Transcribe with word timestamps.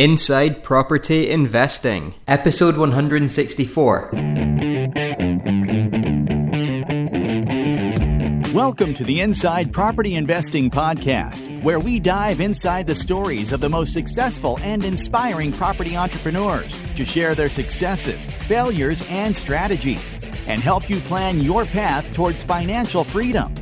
Inside 0.00 0.64
Property 0.64 1.30
Investing, 1.30 2.14
Episode 2.26 2.76
164. 2.76 4.10
Welcome 8.52 8.92
to 8.94 9.04
the 9.04 9.20
Inside 9.20 9.72
Property 9.72 10.16
Investing 10.16 10.68
Podcast, 10.68 11.62
where 11.62 11.78
we 11.78 12.00
dive 12.00 12.40
inside 12.40 12.88
the 12.88 12.94
stories 12.96 13.52
of 13.52 13.60
the 13.60 13.68
most 13.68 13.92
successful 13.92 14.58
and 14.62 14.82
inspiring 14.82 15.52
property 15.52 15.96
entrepreneurs 15.96 16.76
to 16.96 17.04
share 17.04 17.36
their 17.36 17.48
successes, 17.48 18.28
failures, 18.48 19.08
and 19.10 19.36
strategies, 19.36 20.14
and 20.48 20.60
help 20.60 20.90
you 20.90 20.96
plan 21.02 21.40
your 21.40 21.66
path 21.66 22.12
towards 22.12 22.42
financial 22.42 23.04
freedom. 23.04 23.54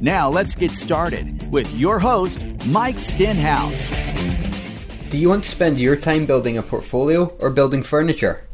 Now, 0.00 0.28
let's 0.30 0.56
get 0.56 0.72
started 0.72 1.48
with 1.52 1.72
your 1.78 2.00
host, 2.00 2.44
Mike 2.66 2.98
Stenhouse. 2.98 4.05
Do 5.08 5.18
you 5.18 5.28
want 5.28 5.44
to 5.44 5.50
spend 5.50 5.78
your 5.78 5.94
time 5.94 6.26
building 6.26 6.58
a 6.58 6.64
portfolio 6.64 7.26
or 7.38 7.50
building 7.50 7.84
furniture? 7.84 8.44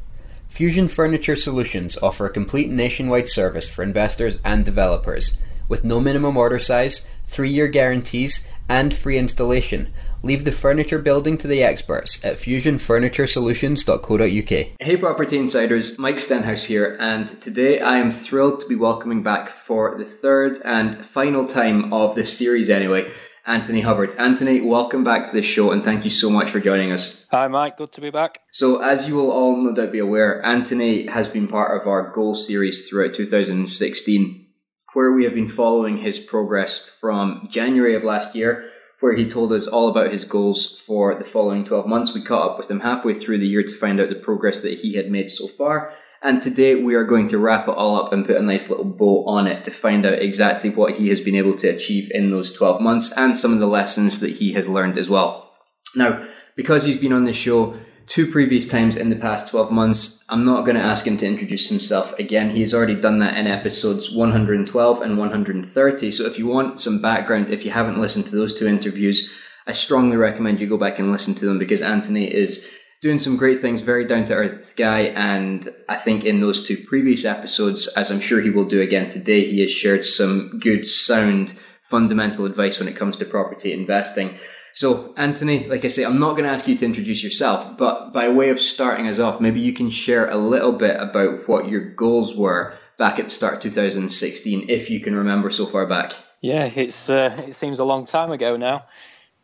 Fusion 0.49 0.87
Furniture 0.87 1.35
Solutions 1.35 1.97
offer 2.03 2.27
a 2.27 2.31
complete 2.31 2.69
nationwide 2.69 3.31
service 3.31 3.67
for 3.67 3.83
investors 3.83 4.39
and 4.45 4.63
developers 4.63 5.39
with 5.67 5.83
no 5.83 5.99
minimum 5.99 6.37
order 6.37 6.59
size, 6.59 7.09
three 7.25 7.49
year 7.49 7.69
guarantees, 7.69 8.47
and 8.69 8.93
free 8.93 9.17
installation. 9.17 9.95
Leave 10.23 10.45
the 10.45 10.53
furniture 10.53 10.99
building 10.99 11.39
to 11.39 11.49
the 11.49 11.63
experts 11.63 12.23
at 12.23 12.37
fusionfurnituresolutions.co.uk. 12.37 14.67
Hey, 14.79 14.97
property 14.99 15.39
insiders, 15.39 15.99
Mike 15.99 16.21
Stenhouse 16.21 16.67
here, 16.67 16.99
and 17.01 17.29
today 17.29 17.81
I 17.81 17.97
am 17.97 18.11
thrilled 18.11 18.61
to 18.61 18.69
be 18.69 18.77
welcoming 18.77 19.23
back 19.23 19.49
for 19.49 19.97
the 19.97 20.05
third 20.05 20.59
and 20.67 21.07
final 21.07 21.47
time 21.47 21.95
of 21.95 22.15
this 22.15 22.37
series, 22.37 22.69
anyway 22.69 23.11
Anthony 23.47 23.81
Hubbard. 23.81 24.15
Anthony, 24.19 24.61
welcome 24.61 25.03
back 25.03 25.27
to 25.27 25.33
the 25.33 25.43
show 25.43 25.73
and 25.73 25.83
thank 25.83 26.05
you 26.05 26.11
so 26.11 26.31
much 26.31 26.51
for 26.51 26.61
joining 26.61 26.93
us. 26.93 27.27
Hi, 27.33 27.49
Mike. 27.49 27.77
Good 27.77 27.91
to 27.93 28.01
be 28.01 28.11
back. 28.11 28.41
So, 28.53 28.81
as 28.81 29.09
you 29.09 29.17
will 29.17 29.33
all 29.33 29.57
no 29.57 29.75
doubt 29.75 29.91
be 29.91 29.99
aware, 29.99 30.45
Anthony 30.45 31.07
has 31.09 31.29
been 31.29 31.49
part 31.49 31.81
of 31.81 31.89
our 31.89 32.13
goal 32.13 32.35
series 32.37 32.89
throughout 32.89 33.15
2016, 33.15 34.47
where 34.93 35.11
we 35.11 35.25
have 35.25 35.35
been 35.35 35.49
following 35.49 35.99
his 35.99 36.21
progress 36.21 36.87
from 36.87 37.49
January 37.51 37.97
of 37.97 38.05
last 38.05 38.37
year, 38.37 38.71
where 39.01 39.17
he 39.17 39.29
told 39.29 39.53
us 39.53 39.67
all 39.67 39.89
about 39.89 40.13
his 40.13 40.25
goals 40.25 40.79
for 40.79 41.17
the 41.17 41.25
following 41.25 41.65
12 41.65 41.87
months. 41.89 42.15
We 42.15 42.23
caught 42.23 42.53
up 42.53 42.59
with 42.59 42.71
him 42.71 42.81
halfway 42.81 43.15
through 43.15 43.39
the 43.39 43.49
year 43.49 43.65
to 43.65 43.75
find 43.75 44.01
out 44.01 44.09
the 44.09 44.15
progress 44.15 44.63
that 44.63 44.79
he 44.79 44.95
had 44.95 45.11
made 45.11 45.31
so 45.31 45.49
far. 45.49 45.93
And 46.25 46.41
today 46.41 46.77
we 46.77 46.95
are 46.95 47.05
going 47.05 47.27
to 47.29 47.39
wrap 47.39 47.67
it 47.67 47.75
all 47.75 47.97
up 47.97 48.13
and 48.13 48.25
put 48.25 48.37
a 48.37 48.43
nice 48.43 48.71
little 48.71 48.85
bow 48.85 49.25
on 49.27 49.49
it 49.49 49.65
to 49.65 49.73
find 49.73 50.07
out 50.07 50.21
exactly 50.21 50.71
what 50.71 50.95
he 50.95 51.09
has 51.09 51.21
been 51.21 51.35
able 51.35 51.57
to 51.57 51.69
achieve 51.69 52.13
in 52.13 52.31
those 52.31 52.53
12 52.53 52.81
months 52.81 53.13
and 53.19 53.37
some 53.37 53.53
of 53.53 53.59
the 53.59 53.67
lessons 53.67 54.21
that 54.21 54.37
he 54.37 54.53
has 54.53 54.69
learned 54.69 54.97
as 54.97 55.11
well. 55.11 55.51
Now, 55.97 56.25
because 56.55 56.85
he's 56.85 56.97
been 56.97 57.13
on 57.13 57.25
the 57.25 57.33
show 57.33 57.77
two 58.07 58.31
previous 58.31 58.69
times 58.69 58.97
in 58.97 59.11
the 59.11 59.17
past 59.17 59.49
12 59.49 59.73
months, 59.73 60.25
I'm 60.29 60.45
not 60.45 60.65
going 60.65 60.77
to 60.77 60.83
ask 60.83 61.05
him 61.07 61.17
to 61.19 61.27
introduce 61.27 61.69
himself 61.69 62.17
again. 62.21 62.51
He 62.51 62.61
has 62.61 62.73
already 62.73 62.95
done 62.95 63.19
that 63.19 63.37
in 63.37 63.49
episodes 63.49 64.15
112 64.15 65.03
and 65.03 65.19
130. 65.19 66.11
So 66.13 66.25
if 66.25 66.39
you 66.39 66.47
want 66.47 66.81
some 66.81 67.03
background, 67.03 67.51
if 67.51 67.65
you 67.65 67.73
haven't 67.73 68.01
listened 68.01 68.27
to 68.27 68.37
those 68.37 68.57
two 68.57 68.69
interviews, 68.69 69.33
I 69.67 69.73
strongly 69.73 70.17
recommend 70.17 70.61
you 70.61 70.69
go 70.69 70.79
back 70.79 71.01
and 71.01 71.11
listen 71.11 71.35
to 71.35 71.47
them 71.47 71.59
because 71.59 71.83
Anthony 71.83 72.33
is 72.33 72.71
doing 73.03 73.19
some 73.19 73.37
great 73.37 73.61
things, 73.61 73.83
very 73.83 74.07
down 74.07 74.25
to 74.25 74.35
earth 74.35 74.75
guy. 74.77 75.01
And 75.01 75.75
I 75.89 75.97
think 75.97 76.25
in 76.25 76.41
those 76.41 76.67
two 76.67 76.77
previous 76.77 77.25
episodes, 77.25 77.89
as 77.89 78.11
I'm 78.11 78.21
sure 78.21 78.41
he 78.41 78.51
will 78.51 78.65
do 78.65 78.81
again 78.81 79.11
today, 79.11 79.51
he 79.51 79.61
has 79.61 79.73
shared 79.73 80.05
some 80.05 80.61
good, 80.61 80.87
sound, 80.87 81.61
fundamental 81.83 82.47
advice 82.47 82.79
when 82.79 82.89
it 82.89 82.97
comes 82.97 83.17
to 83.19 83.25
property 83.25 83.73
investing. 83.73 84.39
So, 84.73 85.13
Anthony, 85.19 85.69
like 85.69 85.85
I 85.85 85.89
say, 85.89 86.05
I'm 86.05 86.19
not 86.19 86.33
going 86.33 86.45
to 86.45 86.51
ask 86.51 86.67
you 86.67 86.77
to 86.77 86.87
introduce 86.87 87.23
yourself, 87.23 87.77
but 87.77 88.13
by 88.13 88.29
way 88.29 88.49
of 88.49 88.59
starting 88.59 89.07
us 89.07 89.19
off, 89.19 89.41
maybe 89.41 89.61
you 89.61 89.75
can 89.75 89.91
share 89.91 90.31
a 90.31 90.39
little 90.39 90.73
bit 90.73 90.99
about 90.99 91.47
what 91.47 91.69
your 91.69 91.93
goals 91.93 92.35
were 92.35 92.79
back 92.99 93.19
at 93.19 93.27
the 93.27 93.31
start 93.31 93.55
of 93.55 93.61
2016, 93.61 94.71
if 94.71 94.89
you 94.89 95.01
can 95.01 95.15
remember 95.15 95.51
so 95.51 95.67
far 95.67 95.87
back. 95.87 96.15
Yeah, 96.41 96.65
it's 96.65 97.11
uh, 97.11 97.45
it 97.47 97.55
seems 97.55 97.81
a 97.81 97.85
long 97.85 98.07
time 98.07 98.33
ago 98.33 98.57
now. 98.57 98.87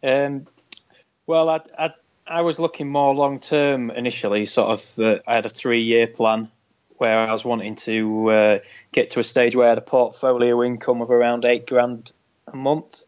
Um, 0.03 0.47
well, 1.27 1.51
I, 1.51 1.61
I 1.79 1.91
I 2.29 2.43
was 2.43 2.61
looking 2.61 2.89
more 2.89 3.15
long 3.15 3.41
term 3.41 3.91
initially. 3.91 4.45
Sort 4.45 4.69
of, 4.69 4.99
uh, 4.99 5.19
I 5.27 5.35
had 5.37 5.47
a 5.47 5.51
three 5.51 5.83
year 5.83 6.07
plan 6.07 6.51
where 6.99 7.19
I 7.19 7.33
was 7.33 7.45
wanting 7.45 7.77
to 7.77 8.31
uh, 8.31 8.59
get 8.93 9.11
to 9.11 9.21
a 9.21 9.25
stage 9.25 9.57
where 9.57 9.67
I 9.67 9.71
had 9.71 9.79
a 9.79 9.83
portfolio 9.83 10.63
income 10.63 11.01
of 11.01 11.11
around 11.11 11.45
eight 11.45 11.67
grand 11.67 12.13
a 12.47 12.57
month, 12.57 13.03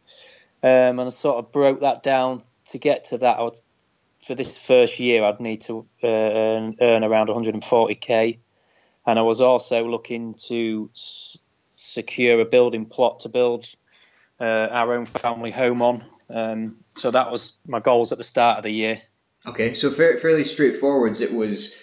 um, 0.62 0.70
and 0.70 1.00
I 1.00 1.08
sort 1.10 1.44
of 1.44 1.52
broke 1.52 1.80
that 1.80 2.02
down 2.02 2.42
to 2.66 2.78
get 2.78 3.06
to 3.06 3.18
that. 3.18 3.38
I 3.38 3.42
would, 3.42 3.60
for 4.24 4.34
this 4.34 4.56
first 4.56 4.98
year, 5.00 5.24
I'd 5.24 5.40
need 5.40 5.62
to 5.62 5.86
uh, 6.02 6.06
earn, 6.06 6.76
around 7.04 7.28
140k, 7.28 8.38
and 9.06 9.18
I 9.18 9.22
was 9.22 9.40
also 9.40 9.84
looking 9.86 10.34
to 10.48 10.90
s- 10.94 11.38
secure 11.66 12.40
a 12.40 12.44
building 12.44 12.86
plot 12.86 13.20
to 13.20 13.28
build 13.28 13.68
uh, 14.40 14.44
our 14.44 14.94
own 14.94 15.04
family 15.04 15.50
home 15.50 15.82
on. 15.82 16.04
Um, 16.28 16.76
so 16.96 17.10
that 17.10 17.30
was 17.30 17.54
my 17.66 17.80
goals 17.80 18.12
at 18.12 18.18
the 18.18 18.24
start 18.24 18.58
of 18.58 18.62
the 18.62 18.70
year. 18.70 19.02
Okay, 19.46 19.72
so 19.74 19.90
fairly 19.90 20.44
straightforward. 20.44 21.20
It 21.20 21.32
was 21.32 21.80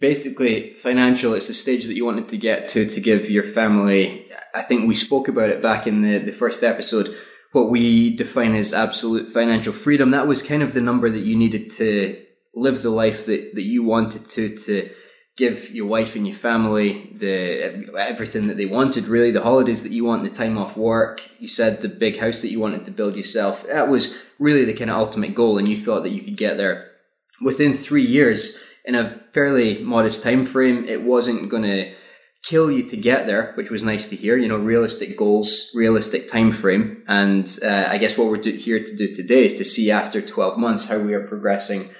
basically 0.00 0.74
financial. 0.74 1.34
It's 1.34 1.48
the 1.48 1.54
stage 1.54 1.86
that 1.86 1.94
you 1.94 2.04
wanted 2.04 2.28
to 2.28 2.38
get 2.38 2.68
to 2.68 2.88
to 2.88 3.00
give 3.00 3.30
your 3.30 3.42
family. 3.42 4.26
I 4.54 4.62
think 4.62 4.88
we 4.88 4.94
spoke 4.94 5.28
about 5.28 5.50
it 5.50 5.62
back 5.62 5.86
in 5.86 6.02
the, 6.02 6.18
the 6.18 6.32
first 6.32 6.62
episode. 6.62 7.14
What 7.52 7.70
we 7.70 8.16
define 8.16 8.54
as 8.54 8.72
absolute 8.72 9.28
financial 9.28 9.72
freedom. 9.72 10.10
That 10.10 10.26
was 10.26 10.42
kind 10.42 10.62
of 10.62 10.72
the 10.72 10.80
number 10.80 11.10
that 11.10 11.24
you 11.24 11.36
needed 11.36 11.70
to 11.72 12.20
live 12.54 12.82
the 12.82 12.90
life 12.90 13.26
that, 13.26 13.54
that 13.54 13.62
you 13.62 13.82
wanted 13.82 14.28
to 14.30 14.56
to 14.56 14.90
give 15.36 15.74
your 15.74 15.86
wife 15.86 16.14
and 16.14 16.26
your 16.26 16.36
family 16.36 17.10
the 17.18 17.90
everything 17.98 18.46
that 18.46 18.56
they 18.56 18.66
wanted 18.66 19.04
really 19.06 19.32
the 19.32 19.42
holidays 19.42 19.82
that 19.82 19.90
you 19.90 20.04
want 20.04 20.22
the 20.22 20.30
time 20.30 20.56
off 20.56 20.76
work 20.76 21.28
you 21.40 21.48
said 21.48 21.82
the 21.82 21.88
big 21.88 22.18
house 22.18 22.40
that 22.40 22.52
you 22.52 22.60
wanted 22.60 22.84
to 22.84 22.92
build 22.92 23.16
yourself 23.16 23.66
that 23.66 23.88
was 23.88 24.16
really 24.38 24.64
the 24.64 24.72
kind 24.72 24.90
of 24.90 24.96
ultimate 24.96 25.34
goal 25.34 25.58
and 25.58 25.68
you 25.68 25.76
thought 25.76 26.04
that 26.04 26.12
you 26.12 26.22
could 26.22 26.36
get 26.36 26.56
there 26.56 26.92
within 27.42 27.74
three 27.74 28.06
years 28.06 28.58
in 28.84 28.94
a 28.94 29.20
fairly 29.32 29.82
modest 29.82 30.22
time 30.22 30.46
frame. 30.46 30.84
It 30.86 31.02
wasn't 31.02 31.48
going 31.48 31.62
to 31.62 31.94
kill 32.42 32.70
you 32.70 32.82
to 32.82 32.96
get 32.96 33.26
there, 33.26 33.52
which 33.54 33.70
was 33.70 33.82
nice 33.82 34.06
to 34.08 34.16
hear. 34.16 34.36
You 34.36 34.48
know, 34.48 34.58
realistic 34.58 35.16
goals, 35.16 35.70
realistic 35.74 36.28
time 36.28 36.52
frame, 36.52 37.02
and 37.08 37.46
uh, 37.64 37.86
I 37.88 37.98
guess 37.98 38.18
what 38.18 38.28
we're 38.28 38.42
here 38.42 38.84
to 38.84 38.96
do 38.96 39.08
today 39.08 39.46
is 39.46 39.54
to 39.54 39.64
see 39.64 39.90
after 39.90 40.20
twelve 40.20 40.58
months 40.58 40.88
how 40.88 40.98
we 40.98 41.14
are 41.14 41.26
progressing 41.26 41.90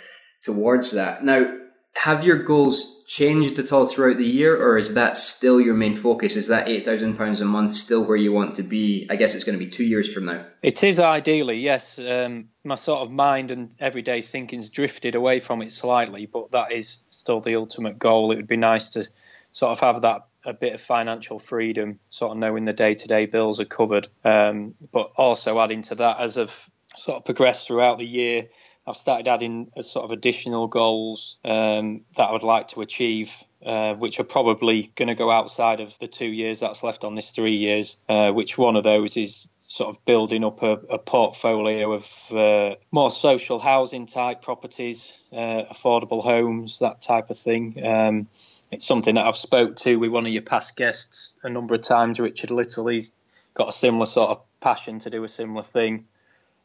towards 0.42 0.90
that. 0.92 1.24
Now, 1.24 1.50
have 1.96 2.24
your 2.24 2.42
goals 2.42 3.04
changed 3.06 3.58
at 3.58 3.72
all 3.72 3.86
throughout 3.86 4.18
the 4.18 4.26
year, 4.26 4.60
or 4.60 4.76
is 4.76 4.94
that 4.94 5.16
still 5.16 5.60
your 5.60 5.74
main 5.74 5.94
focus? 5.94 6.36
Is 6.36 6.48
that 6.48 6.68
eight 6.68 6.84
thousand 6.84 7.16
pounds 7.16 7.40
a 7.40 7.44
month 7.44 7.74
still 7.74 8.04
where 8.04 8.16
you 8.16 8.32
want 8.32 8.56
to 8.56 8.62
be? 8.62 9.06
I 9.08 9.16
guess 9.16 9.34
it's 9.34 9.44
going 9.44 9.58
to 9.58 9.64
be 9.64 9.70
two 9.70 9.84
years 9.84 10.12
from 10.12 10.26
now. 10.26 10.44
It 10.62 10.82
is 10.82 10.98
ideally, 10.98 11.58
yes. 11.58 11.98
Um, 11.98 12.48
my 12.64 12.74
sort 12.74 13.00
of 13.00 13.10
mind 13.10 13.50
and 13.50 13.74
everyday 13.78 14.22
thinking's 14.22 14.70
drifted 14.70 15.14
away 15.14 15.40
from 15.40 15.62
it 15.62 15.70
slightly, 15.70 16.26
but 16.26 16.50
that 16.52 16.72
is 16.72 17.04
still 17.06 17.40
the 17.40 17.56
ultimate 17.56 17.98
goal. 17.98 18.32
It 18.32 18.36
would 18.36 18.48
be 18.48 18.56
nice 18.56 18.90
to 18.90 19.08
sort 19.52 19.72
of 19.72 19.80
have 19.80 20.02
that 20.02 20.26
a 20.44 20.52
bit 20.52 20.74
of 20.74 20.80
financial 20.80 21.38
freedom, 21.38 22.00
sort 22.10 22.32
of 22.32 22.38
knowing 22.38 22.64
the 22.64 22.72
day 22.72 22.94
to 22.94 23.08
day 23.08 23.26
bills 23.26 23.60
are 23.60 23.64
covered, 23.64 24.08
um, 24.24 24.74
but 24.92 25.12
also 25.16 25.60
adding 25.60 25.82
to 25.82 25.94
that 25.94 26.20
as 26.20 26.36
I've 26.36 26.70
sort 26.96 27.18
of 27.18 27.24
progressed 27.24 27.66
throughout 27.66 27.98
the 27.98 28.06
year 28.06 28.48
I've 28.86 28.96
started 28.96 29.28
adding 29.28 29.70
a 29.76 29.82
sort 29.82 30.04
of 30.04 30.10
additional 30.10 30.66
goals 30.66 31.38
um, 31.44 32.02
that 32.16 32.24
I 32.24 32.32
would 32.32 32.42
like 32.42 32.68
to 32.68 32.82
achieve, 32.82 33.32
uh, 33.64 33.94
which 33.94 34.20
are 34.20 34.24
probably 34.24 34.92
going 34.94 35.08
to 35.08 35.14
go 35.14 35.30
outside 35.30 35.80
of 35.80 35.98
the 35.98 36.06
two 36.06 36.26
years 36.26 36.60
that's 36.60 36.82
left 36.82 37.02
on 37.02 37.14
this 37.14 37.30
three 37.30 37.56
years. 37.56 37.96
Uh, 38.08 38.30
which 38.30 38.58
one 38.58 38.76
of 38.76 38.84
those 38.84 39.16
is 39.16 39.48
sort 39.62 39.88
of 39.88 40.04
building 40.04 40.44
up 40.44 40.62
a, 40.62 40.72
a 40.72 40.98
portfolio 40.98 41.94
of 41.94 42.12
uh, 42.30 42.74
more 42.92 43.10
social 43.10 43.58
housing 43.58 44.06
type 44.06 44.42
properties, 44.42 45.18
uh, 45.32 45.64
affordable 45.72 46.22
homes, 46.22 46.80
that 46.80 47.00
type 47.00 47.30
of 47.30 47.38
thing. 47.38 47.82
Um, 47.82 48.28
it's 48.70 48.86
something 48.86 49.14
that 49.14 49.26
I've 49.26 49.36
spoke 49.36 49.76
to 49.76 49.96
with 49.96 50.10
one 50.10 50.26
of 50.26 50.32
your 50.32 50.42
past 50.42 50.76
guests 50.76 51.36
a 51.42 51.48
number 51.48 51.74
of 51.74 51.80
times, 51.80 52.20
Richard 52.20 52.50
Little. 52.50 52.86
He's 52.88 53.12
got 53.54 53.68
a 53.68 53.72
similar 53.72 54.04
sort 54.06 54.30
of 54.30 54.42
passion 54.60 54.98
to 55.00 55.10
do 55.10 55.24
a 55.24 55.28
similar 55.28 55.62
thing. 55.62 56.06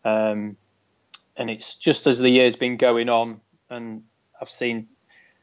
Um, 0.04 0.58
and 1.40 1.50
it's 1.50 1.76
just 1.76 2.06
as 2.06 2.20
the 2.20 2.30
year's 2.30 2.58
been 2.58 2.76
going 2.78 3.10
on, 3.10 3.40
and 3.70 4.04
I've 4.40 4.50
seen 4.50 4.90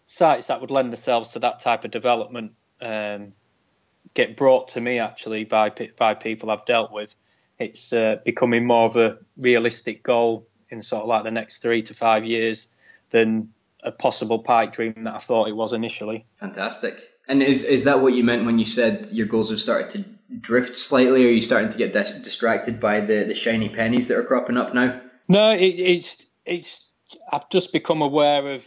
sites 0.04 0.48
that 0.48 0.60
would 0.60 0.70
lend 0.70 0.92
themselves 0.92 1.32
to 1.32 1.40
that 1.40 1.58
type 1.58 1.84
of 1.84 1.90
development 1.90 2.52
um, 2.80 3.32
get 4.14 4.36
brought 4.36 4.68
to 4.68 4.80
me 4.80 4.98
actually 4.98 5.44
by 5.44 5.72
by 5.96 6.14
people 6.14 6.50
I've 6.50 6.66
dealt 6.66 6.92
with. 6.92 7.16
It's 7.58 7.92
uh, 7.92 8.16
becoming 8.24 8.66
more 8.66 8.86
of 8.86 8.96
a 8.96 9.18
realistic 9.38 10.02
goal 10.02 10.46
in 10.68 10.82
sort 10.82 11.02
of 11.02 11.08
like 11.08 11.24
the 11.24 11.30
next 11.30 11.60
three 11.60 11.82
to 11.82 11.94
five 11.94 12.24
years 12.24 12.68
than 13.10 13.52
a 13.82 13.90
possible 13.90 14.40
pipe 14.40 14.72
dream 14.72 14.94
that 15.04 15.14
I 15.14 15.18
thought 15.18 15.48
it 15.48 15.56
was 15.56 15.72
initially. 15.72 16.26
Fantastic. 16.36 17.02
And 17.26 17.42
is 17.42 17.64
is 17.64 17.84
that 17.84 18.02
what 18.02 18.12
you 18.12 18.22
meant 18.22 18.44
when 18.44 18.58
you 18.58 18.66
said 18.66 19.08
your 19.12 19.26
goals 19.26 19.48
have 19.48 19.60
started 19.60 19.90
to 19.90 20.36
drift 20.38 20.76
slightly? 20.76 21.24
Or 21.24 21.28
are 21.28 21.32
you 21.32 21.40
starting 21.40 21.70
to 21.70 21.78
get 21.78 21.94
dis- 21.94 22.20
distracted 22.20 22.78
by 22.78 23.00
the, 23.00 23.24
the 23.24 23.34
shiny 23.34 23.70
pennies 23.70 24.08
that 24.08 24.18
are 24.18 24.24
cropping 24.24 24.58
up 24.58 24.74
now? 24.74 25.00
No, 25.28 25.52
it, 25.52 25.60
it's 25.64 26.26
it's 26.44 26.86
I've 27.32 27.48
just 27.50 27.72
become 27.72 28.02
aware 28.02 28.54
of 28.54 28.64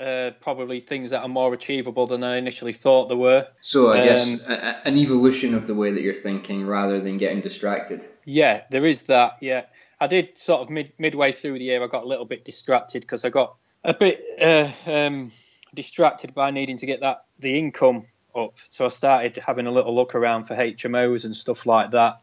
uh, 0.00 0.30
probably 0.40 0.80
things 0.80 1.10
that 1.10 1.22
are 1.22 1.28
more 1.28 1.54
achievable 1.54 2.06
than 2.06 2.24
I 2.24 2.36
initially 2.36 2.72
thought 2.72 3.08
they 3.08 3.14
were. 3.14 3.46
So 3.60 3.92
I 3.92 4.00
um, 4.00 4.06
guess 4.06 4.48
a, 4.48 4.86
an 4.86 4.96
evolution 4.96 5.54
of 5.54 5.66
the 5.66 5.74
way 5.74 5.92
that 5.92 6.02
you're 6.02 6.14
thinking 6.14 6.66
rather 6.66 7.00
than 7.00 7.18
getting 7.18 7.40
distracted. 7.40 8.02
Yeah, 8.24 8.62
there 8.70 8.84
is 8.84 9.04
that. 9.04 9.38
Yeah, 9.40 9.66
I 10.00 10.08
did 10.08 10.38
sort 10.38 10.62
of 10.62 10.70
mid, 10.70 10.92
midway 10.98 11.30
through 11.32 11.58
the 11.58 11.64
year. 11.64 11.82
I 11.82 11.86
got 11.86 12.02
a 12.02 12.06
little 12.06 12.24
bit 12.24 12.44
distracted 12.44 13.02
because 13.02 13.24
I 13.24 13.30
got 13.30 13.54
a 13.84 13.94
bit 13.94 14.24
uh, 14.40 14.70
um, 14.86 15.30
distracted 15.74 16.34
by 16.34 16.50
needing 16.50 16.78
to 16.78 16.86
get 16.86 17.00
that 17.00 17.24
the 17.38 17.58
income 17.58 18.06
up. 18.34 18.58
So 18.68 18.84
I 18.84 18.88
started 18.88 19.36
having 19.36 19.66
a 19.66 19.70
little 19.70 19.94
look 19.94 20.14
around 20.14 20.44
for 20.44 20.56
HMOs 20.56 21.24
and 21.24 21.36
stuff 21.36 21.66
like 21.66 21.92
that. 21.92 22.20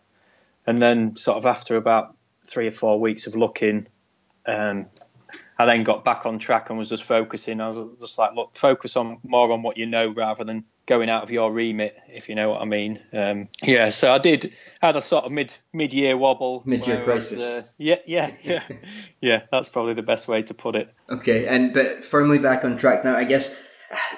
And 0.67 0.77
then 0.77 1.15
sort 1.15 1.37
of 1.37 1.45
after 1.45 1.77
about 1.77 2.15
three 2.45 2.67
or 2.67 2.71
four 2.71 2.99
weeks 2.99 3.27
of 3.27 3.35
looking, 3.35 3.87
um, 4.45 4.87
I 5.57 5.65
then 5.65 5.83
got 5.83 6.05
back 6.05 6.25
on 6.25 6.39
track 6.39 6.69
and 6.69 6.79
was 6.79 6.89
just 6.89 7.03
focusing. 7.03 7.59
I 7.59 7.67
was 7.67 7.79
just 7.99 8.17
like, 8.17 8.33
look, 8.33 8.55
focus 8.55 8.95
on 8.95 9.19
more 9.23 9.51
on 9.51 9.61
what 9.61 9.77
you 9.77 9.85
know 9.85 10.07
rather 10.07 10.45
than 10.45 10.63
going 10.85 11.09
out 11.09 11.21
of 11.21 11.31
your 11.31 11.51
remit, 11.51 11.97
if 12.07 12.29
you 12.29 12.35
know 12.35 12.49
what 12.49 12.61
I 12.61 12.65
mean. 12.65 12.99
Um, 13.11 13.49
yeah, 13.61 13.89
so 13.89 14.11
I 14.11 14.19
did 14.19 14.53
had 14.81 14.95
a 14.95 15.01
sort 15.01 15.25
of 15.25 15.33
mid 15.33 15.53
mid 15.73 15.93
year 15.93 16.15
wobble, 16.17 16.63
mid 16.65 16.87
year 16.87 17.03
crisis. 17.03 17.43
Uh, 17.43 17.61
yeah, 17.77 17.97
yeah, 18.07 18.31
yeah, 18.43 18.63
yeah. 19.19 19.41
That's 19.51 19.67
probably 19.67 19.95
the 19.95 20.01
best 20.01 20.29
way 20.29 20.43
to 20.43 20.53
put 20.53 20.75
it. 20.75 20.93
Okay, 21.09 21.45
and 21.45 21.73
but 21.73 22.05
firmly 22.05 22.39
back 22.39 22.63
on 22.63 22.77
track 22.77 23.03
now. 23.03 23.17
I 23.17 23.25
guess 23.25 23.59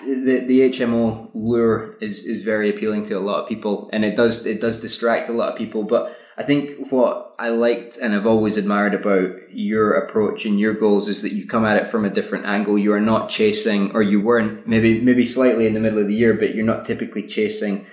the 0.06 0.46
the 0.48 0.70
HMO 0.70 1.32
lure 1.34 1.98
is 2.02 2.24
is 2.26 2.44
very 2.44 2.70
appealing 2.70 3.04
to 3.06 3.16
a 3.16 3.20
lot 3.20 3.42
of 3.42 3.50
people, 3.50 3.90
and 3.92 4.06
it 4.06 4.16
does 4.16 4.46
it 4.46 4.62
does 4.62 4.80
distract 4.80 5.28
a 5.28 5.34
lot 5.34 5.52
of 5.52 5.58
people, 5.58 5.84
but 5.84 6.16
I 6.38 6.44
think 6.44 6.92
what 6.92 7.36
I 7.38 7.50
liked 7.50 7.98
and 7.98 8.16
I've 8.16 8.26
always 8.26 8.58
admired 8.58 8.94
about 8.94 9.52
your 9.52 9.94
approach 9.94 10.46
and 10.46 10.60
your 10.60 10.74
goals 10.74 11.08
is 11.08 11.22
that 11.24 11.34
you 11.34 11.46
come 11.46 11.66
at 11.66 11.78
it 11.78 11.90
from 11.90 12.06
a 12.06 12.10
different 12.10 12.46
angle. 12.46 12.78
You 12.78 12.94
are 12.94 13.02
not 13.02 13.30
chasing, 13.30 13.94
or 13.94 14.02
you 14.02 14.22
weren't 14.22 14.68
maybe 14.68 15.02
maybe 15.02 15.26
slightly 15.26 15.68
in 15.68 15.74
the 15.74 15.80
middle 15.80 16.00
of 16.00 16.08
the 16.08 16.16
year, 16.16 16.34
but 16.34 16.56
you're 16.56 16.66
not 16.66 16.86
typically 16.86 17.28
chasing 17.28 17.86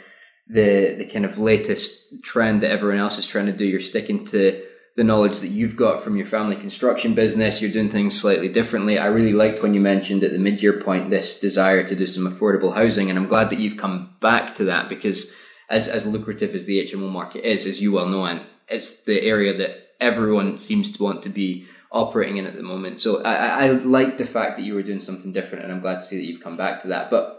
the 0.49 0.95
the 0.97 1.05
kind 1.05 1.25
of 1.25 1.39
latest 1.39 2.23
trend 2.23 2.63
that 2.63 2.71
everyone 2.71 2.99
else 2.99 3.19
is 3.19 3.27
trying 3.27 3.47
to 3.47 3.53
do. 3.53 3.67
You're 3.67 3.81
sticking 3.81 4.25
to 4.27 4.65
the 4.97 5.05
knowledge 5.05 5.41
that 5.41 5.49
you've 5.49 5.77
got 5.77 6.01
from 6.01 6.17
your 6.17 6.27
family 6.27 6.57
construction 6.57 7.15
business. 7.15 7.61
You're 7.61 7.71
doing 7.71 7.91
things 7.91 8.21
slightly 8.21 8.49
differently. 8.49 8.99
I 8.99 9.07
really 9.07 9.33
liked 9.33 9.63
when 9.63 9.75
you 9.75 9.81
mentioned 9.81 10.25
at 10.25 10.33
the 10.33 10.39
mid 10.39 10.63
year 10.63 10.81
point 10.81 11.11
this 11.11 11.41
desire 11.41 11.83
to 11.85 11.97
do 11.97 12.07
some 12.07 12.27
affordable 12.27 12.75
housing, 12.75 13.11
and 13.11 13.19
I'm 13.19 13.29
glad 13.29 13.51
that 13.51 13.59
you've 13.59 13.77
come 13.77 14.17
back 14.21 14.55
to 14.55 14.65
that 14.65 14.89
because 14.89 15.35
as 15.69 15.89
as 15.89 16.07
lucrative 16.07 16.55
as 16.55 16.67
the 16.67 16.87
HMO 16.87 17.11
market 17.11 17.45
is, 17.45 17.67
as 17.67 17.81
you 17.81 17.93
well 17.93 18.07
know, 18.07 18.25
and 18.25 18.43
it's 18.69 19.05
the 19.05 19.23
area 19.23 19.57
that 19.57 19.89
everyone 20.01 20.59
seems 20.59 20.93
to 20.93 21.03
want 21.03 21.23
to 21.23 21.29
be 21.29 21.67
operating 21.91 22.37
in 22.37 22.47
at 22.47 22.55
the 22.55 22.63
moment. 22.63 23.01
So 23.01 23.23
I, 23.23 23.67
I 23.67 23.71
like 23.71 24.19
the 24.19 24.27
fact 24.27 24.57
that 24.57 24.63
you 24.63 24.75
were 24.75 24.83
doing 24.83 25.01
something 25.01 25.33
different, 25.33 25.65
and 25.65 25.73
I'm 25.73 25.81
glad 25.81 25.97
to 25.97 26.03
see 26.03 26.17
that 26.17 26.27
you've 26.27 26.43
come 26.43 26.57
back 26.57 26.83
to 26.83 26.89
that. 26.89 27.11
But 27.11 27.39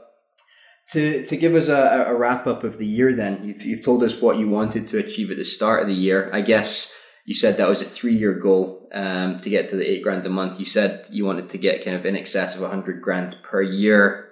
to 0.90 1.26
to 1.26 1.38
give 1.38 1.56
us 1.56 1.68
a, 1.68 2.06
a 2.08 2.16
wrap 2.16 2.48
up 2.48 2.64
of 2.64 2.78
the 2.78 2.88
year, 2.88 3.16
then 3.16 3.44
you've 3.44 3.62
you've 3.64 3.86
told 3.86 4.04
us 4.04 4.22
what 4.22 4.38
you 4.38 4.50
wanted 4.50 4.88
to 4.90 5.00
achieve 5.00 5.32
at 5.32 5.38
the 5.38 5.46
start 5.46 5.82
of 5.82 5.88
the 5.88 5.94
year. 5.94 6.30
I 6.34 6.42
guess 6.42 6.96
you 7.26 7.36
said 7.36 7.58
that 7.58 7.70
was 7.70 7.82
a 7.82 7.86
three 7.86 8.16
year 8.16 8.34
goal 8.34 8.90
um, 8.94 9.40
to 9.42 9.50
get 9.50 9.70
to 9.70 9.76
the 9.76 9.90
eight 9.90 10.04
grand 10.04 10.26
a 10.26 10.30
month. 10.30 10.60
You 10.60 10.66
said 10.66 11.06
you 11.12 11.26
wanted 11.26 11.50
to 11.50 11.58
get 11.58 11.86
kind 11.86 11.96
of 11.96 12.06
in 12.06 12.16
excess 12.16 12.56
of 12.56 12.64
a 12.64 12.70
hundred 12.70 13.02
grand 13.02 13.38
per 13.44 13.62
year. 13.62 14.30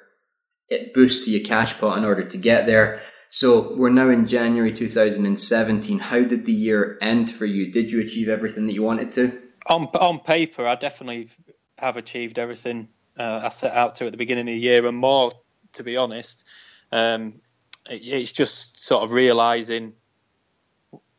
It 0.69 0.93
boosts 0.93 1.25
to 1.25 1.31
your 1.31 1.47
cash 1.47 1.79
pot 1.79 1.97
in 1.97 2.03
order 2.03 2.23
to 2.23 2.37
get 2.37 2.65
there. 2.65 3.01
So 3.29 3.75
we're 3.75 3.89
now 3.89 4.09
in 4.09 4.25
January 4.25 4.73
2017. 4.73 5.99
How 5.99 6.21
did 6.21 6.45
the 6.45 6.53
year 6.53 6.97
end 7.01 7.29
for 7.29 7.45
you? 7.45 7.71
Did 7.71 7.91
you 7.91 8.01
achieve 8.01 8.29
everything 8.29 8.67
that 8.67 8.73
you 8.73 8.83
wanted 8.83 9.11
to? 9.13 9.41
On 9.65 9.83
on 9.85 10.19
paper, 10.19 10.65
I 10.65 10.75
definitely 10.75 11.29
have 11.77 11.97
achieved 11.97 12.39
everything 12.39 12.87
uh, 13.19 13.41
I 13.43 13.49
set 13.49 13.73
out 13.73 13.97
to 13.97 14.05
at 14.05 14.11
the 14.11 14.17
beginning 14.17 14.47
of 14.47 14.53
the 14.53 14.59
year, 14.59 14.85
and 14.85 14.97
more. 14.97 15.31
To 15.73 15.83
be 15.83 15.97
honest, 15.97 16.45
um, 16.91 17.41
it, 17.89 18.01
it's 18.01 18.31
just 18.31 18.79
sort 18.83 19.03
of 19.03 19.11
realizing 19.11 19.93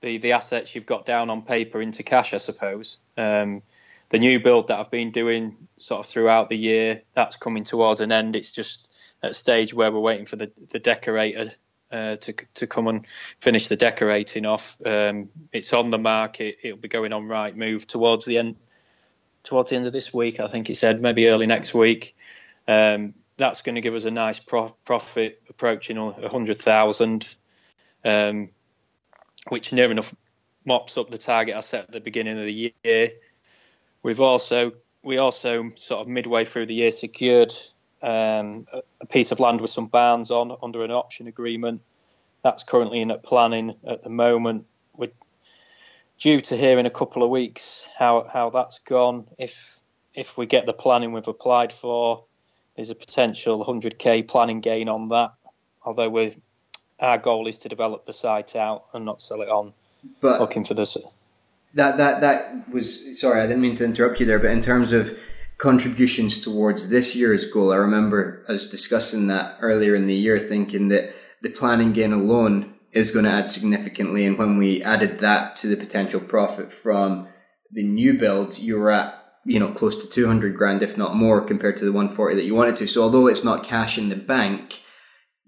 the 0.00 0.18
the 0.18 0.32
assets 0.32 0.74
you've 0.74 0.86
got 0.86 1.04
down 1.04 1.30
on 1.30 1.42
paper 1.42 1.82
into 1.82 2.02
cash, 2.02 2.32
I 2.32 2.38
suppose. 2.38 2.98
Um, 3.16 3.62
the 4.08 4.18
new 4.18 4.40
build 4.40 4.68
that 4.68 4.80
I've 4.80 4.90
been 4.90 5.10
doing 5.10 5.68
sort 5.76 6.00
of 6.00 6.06
throughout 6.06 6.48
the 6.48 6.56
year, 6.56 7.02
that's 7.14 7.36
coming 7.36 7.64
towards 7.64 8.00
an 8.00 8.10
end. 8.10 8.36
It's 8.36 8.52
just 8.52 8.90
at 9.22 9.36
stage 9.36 9.74
where 9.74 9.92
we're 9.92 10.00
waiting 10.00 10.24
for 10.24 10.36
the, 10.36 10.50
the 10.70 10.78
decorator 10.78 11.52
uh, 11.90 12.16
to 12.16 12.34
to 12.54 12.66
come 12.66 12.88
and 12.88 13.06
finish 13.40 13.68
the 13.68 13.76
decorating 13.76 14.46
off. 14.46 14.76
Um, 14.84 15.30
it's 15.52 15.72
on 15.72 15.90
the 15.90 15.98
market. 15.98 16.58
It'll 16.62 16.78
be 16.78 16.88
going 16.88 17.12
on 17.12 17.24
Rightmove 17.24 17.86
towards 17.86 18.24
the 18.24 18.38
end 18.38 18.56
towards 19.44 19.70
the 19.70 19.76
end 19.76 19.86
of 19.86 19.92
this 19.92 20.12
week. 20.12 20.40
I 20.40 20.46
think 20.46 20.66
he 20.66 20.74
said 20.74 21.00
maybe 21.00 21.28
early 21.28 21.46
next 21.46 21.74
week. 21.74 22.14
Um, 22.66 23.14
that's 23.36 23.62
going 23.62 23.76
to 23.76 23.80
give 23.80 23.94
us 23.94 24.04
a 24.04 24.10
nice 24.10 24.38
pro- 24.38 24.74
profit 24.84 25.42
approaching 25.48 25.96
a 25.96 26.28
hundred 26.28 26.58
thousand, 26.58 27.26
um, 28.04 28.50
which 29.48 29.72
near 29.72 29.90
enough 29.90 30.14
mops 30.64 30.98
up 30.98 31.10
the 31.10 31.18
target 31.18 31.56
I 31.56 31.60
set 31.60 31.84
at 31.84 31.92
the 31.92 32.00
beginning 32.00 32.38
of 32.38 32.44
the 32.44 32.72
year. 32.84 33.10
We've 34.02 34.20
also 34.20 34.72
we 35.02 35.18
also 35.18 35.70
sort 35.76 36.02
of 36.02 36.08
midway 36.08 36.44
through 36.44 36.66
the 36.66 36.74
year 36.74 36.90
secured 36.90 37.54
um, 38.02 38.66
a 39.00 39.06
piece 39.06 39.32
of 39.32 39.40
land 39.40 39.60
with 39.60 39.70
some 39.70 39.86
barns 39.86 40.30
on 40.30 40.56
under 40.62 40.84
an 40.84 40.90
option 40.90 41.26
agreement. 41.26 41.82
That's 42.42 42.62
currently 42.64 43.00
in 43.00 43.10
at 43.10 43.22
planning 43.22 43.74
at 43.86 44.02
the 44.02 44.10
moment. 44.10 44.66
We're 44.96 45.10
due 46.18 46.40
to 46.40 46.56
hear 46.56 46.78
in 46.78 46.86
a 46.86 46.90
couple 46.90 47.22
of 47.22 47.30
weeks 47.30 47.88
how 47.98 48.26
how 48.32 48.50
that's 48.50 48.78
gone. 48.80 49.26
If 49.38 49.80
if 50.14 50.36
we 50.36 50.46
get 50.46 50.66
the 50.66 50.72
planning 50.72 51.12
we've 51.12 51.28
applied 51.28 51.72
for, 51.72 52.24
there's 52.76 52.90
a 52.90 52.94
potential 52.94 53.64
100k 53.64 54.26
planning 54.28 54.60
gain 54.60 54.88
on 54.88 55.08
that. 55.08 55.32
Although 55.84 56.10
we 56.10 56.36
our 57.00 57.18
goal 57.18 57.46
is 57.46 57.58
to 57.60 57.68
develop 57.68 58.06
the 58.06 58.12
site 58.12 58.56
out 58.56 58.86
and 58.92 59.04
not 59.04 59.22
sell 59.22 59.42
it 59.42 59.48
on. 59.48 59.72
But 60.20 60.40
looking 60.40 60.64
for 60.64 60.74
this. 60.74 60.96
That 61.74 61.96
that 61.98 62.20
that 62.20 62.72
was 62.72 63.20
sorry, 63.20 63.40
I 63.40 63.46
didn't 63.46 63.62
mean 63.62 63.74
to 63.76 63.84
interrupt 63.84 64.20
you 64.20 64.26
there. 64.26 64.38
But 64.38 64.50
in 64.50 64.60
terms 64.60 64.92
of 64.92 65.16
contributions 65.58 66.40
towards 66.40 66.88
this 66.88 67.14
year's 67.14 67.44
goal. 67.50 67.72
I 67.72 67.76
remember 67.76 68.44
us 68.48 68.66
discussing 68.66 69.26
that 69.26 69.58
earlier 69.60 69.94
in 69.94 70.06
the 70.06 70.14
year, 70.14 70.38
thinking 70.38 70.88
that 70.88 71.14
the 71.42 71.50
planning 71.50 71.92
gain 71.92 72.12
alone 72.12 72.74
is 72.92 73.10
going 73.10 73.24
to 73.24 73.30
add 73.30 73.48
significantly. 73.48 74.24
And 74.24 74.38
when 74.38 74.56
we 74.56 74.82
added 74.82 75.20
that 75.20 75.56
to 75.56 75.66
the 75.66 75.76
potential 75.76 76.20
profit 76.20 76.72
from 76.72 77.28
the 77.70 77.82
new 77.82 78.14
build, 78.14 78.58
you 78.58 78.78
were 78.78 78.90
at 78.90 79.14
you 79.44 79.58
know 79.58 79.70
close 79.70 79.96
to 79.96 80.08
200 80.08 80.56
grand, 80.56 80.82
if 80.82 80.96
not 80.96 81.16
more, 81.16 81.40
compared 81.40 81.76
to 81.78 81.84
the 81.84 81.92
140 81.92 82.36
that 82.36 82.44
you 82.44 82.54
wanted 82.54 82.76
to. 82.76 82.86
So 82.86 83.02
although 83.02 83.26
it's 83.26 83.44
not 83.44 83.64
cash 83.64 83.98
in 83.98 84.08
the 84.08 84.16
bank, 84.16 84.80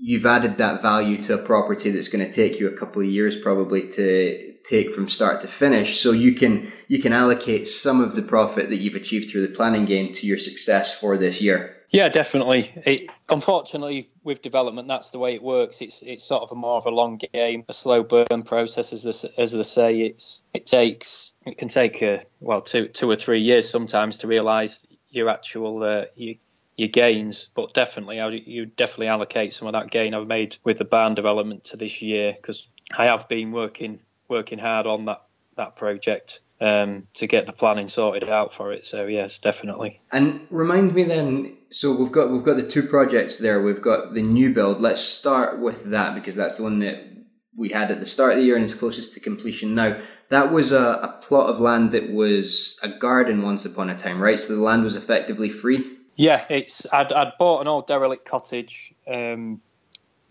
you've 0.00 0.26
added 0.26 0.56
that 0.58 0.80
value 0.80 1.22
to 1.22 1.34
a 1.34 1.38
property 1.38 1.90
that's 1.90 2.08
going 2.08 2.24
to 2.24 2.32
take 2.32 2.58
you 2.58 2.66
a 2.66 2.76
couple 2.76 3.02
of 3.02 3.08
years 3.08 3.36
probably 3.36 3.86
to 3.86 4.54
take 4.64 4.90
from 4.90 5.08
start 5.08 5.40
to 5.42 5.46
finish. 5.46 6.00
So 6.00 6.12
you 6.12 6.34
can 6.34 6.72
you 6.88 7.00
can 7.00 7.12
allocate 7.12 7.68
some 7.68 8.00
of 8.00 8.14
the 8.14 8.22
profit 8.22 8.70
that 8.70 8.78
you've 8.78 8.94
achieved 8.94 9.30
through 9.30 9.46
the 9.46 9.54
planning 9.54 9.84
gain 9.84 10.12
to 10.14 10.26
your 10.26 10.38
success 10.38 10.98
for 10.98 11.16
this 11.18 11.40
year. 11.40 11.76
Yeah 11.90 12.08
definitely. 12.08 12.72
It, 12.86 13.10
unfortunately 13.28 14.10
with 14.24 14.42
development 14.42 14.88
that's 14.88 15.10
the 15.10 15.18
way 15.18 15.34
it 15.34 15.42
works. 15.42 15.82
It's 15.82 16.02
it's 16.02 16.24
sort 16.24 16.42
of 16.42 16.52
a 16.52 16.54
more 16.54 16.78
of 16.78 16.86
a 16.86 16.90
long 16.90 17.18
game 17.32 17.64
a 17.68 17.74
slow 17.74 18.02
burn 18.02 18.42
process 18.44 18.92
as 18.92 19.02
they, 19.04 19.42
as 19.42 19.52
they 19.52 19.62
say. 19.62 20.00
It's 20.00 20.42
it 20.54 20.66
takes 20.66 21.34
it 21.44 21.58
can 21.58 21.68
take 21.68 22.02
a, 22.02 22.24
well 22.40 22.62
two 22.62 22.88
two 22.88 23.10
or 23.10 23.16
three 23.16 23.42
years 23.42 23.68
sometimes 23.68 24.18
to 24.18 24.26
realize 24.26 24.86
your 25.10 25.28
actual 25.28 25.82
uh, 25.82 26.04
your, 26.14 26.36
your 26.80 26.88
gains, 26.88 27.50
but 27.54 27.74
definitely, 27.74 28.20
I, 28.20 28.30
you 28.30 28.64
definitely 28.64 29.08
allocate 29.08 29.52
some 29.52 29.68
of 29.68 29.74
that 29.74 29.90
gain 29.90 30.14
I've 30.14 30.26
made 30.26 30.56
with 30.64 30.78
the 30.78 30.86
barn 30.86 31.12
development 31.12 31.64
to 31.64 31.76
this 31.76 32.00
year 32.00 32.32
because 32.34 32.68
I 32.96 33.04
have 33.04 33.28
been 33.28 33.52
working 33.52 34.00
working 34.28 34.58
hard 34.58 34.86
on 34.86 35.04
that 35.04 35.22
that 35.58 35.76
project 35.76 36.40
um, 36.58 37.06
to 37.14 37.26
get 37.26 37.44
the 37.44 37.52
planning 37.52 37.86
sorted 37.86 38.26
out 38.30 38.54
for 38.54 38.72
it. 38.72 38.86
So 38.86 39.04
yes, 39.04 39.38
definitely. 39.40 40.00
And 40.10 40.46
remind 40.48 40.94
me 40.94 41.04
then. 41.04 41.58
So 41.68 41.94
we've 41.94 42.10
got 42.10 42.30
we've 42.30 42.44
got 42.44 42.56
the 42.56 42.66
two 42.66 42.84
projects 42.84 43.36
there. 43.36 43.60
We've 43.60 43.82
got 43.82 44.14
the 44.14 44.22
new 44.22 44.54
build. 44.54 44.80
Let's 44.80 45.02
start 45.02 45.58
with 45.58 45.84
that 45.90 46.14
because 46.14 46.34
that's 46.34 46.56
the 46.56 46.62
one 46.62 46.78
that 46.78 47.10
we 47.54 47.68
had 47.68 47.90
at 47.90 48.00
the 48.00 48.06
start 48.06 48.32
of 48.32 48.38
the 48.38 48.44
year 48.44 48.56
and 48.56 48.64
is 48.64 48.74
closest 48.74 49.12
to 49.12 49.20
completion 49.20 49.74
now. 49.74 50.00
That 50.30 50.50
was 50.50 50.72
a, 50.72 50.82
a 51.02 51.18
plot 51.20 51.50
of 51.50 51.60
land 51.60 51.90
that 51.90 52.10
was 52.10 52.78
a 52.82 52.88
garden 52.88 53.42
once 53.42 53.66
upon 53.66 53.90
a 53.90 53.98
time, 53.98 54.18
right? 54.18 54.38
So 54.38 54.54
the 54.54 54.62
land 54.62 54.82
was 54.82 54.96
effectively 54.96 55.50
free. 55.50 55.98
Yeah, 56.20 56.44
it's 56.50 56.86
I'd, 56.92 57.14
I'd 57.14 57.38
bought 57.38 57.62
an 57.62 57.66
old 57.66 57.86
derelict 57.86 58.26
cottage 58.26 58.92
um, 59.08 59.62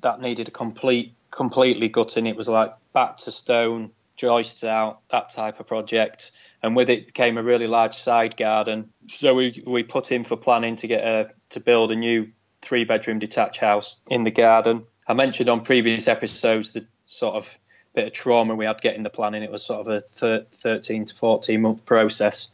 that 0.02 0.22
needed 0.22 0.48
a 0.48 0.52
complete 0.52 1.16
completely 1.32 1.88
gutting. 1.88 2.28
It 2.28 2.36
was 2.36 2.48
like 2.48 2.74
back 2.94 3.18
to 3.18 3.32
stone, 3.32 3.90
joists 4.16 4.64
out, 4.64 5.00
that 5.10 5.30
type 5.30 5.60
of 5.60 5.66
project. 5.66 6.32
And 6.62 6.76
with 6.76 6.92
it 6.92 7.16
came 7.16 7.40
a 7.40 7.44
really 7.44 7.66
large 7.66 7.96
side 7.96 8.38
garden. 8.38 8.92
So 9.08 9.34
we 9.34 9.64
we 9.66 9.82
put 9.82 10.12
in 10.12 10.24
for 10.24 10.38
planning 10.38 10.76
to 10.76 10.86
get 10.86 11.04
a 11.04 11.32
to 11.50 11.60
build 11.60 11.92
a 11.92 11.96
new 11.96 12.34
three 12.62 12.84
bedroom 12.84 13.18
detached 13.18 13.58
house 13.60 14.00
in 14.12 14.24
the 14.24 14.32
garden. 14.32 14.86
I 15.08 15.14
mentioned 15.14 15.50
on 15.50 15.62
previous 15.62 16.08
episodes 16.08 16.72
the 16.72 16.86
sort 17.08 17.34
of 17.34 17.58
bit 17.96 18.06
of 18.06 18.14
trauma 18.14 18.54
we 18.54 18.68
had 18.68 18.80
getting 18.80 19.02
the 19.02 19.10
planning. 19.10 19.42
It 19.42 19.52
was 19.52 19.66
sort 19.66 19.80
of 19.80 19.88
a 19.88 20.02
thir- 20.02 20.46
13 20.52 21.06
to 21.06 21.16
14 21.16 21.60
month 21.60 21.84
process. 21.84 22.52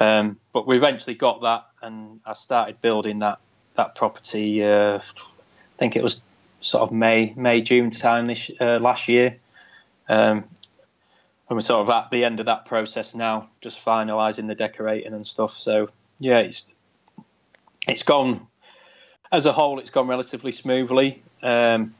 Um, 0.00 0.38
but 0.52 0.66
we 0.66 0.76
eventually 0.76 1.14
got 1.14 1.42
that, 1.42 1.66
and 1.84 2.20
I 2.24 2.32
started 2.32 2.80
building 2.80 3.20
that 3.20 3.38
that 3.76 3.94
property. 3.94 4.64
Uh, 4.64 4.98
I 4.98 5.76
think 5.76 5.96
it 5.96 6.02
was 6.02 6.22
sort 6.60 6.82
of 6.82 6.92
May, 6.92 7.32
May, 7.36 7.60
June 7.60 7.90
time 7.90 8.26
this 8.26 8.50
uh, 8.60 8.78
last 8.78 9.08
year. 9.08 9.36
Um, 10.08 10.44
and 11.48 11.56
we're 11.56 11.60
sort 11.60 11.86
of 11.86 11.90
at 11.90 12.10
the 12.10 12.24
end 12.24 12.40
of 12.40 12.46
that 12.46 12.64
process 12.64 13.14
now, 13.14 13.48
just 13.60 13.84
finalising 13.84 14.46
the 14.46 14.54
decorating 14.54 15.12
and 15.12 15.26
stuff. 15.26 15.58
So 15.58 15.90
yeah, 16.18 16.38
it's 16.38 16.64
it's 17.86 18.02
gone 18.02 18.46
as 19.30 19.46
a 19.46 19.52
whole. 19.52 19.78
It's 19.78 19.90
gone 19.90 20.08
relatively 20.08 20.52
smoothly. 20.52 21.22
Um, 21.42 21.94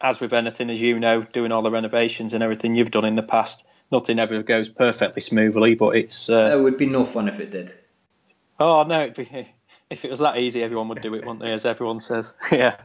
as 0.00 0.20
with 0.20 0.34
anything, 0.34 0.70
as 0.70 0.80
you 0.80 1.00
know, 1.00 1.22
doing 1.22 1.50
all 1.50 1.62
the 1.62 1.70
renovations 1.70 2.34
and 2.34 2.42
everything 2.42 2.74
you've 2.74 2.90
done 2.90 3.06
in 3.06 3.16
the 3.16 3.22
past, 3.22 3.64
nothing 3.90 4.18
ever 4.18 4.42
goes 4.42 4.68
perfectly 4.68 5.22
smoothly. 5.22 5.74
But 5.74 5.96
it's 5.96 6.30
uh, 6.30 6.56
it 6.56 6.62
would 6.62 6.78
be 6.78 6.86
no 6.86 7.04
fun 7.04 7.28
if 7.28 7.40
it 7.40 7.50
did. 7.50 7.72
Oh 8.58 8.82
no, 8.84 9.10
be, 9.10 9.48
if 9.90 10.04
it 10.04 10.10
was 10.10 10.20
that 10.20 10.38
easy, 10.38 10.62
everyone 10.62 10.88
would 10.88 11.02
do 11.02 11.14
it, 11.14 11.24
wouldn't 11.24 11.40
they? 11.40 11.52
As 11.52 11.66
everyone 11.66 12.00
says, 12.00 12.36
yeah, 12.52 12.76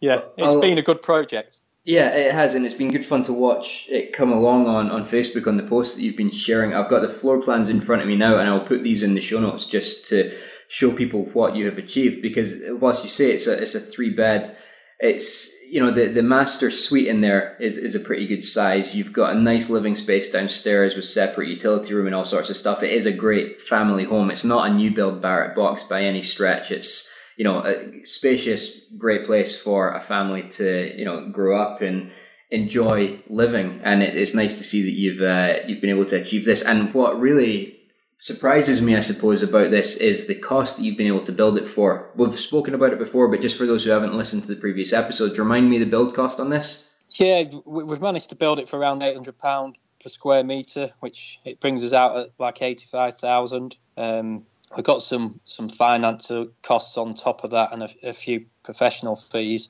yeah. 0.00 0.20
It's 0.36 0.54
I'll, 0.54 0.60
been 0.60 0.78
a 0.78 0.82
good 0.82 1.02
project. 1.02 1.58
Yeah, 1.84 2.10
it 2.10 2.32
has, 2.32 2.54
and 2.54 2.64
it's 2.64 2.74
been 2.74 2.92
good 2.92 3.04
fun 3.04 3.24
to 3.24 3.32
watch 3.32 3.86
it 3.88 4.12
come 4.12 4.30
along 4.30 4.68
on, 4.68 4.88
on 4.90 5.04
Facebook 5.04 5.48
on 5.48 5.56
the 5.56 5.64
posts 5.64 5.96
that 5.96 6.02
you've 6.02 6.16
been 6.16 6.30
sharing. 6.30 6.74
I've 6.74 6.88
got 6.88 7.02
the 7.02 7.08
floor 7.08 7.40
plans 7.40 7.68
in 7.68 7.80
front 7.80 8.02
of 8.02 8.08
me 8.08 8.16
now, 8.16 8.38
and 8.38 8.48
I'll 8.48 8.66
put 8.66 8.84
these 8.84 9.02
in 9.02 9.14
the 9.14 9.20
show 9.20 9.40
notes 9.40 9.66
just 9.66 10.06
to 10.10 10.32
show 10.68 10.92
people 10.92 11.24
what 11.32 11.56
you 11.56 11.66
have 11.66 11.78
achieved. 11.78 12.22
Because 12.22 12.62
whilst 12.68 13.02
you 13.02 13.08
say 13.08 13.32
it's 13.32 13.48
a 13.48 13.60
it's 13.60 13.74
a 13.74 13.80
three 13.80 14.10
bed, 14.10 14.56
it's 15.02 15.52
you 15.70 15.80
know 15.80 15.90
the 15.90 16.08
the 16.08 16.22
master 16.22 16.70
suite 16.70 17.08
in 17.08 17.20
there 17.20 17.56
is 17.60 17.76
is 17.76 17.94
a 17.94 18.00
pretty 18.00 18.26
good 18.26 18.42
size. 18.42 18.94
You've 18.94 19.12
got 19.12 19.36
a 19.36 19.38
nice 19.38 19.68
living 19.68 19.94
space 19.94 20.30
downstairs 20.30 20.96
with 20.96 21.04
separate 21.04 21.48
utility 21.48 21.92
room 21.92 22.06
and 22.06 22.14
all 22.14 22.24
sorts 22.24 22.48
of 22.48 22.56
stuff. 22.56 22.82
It 22.82 22.92
is 22.92 23.04
a 23.04 23.12
great 23.12 23.60
family 23.60 24.04
home. 24.04 24.30
It's 24.30 24.44
not 24.44 24.70
a 24.70 24.72
new 24.72 24.90
build 24.94 25.20
Barratt 25.20 25.54
box 25.54 25.84
by 25.84 26.04
any 26.04 26.22
stretch. 26.22 26.70
It's 26.70 27.12
you 27.36 27.44
know, 27.44 27.64
a 27.64 28.04
spacious, 28.04 28.86
great 28.98 29.24
place 29.24 29.60
for 29.60 29.94
a 29.94 30.00
family 30.00 30.42
to, 30.48 30.96
you 30.96 31.04
know, 31.04 31.28
grow 31.28 31.60
up 31.60 31.80
and 31.80 32.10
enjoy 32.50 33.18
living. 33.28 33.80
And 33.82 34.02
it, 34.02 34.16
it's 34.16 34.34
nice 34.34 34.54
to 34.58 34.62
see 34.62 34.82
that 34.82 34.92
you've 34.92 35.22
uh, 35.22 35.66
you've 35.66 35.80
been 35.80 35.90
able 35.90 36.04
to 36.06 36.20
achieve 36.20 36.44
this. 36.44 36.62
And 36.62 36.92
what 36.94 37.18
really 37.18 37.80
surprises 38.22 38.80
me, 38.80 38.94
I 38.94 39.00
suppose, 39.00 39.42
about 39.42 39.72
this 39.72 39.96
is 39.96 40.28
the 40.28 40.36
cost 40.36 40.76
that 40.76 40.84
you've 40.84 40.96
been 40.96 41.08
able 41.08 41.24
to 41.24 41.32
build 41.32 41.58
it 41.58 41.66
for. 41.66 42.08
We've 42.14 42.38
spoken 42.38 42.72
about 42.72 42.92
it 42.92 43.00
before, 43.00 43.26
but 43.26 43.40
just 43.40 43.58
for 43.58 43.66
those 43.66 43.84
who 43.84 43.90
haven't 43.90 44.14
listened 44.14 44.42
to 44.42 44.54
the 44.54 44.60
previous 44.60 44.92
episodes, 44.92 45.36
remind 45.40 45.68
me 45.68 45.78
the 45.78 45.86
build 45.86 46.14
cost 46.14 46.38
on 46.38 46.48
this. 46.48 46.94
Yeah, 47.10 47.42
we've 47.64 48.00
managed 48.00 48.28
to 48.28 48.36
build 48.36 48.60
it 48.60 48.68
for 48.68 48.78
around 48.78 49.02
eight 49.02 49.16
hundred 49.16 49.38
pound 49.38 49.76
per 50.00 50.08
square 50.08 50.44
meter, 50.44 50.92
which 51.00 51.40
it 51.44 51.58
brings 51.58 51.82
us 51.82 51.92
out 51.92 52.16
at 52.16 52.28
like 52.38 52.62
eighty 52.62 52.86
five 52.86 53.18
thousand. 53.18 53.76
Um, 53.96 54.46
We've 54.76 54.84
got 54.84 55.02
some 55.02 55.40
some 55.44 55.68
financial 55.68 56.48
costs 56.62 56.96
on 56.96 57.14
top 57.14 57.42
of 57.42 57.50
that 57.50 57.72
and 57.72 57.82
a, 57.82 57.90
a 58.04 58.12
few 58.12 58.46
professional 58.62 59.16
fees, 59.16 59.68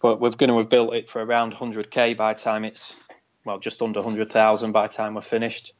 but 0.00 0.20
we're 0.20 0.30
going 0.30 0.48
to 0.48 0.58
have 0.58 0.68
built 0.68 0.94
it 0.94 1.10
for 1.10 1.22
around 1.22 1.54
100k 1.54 2.16
by 2.16 2.32
the 2.32 2.40
time 2.40 2.64
it's 2.64 2.94
well 3.44 3.58
just 3.58 3.82
under 3.82 4.00
100,000 4.00 4.72
by 4.72 4.86
the 4.86 4.92
time 4.92 5.14
we're 5.14 5.20
finished. 5.20 5.74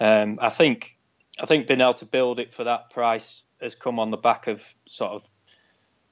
Um, 0.00 0.38
I 0.40 0.50
think 0.50 0.96
I 1.40 1.46
think 1.46 1.66
being 1.66 1.80
able 1.80 1.94
to 1.94 2.06
build 2.06 2.40
it 2.40 2.52
for 2.52 2.64
that 2.64 2.90
price 2.90 3.42
has 3.60 3.74
come 3.74 3.98
on 3.98 4.10
the 4.10 4.16
back 4.16 4.46
of 4.46 4.62
sort 4.86 5.12
of 5.12 5.28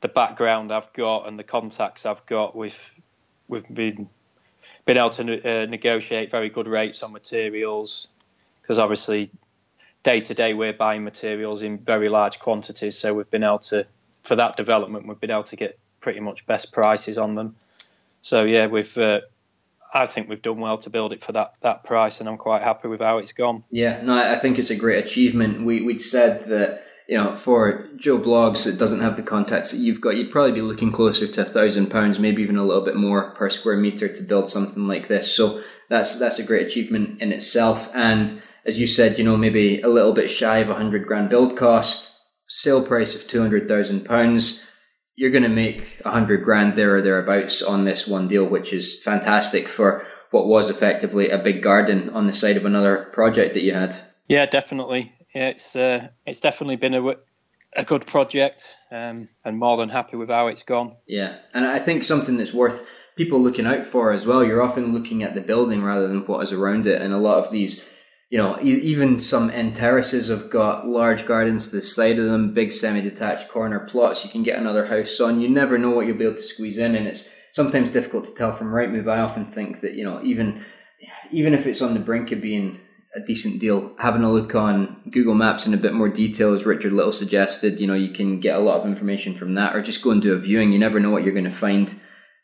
the 0.00 0.08
background 0.08 0.72
I've 0.72 0.92
got 0.92 1.26
and 1.26 1.38
the 1.38 1.44
contacts 1.44 2.06
I've 2.06 2.24
got. 2.26 2.56
We've 2.56 2.94
we've 3.48 3.68
been 3.72 4.08
been 4.84 4.96
able 4.98 5.10
to 5.10 5.22
uh, 5.22 5.66
negotiate 5.66 6.30
very 6.30 6.50
good 6.50 6.66
rates 6.66 7.02
on 7.02 7.12
materials 7.12 8.08
because 8.60 8.78
obviously 8.78 9.30
day 10.02 10.20
to 10.20 10.34
day 10.34 10.52
we're 10.52 10.74
buying 10.74 11.04
materials 11.04 11.62
in 11.62 11.78
very 11.78 12.08
large 12.08 12.38
quantities, 12.38 12.98
so 12.98 13.14
we've 13.14 13.30
been 13.30 13.44
able 13.44 13.58
to 13.60 13.86
for 14.22 14.36
that 14.36 14.56
development 14.56 15.06
we've 15.06 15.20
been 15.20 15.30
able 15.30 15.44
to 15.44 15.56
get 15.56 15.78
pretty 16.00 16.20
much 16.20 16.46
best 16.46 16.72
prices 16.72 17.18
on 17.18 17.34
them. 17.34 17.56
So 18.20 18.44
yeah, 18.44 18.66
we've 18.66 18.96
uh, 18.98 19.20
I 19.94 20.06
think 20.06 20.28
we've 20.28 20.42
done 20.42 20.58
well 20.58 20.76
to 20.78 20.90
build 20.90 21.12
it 21.12 21.22
for 21.22 21.32
that 21.32 21.54
that 21.60 21.84
price, 21.84 22.18
and 22.18 22.28
I'm 22.28 22.36
quite 22.36 22.62
happy 22.62 22.88
with 22.88 23.00
how 23.00 23.18
it's 23.18 23.32
gone. 23.32 23.62
Yeah, 23.70 24.02
no, 24.02 24.14
I 24.14 24.36
think 24.36 24.58
it's 24.58 24.70
a 24.70 24.76
great 24.76 25.04
achievement. 25.04 25.64
We 25.64 25.82
we'd 25.82 26.00
said 26.00 26.48
that 26.48 26.84
you 27.08 27.16
know 27.16 27.36
for 27.36 27.88
Joe 27.96 28.18
Bloggs 28.18 28.64
that 28.64 28.78
doesn't 28.78 29.00
have 29.00 29.16
the 29.16 29.22
contacts 29.22 29.70
that 29.70 29.78
you've 29.78 30.00
got, 30.00 30.16
you'd 30.16 30.32
probably 30.32 30.52
be 30.52 30.62
looking 30.62 30.90
closer 30.90 31.28
to 31.28 31.40
a 31.42 31.44
thousand 31.44 31.90
pounds, 31.90 32.18
maybe 32.18 32.42
even 32.42 32.56
a 32.56 32.64
little 32.64 32.84
bit 32.84 32.96
more 32.96 33.34
per 33.36 33.48
square 33.48 33.76
meter 33.76 34.08
to 34.08 34.22
build 34.22 34.48
something 34.48 34.88
like 34.88 35.06
this. 35.06 35.32
So 35.34 35.62
that's 35.88 36.18
that's 36.18 36.40
a 36.40 36.44
great 36.44 36.66
achievement 36.66 37.22
in 37.22 37.30
itself, 37.30 37.94
and 37.94 38.42
as 38.66 38.80
you 38.80 38.88
said, 38.88 39.16
you 39.16 39.24
know, 39.24 39.36
maybe 39.36 39.80
a 39.80 39.88
little 39.88 40.12
bit 40.12 40.30
shy 40.30 40.58
of 40.58 40.70
a 40.70 40.74
hundred 40.74 41.06
grand 41.06 41.28
build 41.28 41.56
cost, 41.56 42.20
sale 42.48 42.82
price 42.82 43.14
of 43.14 43.28
two 43.28 43.40
hundred 43.40 43.68
thousand 43.68 44.06
pounds. 44.06 44.66
You're 45.16 45.30
going 45.30 45.44
to 45.44 45.48
make 45.48 46.00
a 46.04 46.10
hundred 46.10 46.44
grand 46.44 46.76
there 46.76 46.96
or 46.96 47.02
thereabouts 47.02 47.62
on 47.62 47.84
this 47.84 48.06
one 48.06 48.28
deal, 48.28 48.44
which 48.44 48.72
is 48.72 49.00
fantastic 49.02 49.68
for 49.68 50.06
what 50.30 50.46
was 50.46 50.68
effectively 50.68 51.30
a 51.30 51.38
big 51.38 51.62
garden 51.62 52.10
on 52.10 52.26
the 52.26 52.34
side 52.34 52.56
of 52.56 52.66
another 52.66 53.10
project 53.12 53.54
that 53.54 53.62
you 53.62 53.72
had. 53.72 53.94
Yeah, 54.28 54.46
definitely. 54.46 55.12
Yeah, 55.34 55.48
it's 55.48 55.76
uh, 55.76 56.08
it's 56.26 56.40
definitely 56.40 56.76
been 56.76 56.94
a 56.94 57.16
a 57.76 57.84
good 57.84 58.06
project, 58.06 58.76
um, 58.90 59.28
and 59.44 59.58
more 59.58 59.76
than 59.76 59.88
happy 59.88 60.16
with 60.16 60.30
how 60.30 60.46
it's 60.46 60.62
gone. 60.62 60.96
Yeah, 61.06 61.38
and 61.52 61.66
I 61.66 61.78
think 61.78 62.02
something 62.02 62.36
that's 62.36 62.54
worth 62.54 62.88
people 63.16 63.40
looking 63.40 63.66
out 63.66 63.84
for 63.84 64.12
as 64.12 64.26
well. 64.26 64.44
You're 64.44 64.62
often 64.62 64.92
looking 64.92 65.22
at 65.22 65.34
the 65.34 65.40
building 65.40 65.82
rather 65.82 66.08
than 66.08 66.26
what 66.26 66.42
is 66.42 66.52
around 66.52 66.86
it, 66.86 67.00
and 67.00 67.12
a 67.12 67.18
lot 67.18 67.38
of 67.38 67.50
these 67.50 67.88
you 68.30 68.38
know, 68.38 68.58
even 68.62 69.18
some 69.18 69.50
end 69.50 69.76
terraces 69.76 70.28
have 70.28 70.50
got 70.50 70.86
large 70.86 71.26
gardens 71.26 71.68
to 71.68 71.76
the 71.76 71.82
side 71.82 72.18
of 72.18 72.24
them, 72.24 72.54
big 72.54 72.72
semi-detached 72.72 73.48
corner 73.48 73.80
plots. 73.80 74.24
You 74.24 74.30
can 74.30 74.42
get 74.42 74.58
another 74.58 74.86
house 74.86 75.20
on. 75.20 75.40
You 75.40 75.48
never 75.48 75.78
know 75.78 75.90
what 75.90 76.06
you'll 76.06 76.16
be 76.16 76.24
able 76.24 76.36
to 76.36 76.42
squeeze 76.42 76.78
in, 76.78 76.96
and 76.96 77.06
it's 77.06 77.32
sometimes 77.52 77.90
difficult 77.90 78.24
to 78.24 78.34
tell 78.34 78.50
from 78.50 78.72
Rightmove. 78.72 79.08
I 79.08 79.20
often 79.20 79.52
think 79.52 79.80
that 79.82 79.94
you 79.94 80.04
know, 80.04 80.22
even 80.22 80.64
even 81.30 81.54
if 81.54 81.66
it's 81.66 81.82
on 81.82 81.94
the 81.94 82.00
brink 82.00 82.32
of 82.32 82.40
being 82.40 82.80
a 83.14 83.20
decent 83.20 83.60
deal, 83.60 83.94
having 83.98 84.24
a 84.24 84.32
look 84.32 84.54
on 84.54 85.02
Google 85.10 85.34
Maps 85.34 85.66
in 85.66 85.74
a 85.74 85.78
bit 85.78 85.92
more 85.92 86.08
detail, 86.08 86.52
as 86.52 86.66
Richard 86.66 86.92
Little 86.92 87.12
suggested, 87.12 87.78
you 87.78 87.86
know, 87.86 87.94
you 87.94 88.12
can 88.12 88.40
get 88.40 88.56
a 88.56 88.60
lot 88.60 88.80
of 88.80 88.86
information 88.86 89.36
from 89.36 89.52
that, 89.52 89.76
or 89.76 89.82
just 89.82 90.02
go 90.02 90.10
and 90.10 90.20
do 90.20 90.34
a 90.34 90.38
viewing. 90.38 90.72
You 90.72 90.78
never 90.78 90.98
know 90.98 91.10
what 91.10 91.22
you're 91.22 91.32
going 91.32 91.44
to 91.44 91.50
find 91.50 91.94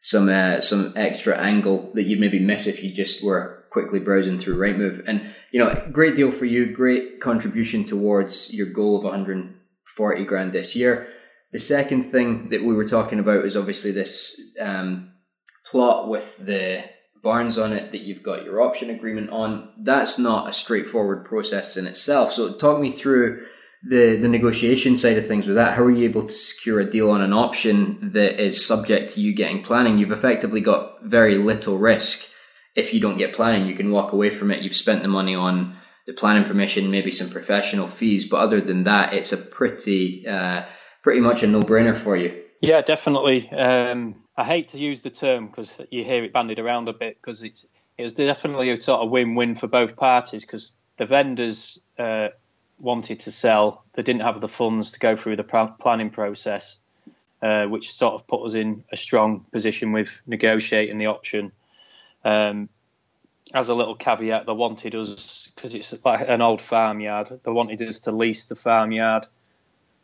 some 0.01 0.29
uh, 0.29 0.61
some 0.61 0.93
extra 0.97 1.37
angle 1.37 1.91
that 1.95 2.05
you'd 2.05 2.21
maybe 2.21 2.39
miss 2.39 2.67
if 2.67 2.83
you 2.83 2.93
just 2.93 3.25
were 3.25 3.65
quickly 3.71 4.01
browsing 4.01 4.39
through 4.39 4.57
Rightmove. 4.57 5.05
And 5.07 5.35
you 5.53 5.59
know, 5.59 5.89
great 5.93 6.15
deal 6.15 6.31
for 6.31 6.45
you, 6.45 6.73
great 6.73 7.21
contribution 7.21 7.85
towards 7.85 8.55
your 8.55 8.67
goal 8.67 8.97
of 8.97 9.05
140 9.05 10.25
grand 10.25 10.53
this 10.53 10.77
year. 10.77 11.09
The 11.53 11.59
second 11.59 12.05
thing 12.05 12.49
that 12.51 12.63
we 12.63 12.75
were 12.75 12.87
talking 12.87 13.19
about 13.19 13.45
is 13.45 13.57
obviously 13.57 13.91
this 13.91 14.41
um, 14.61 15.13
plot 15.67 16.09
with 16.09 16.39
the 16.39 16.85
barns 17.23 17.59
on 17.59 17.73
it 17.73 17.91
that 17.93 18.03
you've 18.03 18.23
got 18.23 18.45
your 18.45 18.63
option 18.63 18.91
agreement 18.91 19.31
on. 19.31 19.71
That's 19.79 20.19
not 20.19 20.49
a 20.49 20.53
straightforward 20.53 21.25
process 21.25 21.77
in 21.77 21.87
itself. 21.87 22.33
So 22.33 22.55
talk 22.55 22.81
me 22.81 22.91
through 22.91 23.47
the 23.83 24.17
the 24.17 24.29
negotiation 24.29 24.97
side 24.97 25.17
of 25.17 25.27
things 25.27 25.47
with 25.47 25.57
that. 25.57 25.75
How 25.75 25.83
are 25.85 25.91
you 25.91 26.05
able 26.05 26.27
to 26.27 26.33
secure 26.33 26.81
a 26.81 26.89
deal 26.89 27.11
on 27.11 27.23
an 27.23 27.33
option 27.33 28.11
that 28.13 28.43
is 28.43 28.65
subject 28.65 29.15
to 29.15 29.21
you 29.21 29.35
getting 29.35 29.63
planning? 29.63 29.99
You've 29.99 30.13
effectively 30.13 30.61
got 30.61 31.03
very 31.03 31.39
little 31.39 31.79
risk 31.79 32.30
if 32.75 32.95
you 32.95 33.01
don't 33.01 33.19
get 33.19 33.35
planning, 33.35 33.67
you 33.67 33.75
can 33.75 33.91
walk 33.91 34.13
away 34.13 34.31
from 34.31 34.51
it. 34.51 34.63
You've 34.63 34.75
spent 34.75 35.03
the 35.03 35.09
money 35.09 35.35
on 35.35 35.77
the 36.07 36.13
planning 36.13 36.45
permission, 36.45 36.91
maybe 36.91 37.11
some 37.11 37.31
professional 37.31 37.87
fees, 37.87 38.29
but 38.29 38.39
other 38.39 38.61
than 38.61 38.85
that, 38.85 39.13
it's 39.13 39.33
a 39.33 39.37
pretty, 39.37 40.27
uh, 40.27 40.65
pretty 41.03 41.21
much 41.21 41.43
a 41.43 41.47
no-brainer 41.47 41.97
for 41.97 42.17
you. 42.17 42.43
Yeah, 42.61 42.83
definitely. 42.83 43.51
Um, 43.51 44.23
I 44.37 44.45
hate 44.45 44.69
to 44.69 44.79
use 44.79 45.03
the 45.03 45.11
term 45.11 45.47
because 45.47 45.81
you 45.91 46.05
hear 46.05 46.25
it 46.25 46.33
bandied 46.33 46.59
around 46.59 46.89
a 46.89 46.93
bit 46.93 47.17
because 47.21 47.43
it's 47.43 47.67
it 47.99 48.03
was 48.03 48.15
definitely 48.15 48.71
a 48.71 48.81
sort 48.81 49.03
of 49.03 49.11
win-win 49.11 49.55
for 49.55 49.67
both 49.67 49.95
parties 49.95 50.43
because 50.43 50.75
the 50.97 51.05
vendors 51.05 51.79
uh, 51.99 52.29
wanted 52.79 53.21
to 53.21 53.31
sell, 53.31 53.85
they 53.93 54.03
didn't 54.03 54.23
have 54.23 54.41
the 54.41 54.49
funds 54.49 54.93
to 54.93 54.99
go 54.99 55.17
through 55.17 55.37
the 55.37 55.45
planning 55.79 56.09
process, 56.09 56.79
uh, 57.43 57.67
which 57.67 57.93
sort 57.93 58.15
of 58.15 58.27
put 58.27 58.45
us 58.45 58.55
in 58.55 58.85
a 58.91 58.97
strong 58.97 59.45
position 59.53 59.93
with 59.93 60.23
negotiating 60.27 60.97
the 60.97 61.07
option. 61.07 61.53
Um, 62.25 62.69
as 63.53 63.69
a 63.69 63.75
little 63.75 63.97
caveat, 63.97 64.47
they 64.47 64.53
wanted 64.53 64.95
us 64.95 65.49
because 65.55 65.75
it's 65.75 66.05
like 66.05 66.29
an 66.29 66.41
old 66.41 66.61
farmyard. 66.61 67.41
They 67.43 67.51
wanted 67.51 67.83
us 67.83 68.01
to 68.01 68.13
lease 68.13 68.47
the 68.47 68.55
farmyard 68.55 69.27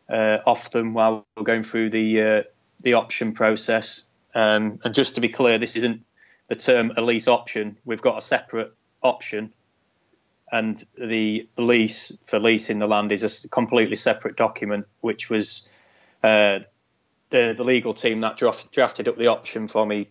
uh, 0.08 0.38
off 0.44 0.70
them 0.70 0.94
while 0.94 1.26
we 1.36 1.42
are 1.42 1.44
going 1.44 1.62
through 1.62 1.90
the 1.90 2.22
uh, 2.22 2.42
the 2.80 2.94
option 2.94 3.32
process. 3.32 4.02
Um, 4.34 4.80
and 4.84 4.94
just 4.94 5.14
to 5.14 5.20
be 5.20 5.28
clear, 5.28 5.58
this 5.58 5.76
isn't 5.76 6.04
the 6.48 6.56
term 6.56 6.92
a 6.96 7.02
lease 7.02 7.28
option. 7.28 7.78
We've 7.84 8.02
got 8.02 8.18
a 8.18 8.20
separate 8.20 8.74
option, 9.02 9.52
and 10.50 10.82
the 10.98 11.48
lease 11.56 12.12
for 12.24 12.40
leasing 12.40 12.78
the 12.78 12.86
land 12.86 13.12
is 13.12 13.44
a 13.44 13.48
completely 13.48 13.96
separate 13.96 14.36
document, 14.36 14.86
which 15.00 15.30
was 15.30 15.68
uh, 16.24 16.60
the 17.30 17.54
the 17.56 17.64
legal 17.64 17.94
team 17.94 18.20
that 18.20 18.36
draft, 18.36 18.72
drafted 18.72 19.08
up 19.08 19.16
the 19.16 19.28
option 19.28 19.68
for 19.68 19.86
me 19.86 20.08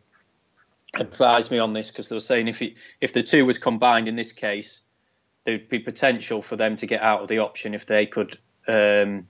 advised 0.96 1.52
me 1.52 1.60
on 1.60 1.74
this 1.74 1.92
because 1.92 2.10
they 2.10 2.16
were 2.16 2.20
saying 2.20 2.48
if 2.48 2.62
it, 2.62 2.78
if 3.02 3.14
the 3.14 3.24
two 3.24 3.46
was 3.46 3.58
combined 3.58 4.08
in 4.08 4.16
this 4.16 4.32
case, 4.32 4.82
there'd 5.44 5.70
be 5.70 5.80
potential 5.80 6.42
for 6.42 6.56
them 6.56 6.76
to 6.78 6.86
get 6.86 7.02
out 7.02 7.22
of 7.22 7.28
the 7.28 7.40
option 7.40 7.74
if 7.74 7.86
they 7.86 8.06
could 8.06 8.38
um, 8.68 9.28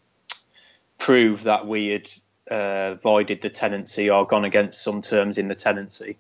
prove 0.98 1.44
that 1.44 1.68
we 1.68 1.88
had 1.88 2.10
uh, 2.50 2.96
voided 2.96 3.42
the 3.42 3.50
tenancy 3.50 4.10
or 4.10 4.26
gone 4.26 4.46
against 4.46 4.82
some 4.84 5.02
terms 5.02 5.38
in 5.38 5.48
the 5.48 5.56
tenancy. 5.56 6.18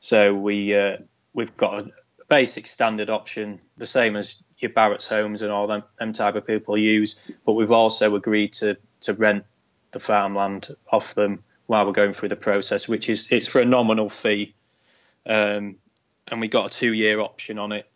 So 0.00 0.34
we 0.34 0.76
uh, 0.76 0.98
we've 1.32 1.56
got 1.56 1.80
a 1.80 1.90
basic 2.28 2.66
standard 2.66 3.10
option, 3.10 3.60
the 3.76 3.86
same 3.86 4.16
as 4.16 4.42
your 4.58 4.70
Barratt's 4.70 5.08
homes 5.08 5.42
and 5.42 5.50
all 5.50 5.66
them, 5.66 5.82
them 5.98 6.12
type 6.12 6.36
of 6.36 6.46
people 6.46 6.78
use, 6.78 7.32
but 7.44 7.52
we've 7.52 7.72
also 7.72 8.14
agreed 8.14 8.52
to 8.54 8.76
to 9.00 9.14
rent 9.14 9.44
the 9.92 10.00
farmland 10.00 10.74
off 10.90 11.14
them 11.14 11.42
while 11.66 11.86
we're 11.86 11.92
going 11.92 12.12
through 12.12 12.28
the 12.28 12.36
process, 12.36 12.86
which 12.88 13.08
is 13.08 13.28
it's 13.30 13.46
for 13.46 13.60
a 13.60 13.64
nominal 13.64 14.10
fee, 14.10 14.54
um, 15.26 15.76
and 16.28 16.40
we 16.40 16.48
got 16.48 16.66
a 16.66 16.70
two 16.70 16.92
year 16.92 17.20
option 17.20 17.58
on 17.58 17.72
it. 17.72 17.90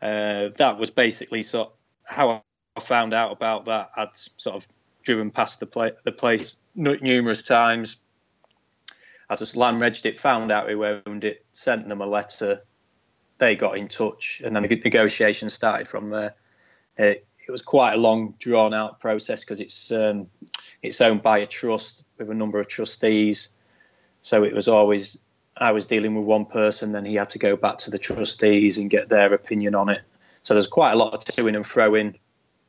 Uh, 0.00 0.48
that 0.56 0.78
was 0.78 0.90
basically 0.90 1.42
so 1.42 1.72
how 2.04 2.42
I 2.76 2.80
found 2.80 3.14
out 3.14 3.32
about 3.32 3.66
that. 3.66 3.90
I'd 3.96 4.08
sort 4.36 4.56
of 4.56 4.66
driven 5.04 5.30
past 5.30 5.60
the, 5.60 5.66
pla- 5.66 5.90
the 6.04 6.12
place 6.12 6.56
numerous 6.74 7.42
times. 7.42 7.98
I 9.28 9.36
just 9.36 9.56
land 9.56 9.80
regged 9.80 10.06
it, 10.06 10.18
found 10.18 10.52
out 10.52 10.68
who 10.68 10.84
owned 10.84 11.24
it, 11.24 11.44
sent 11.52 11.88
them 11.88 12.00
a 12.00 12.06
letter. 12.06 12.62
They 13.38 13.56
got 13.56 13.78
in 13.78 13.88
touch, 13.88 14.42
and 14.44 14.54
then 14.54 14.62
the 14.62 14.80
negotiation 14.84 15.48
started 15.48 15.88
from 15.88 16.10
there. 16.10 16.34
It, 16.96 17.26
it 17.46 17.50
was 17.50 17.62
quite 17.62 17.94
a 17.94 17.96
long, 17.96 18.34
drawn 18.38 18.74
out 18.74 19.00
process 19.00 19.40
because 19.40 19.60
it's 19.60 19.90
um, 19.90 20.28
it's 20.82 21.00
owned 21.00 21.22
by 21.22 21.38
a 21.38 21.46
trust 21.46 22.04
with 22.18 22.30
a 22.30 22.34
number 22.34 22.60
of 22.60 22.68
trustees. 22.68 23.48
So 24.20 24.44
it 24.44 24.54
was 24.54 24.68
always 24.68 25.18
I 25.56 25.72
was 25.72 25.86
dealing 25.86 26.14
with 26.14 26.24
one 26.24 26.46
person, 26.46 26.92
then 26.92 27.04
he 27.04 27.14
had 27.14 27.30
to 27.30 27.38
go 27.38 27.56
back 27.56 27.78
to 27.78 27.90
the 27.90 27.98
trustees 27.98 28.78
and 28.78 28.88
get 28.90 29.08
their 29.08 29.32
opinion 29.34 29.74
on 29.74 29.88
it. 29.88 30.00
So 30.42 30.54
there's 30.54 30.66
quite 30.66 30.92
a 30.92 30.96
lot 30.96 31.14
of 31.14 31.20
toing 31.20 31.54
and 31.54 31.64
froing 31.64 32.16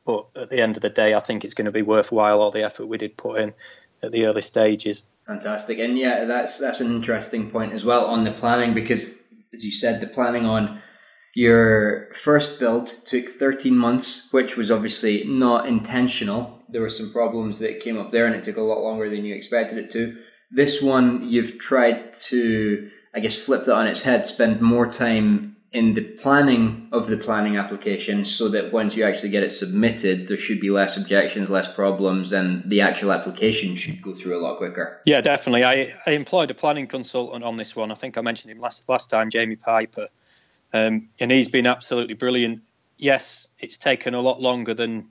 but 0.04 0.26
at 0.36 0.50
the 0.50 0.60
end 0.60 0.76
of 0.76 0.82
the 0.82 0.90
day, 0.90 1.14
I 1.14 1.20
think 1.20 1.44
it's 1.44 1.54
going 1.54 1.64
to 1.64 1.72
be 1.72 1.82
worthwhile 1.82 2.40
all 2.40 2.50
the 2.50 2.62
effort 2.62 2.86
we 2.86 2.98
did 2.98 3.16
put 3.16 3.40
in 3.40 3.54
at 4.02 4.12
the 4.12 4.26
early 4.26 4.42
stages. 4.42 5.04
Fantastic, 5.26 5.78
and 5.78 5.98
yeah, 5.98 6.26
that's 6.26 6.58
that's 6.58 6.82
an 6.82 6.94
interesting 6.94 7.50
point 7.50 7.72
as 7.72 7.84
well 7.84 8.04
on 8.04 8.24
the 8.24 8.32
planning 8.32 8.74
because, 8.74 9.26
as 9.54 9.64
you 9.64 9.72
said, 9.72 10.00
the 10.00 10.06
planning 10.06 10.44
on 10.44 10.82
your 11.34 12.12
first 12.12 12.60
build 12.60 12.86
took 12.86 13.28
13 13.28 13.76
months, 13.76 14.28
which 14.30 14.56
was 14.56 14.70
obviously 14.70 15.24
not 15.24 15.66
intentional. 15.66 16.62
There 16.68 16.82
were 16.82 16.90
some 16.90 17.12
problems 17.12 17.58
that 17.60 17.80
came 17.80 17.98
up 17.98 18.12
there, 18.12 18.26
and 18.26 18.34
it 18.34 18.44
took 18.44 18.58
a 18.58 18.62
lot 18.62 18.82
longer 18.82 19.08
than 19.08 19.24
you 19.24 19.34
expected 19.34 19.78
it 19.78 19.90
to. 19.92 20.18
This 20.50 20.82
one, 20.82 21.28
you've 21.28 21.58
tried 21.58 22.12
to, 22.14 22.90
I 23.14 23.20
guess, 23.20 23.40
flip 23.40 23.64
that 23.64 23.74
on 23.74 23.86
its 23.86 24.02
head, 24.02 24.26
spend 24.26 24.60
more 24.60 24.90
time 24.90 25.54
in 25.74 25.94
the 25.94 26.02
planning 26.02 26.88
of 26.92 27.08
the 27.08 27.16
planning 27.16 27.56
application 27.56 28.24
so 28.24 28.48
that 28.48 28.72
once 28.72 28.94
you 28.94 29.04
actually 29.04 29.30
get 29.30 29.42
it 29.42 29.50
submitted, 29.50 30.28
there 30.28 30.36
should 30.36 30.60
be 30.60 30.70
less 30.70 30.96
objections, 30.96 31.50
less 31.50 31.72
problems, 31.72 32.32
and 32.32 32.62
the 32.70 32.80
actual 32.80 33.10
application 33.10 33.74
should 33.74 34.00
go 34.00 34.14
through 34.14 34.38
a 34.38 34.40
lot 34.40 34.56
quicker. 34.56 35.00
Yeah, 35.04 35.20
definitely. 35.20 35.64
I, 35.64 35.92
I 36.06 36.12
employed 36.12 36.52
a 36.52 36.54
planning 36.54 36.86
consultant 36.86 37.42
on 37.42 37.56
this 37.56 37.74
one. 37.74 37.90
I 37.90 37.96
think 37.96 38.16
I 38.16 38.20
mentioned 38.20 38.52
him 38.52 38.60
last, 38.60 38.88
last 38.88 39.10
time, 39.10 39.30
Jamie 39.30 39.56
Piper, 39.56 40.06
um, 40.72 41.08
and 41.18 41.32
he's 41.32 41.48
been 41.48 41.66
absolutely 41.66 42.14
brilliant. 42.14 42.62
Yes, 42.96 43.48
it's 43.58 43.76
taken 43.76 44.14
a 44.14 44.20
lot 44.20 44.40
longer 44.40 44.74
than 44.74 45.08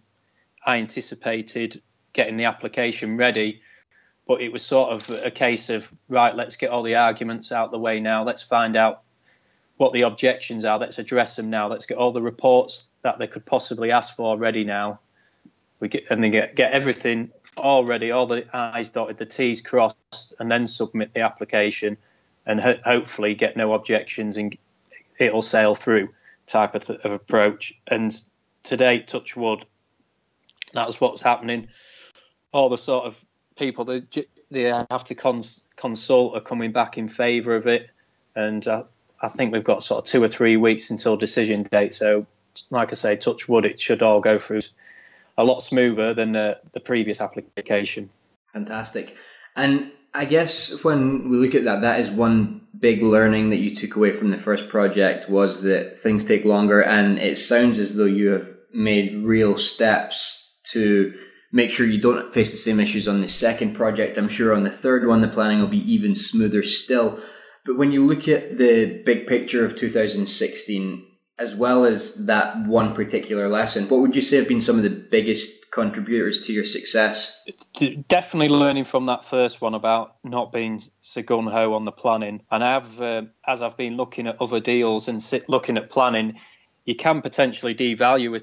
I 0.65 0.77
anticipated 0.77 1.81
getting 2.13 2.37
the 2.37 2.45
application 2.45 3.17
ready, 3.17 3.61
but 4.27 4.41
it 4.41 4.51
was 4.51 4.63
sort 4.63 4.91
of 4.91 5.09
a 5.09 5.31
case 5.31 5.69
of, 5.69 5.91
right, 6.07 6.35
let's 6.35 6.55
get 6.55 6.69
all 6.69 6.83
the 6.83 6.95
arguments 6.95 7.51
out 7.51 7.71
the 7.71 7.79
way 7.79 7.99
now. 7.99 8.23
Let's 8.23 8.43
find 8.43 8.75
out 8.75 9.01
what 9.77 9.93
the 9.93 10.03
objections 10.03 10.65
are. 10.65 10.79
Let's 10.79 10.99
address 10.99 11.35
them 11.35 11.49
now. 11.49 11.67
Let's 11.67 11.85
get 11.85 11.97
all 11.97 12.11
the 12.11 12.21
reports 12.21 12.87
that 13.01 13.19
they 13.19 13.27
could 13.27 13.45
possibly 13.45 13.91
ask 13.91 14.15
for 14.15 14.37
ready 14.37 14.63
now. 14.63 14.99
We 15.79 15.89
get 15.89 16.05
and 16.09 16.23
then 16.23 16.31
get 16.31 16.55
get 16.55 16.71
everything 16.71 17.31
all 17.57 17.83
ready, 17.83 18.11
all 18.11 18.25
the 18.25 18.45
I's 18.55 18.89
dotted, 18.89 19.17
the 19.17 19.25
T's 19.25 19.61
crossed, 19.61 20.33
and 20.39 20.49
then 20.49 20.67
submit 20.67 21.13
the 21.13 21.21
application, 21.21 21.97
and 22.45 22.59
ho- 22.59 22.79
hopefully 22.83 23.35
get 23.35 23.57
no 23.57 23.73
objections 23.73 24.37
and 24.37 24.57
it'll 25.19 25.41
sail 25.41 25.75
through 25.75 26.09
type 26.47 26.75
of, 26.75 26.85
th- 26.85 26.99
of 27.01 27.11
approach. 27.11 27.73
And 27.87 28.15
today, 28.63 28.99
touch 28.99 29.35
wood, 29.35 29.65
that's 30.73 30.99
what's 30.99 31.21
happening. 31.21 31.67
All 32.51 32.69
the 32.69 32.77
sort 32.77 33.05
of 33.05 33.25
people 33.55 33.85
that 33.85 34.25
they 34.51 34.63
have 34.63 35.03
to 35.05 35.15
cons- 35.15 35.63
consult 35.75 36.35
are 36.35 36.41
coming 36.41 36.71
back 36.71 36.97
in 36.97 37.07
favour 37.07 37.55
of 37.55 37.67
it, 37.67 37.89
and 38.35 38.67
uh, 38.67 38.83
I 39.21 39.27
think 39.27 39.53
we've 39.53 39.63
got 39.63 39.83
sort 39.83 40.03
of 40.03 40.09
two 40.09 40.23
or 40.23 40.27
three 40.27 40.57
weeks 40.57 40.89
until 40.89 41.17
decision 41.17 41.63
date. 41.63 41.93
So, 41.93 42.25
like 42.69 42.91
I 42.91 42.95
say, 42.95 43.15
touch 43.15 43.47
wood, 43.47 43.65
it 43.65 43.79
should 43.79 44.01
all 44.01 44.19
go 44.19 44.39
through 44.39 44.61
a 45.37 45.43
lot 45.43 45.61
smoother 45.61 46.13
than 46.13 46.33
the 46.33 46.79
previous 46.83 47.21
application. 47.21 48.09
Fantastic. 48.53 49.15
And 49.55 49.91
I 50.13 50.25
guess 50.25 50.83
when 50.83 51.29
we 51.29 51.37
look 51.37 51.55
at 51.55 51.63
that, 51.63 51.81
that 51.81 51.99
is 51.99 52.09
one 52.09 52.61
big 52.77 53.01
learning 53.01 53.49
that 53.49 53.57
you 53.57 53.73
took 53.73 53.95
away 53.95 54.11
from 54.11 54.29
the 54.29 54.37
first 54.37 54.69
project 54.69 55.29
was 55.29 55.63
that 55.63 55.99
things 55.99 56.23
take 56.23 56.45
longer, 56.45 56.81
and 56.81 57.17
it 57.17 57.37
sounds 57.37 57.79
as 57.79 57.95
though 57.95 58.05
you 58.05 58.29
have 58.29 58.49
made 58.73 59.23
real 59.23 59.57
steps 59.57 60.55
to 60.63 61.13
make 61.53 61.69
sure 61.69 61.85
you 61.85 62.01
don't 62.01 62.33
face 62.33 62.51
the 62.51 62.57
same 62.57 62.79
issues 62.79 63.07
on 63.07 63.21
the 63.21 63.29
second 63.29 63.73
project. 63.75 64.17
I'm 64.17 64.27
sure 64.27 64.53
on 64.53 64.63
the 64.63 64.71
third 64.71 65.07
one, 65.07 65.21
the 65.21 65.27
planning 65.27 65.59
will 65.59 65.67
be 65.67 65.93
even 65.93 66.15
smoother 66.15 66.63
still. 66.63 67.21
But 67.63 67.77
when 67.77 67.91
you 67.91 68.05
look 68.05 68.27
at 68.27 68.57
the 68.57 69.01
big 69.05 69.27
picture 69.27 69.63
of 69.63 69.75
2016, 69.75 71.05
as 71.39 71.55
well 71.55 71.85
as 71.85 72.25
that 72.25 72.65
one 72.65 72.95
particular 72.95 73.47
lesson, 73.47 73.87
what 73.87 74.01
would 74.01 74.15
you 74.15 74.21
say 74.21 74.37
have 74.37 74.47
been 74.47 74.59
some 74.59 74.77
of 74.77 74.83
the 74.83 74.89
biggest 74.89 75.71
contributors 75.71 76.45
to 76.45 76.53
your 76.53 76.63
success? 76.63 77.43
Definitely 78.07 78.49
learning 78.49 78.85
from 78.85 79.05
that 79.05 79.23
first 79.23 79.61
one 79.61 79.75
about 79.75 80.15
not 80.23 80.51
being 80.51 80.81
so 81.01 81.21
gun 81.21 81.47
ho 81.47 81.73
on 81.73 81.85
the 81.85 81.91
planning. 81.91 82.41
And 82.51 82.63
I've, 82.63 83.01
uh, 83.01 83.23
as 83.47 83.61
I've 83.61 83.77
been 83.77 83.95
looking 83.95 84.27
at 84.27 84.41
other 84.41 84.59
deals 84.59 85.07
and 85.07 85.21
sit, 85.21 85.47
looking 85.47 85.77
at 85.77 85.91
planning, 85.91 86.39
you 86.85 86.95
can 86.95 87.21
potentially 87.21 87.75
devalue 87.75 88.33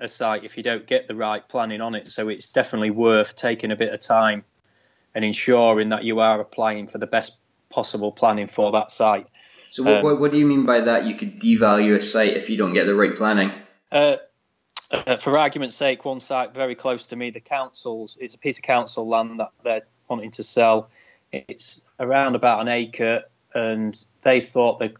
a, 0.00 0.08
site 0.08 0.44
if 0.44 0.56
you 0.56 0.62
don't 0.62 0.86
get 0.86 1.08
the 1.08 1.14
right 1.14 1.46
planning 1.48 1.80
on 1.80 1.94
it. 1.94 2.10
So 2.10 2.28
it's 2.28 2.52
definitely 2.52 2.90
worth 2.90 3.36
taking 3.36 3.70
a 3.70 3.76
bit 3.76 3.92
of 3.92 4.00
time 4.00 4.44
and 5.14 5.24
ensuring 5.24 5.90
that 5.90 6.04
you 6.04 6.20
are 6.20 6.40
applying 6.40 6.86
for 6.86 6.98
the 6.98 7.06
best 7.06 7.36
possible 7.70 8.12
planning 8.12 8.46
for 8.46 8.72
that 8.72 8.90
site. 8.90 9.26
So, 9.70 9.82
what, 9.82 9.96
um, 9.96 10.02
what, 10.02 10.20
what, 10.20 10.30
do 10.30 10.38
you 10.38 10.46
mean 10.46 10.64
by 10.64 10.80
that? 10.82 11.04
You 11.04 11.14
could 11.14 11.40
devalue 11.40 11.94
a 11.96 12.00
site 12.00 12.36
if 12.36 12.48
you 12.48 12.56
don't 12.56 12.72
get 12.72 12.86
the 12.86 12.94
right 12.94 13.16
planning? 13.16 13.52
Uh, 13.92 14.16
uh, 14.90 15.16
for 15.16 15.36
argument's 15.36 15.76
sake, 15.76 16.04
one 16.04 16.20
site 16.20 16.54
very 16.54 16.74
close 16.74 17.08
to 17.08 17.16
me, 17.16 17.30
the 17.30 17.40
council's, 17.40 18.16
it's 18.20 18.34
a 18.34 18.38
piece 18.38 18.58
of 18.58 18.62
council 18.62 19.06
land 19.06 19.40
that 19.40 19.50
they're 19.62 19.82
wanting 20.08 20.30
to 20.32 20.42
sell. 20.42 20.88
It's 21.30 21.82
around 22.00 22.36
about 22.36 22.60
an 22.62 22.68
acre, 22.68 23.24
and 23.54 24.02
they 24.22 24.40
thought 24.40 24.78
they 24.78 24.94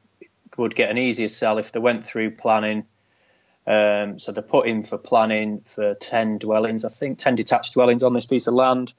would 0.58 0.74
get 0.74 0.90
an 0.90 0.98
easier 0.98 1.28
sell 1.28 1.58
if 1.58 1.72
they 1.72 1.80
went 1.80 2.06
through 2.06 2.32
planning. 2.32 2.84
Um, 3.68 4.18
so 4.18 4.32
they 4.32 4.40
put 4.40 4.66
in 4.66 4.82
for 4.82 4.96
planning 4.96 5.60
for 5.66 5.94
10 5.94 6.38
dwellings, 6.38 6.86
I 6.86 6.88
think, 6.88 7.18
10 7.18 7.34
detached 7.34 7.74
dwellings 7.74 8.02
on 8.02 8.14
this 8.14 8.24
piece 8.24 8.46
of 8.46 8.54
land. 8.54 8.94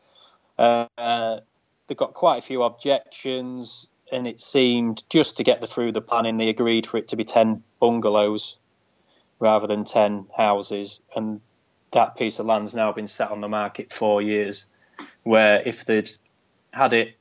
Uh, 0.60 1.40
they 1.88 1.96
got 1.96 2.14
quite 2.14 2.38
a 2.38 2.42
few 2.42 2.62
objections, 2.62 3.88
and 4.12 4.28
it 4.28 4.40
seemed 4.40 5.02
just 5.10 5.38
to 5.38 5.44
get 5.44 5.60
the, 5.60 5.66
through 5.66 5.94
the 5.94 6.02
planning, 6.02 6.38
they 6.38 6.50
agreed 6.50 6.86
for 6.86 6.98
it 6.98 7.08
to 7.08 7.16
be 7.16 7.24
10 7.24 7.64
bungalows 7.80 8.58
rather 9.40 9.66
than 9.66 9.86
10 9.86 10.28
houses. 10.38 11.02
And 11.16 11.42
that 11.92 12.16
piece 12.16 12.38
of 12.38 12.46
land's 12.46 12.76
now 12.76 12.92
been 12.92 13.08
set 13.08 13.32
on 13.32 13.42
the 13.42 13.48
market 13.48 13.92
four 13.92 14.22
years. 14.22 14.66
Where 15.24 15.68
if 15.68 15.86
they'd 15.86 16.12
had 16.72 16.94
it 16.94 17.18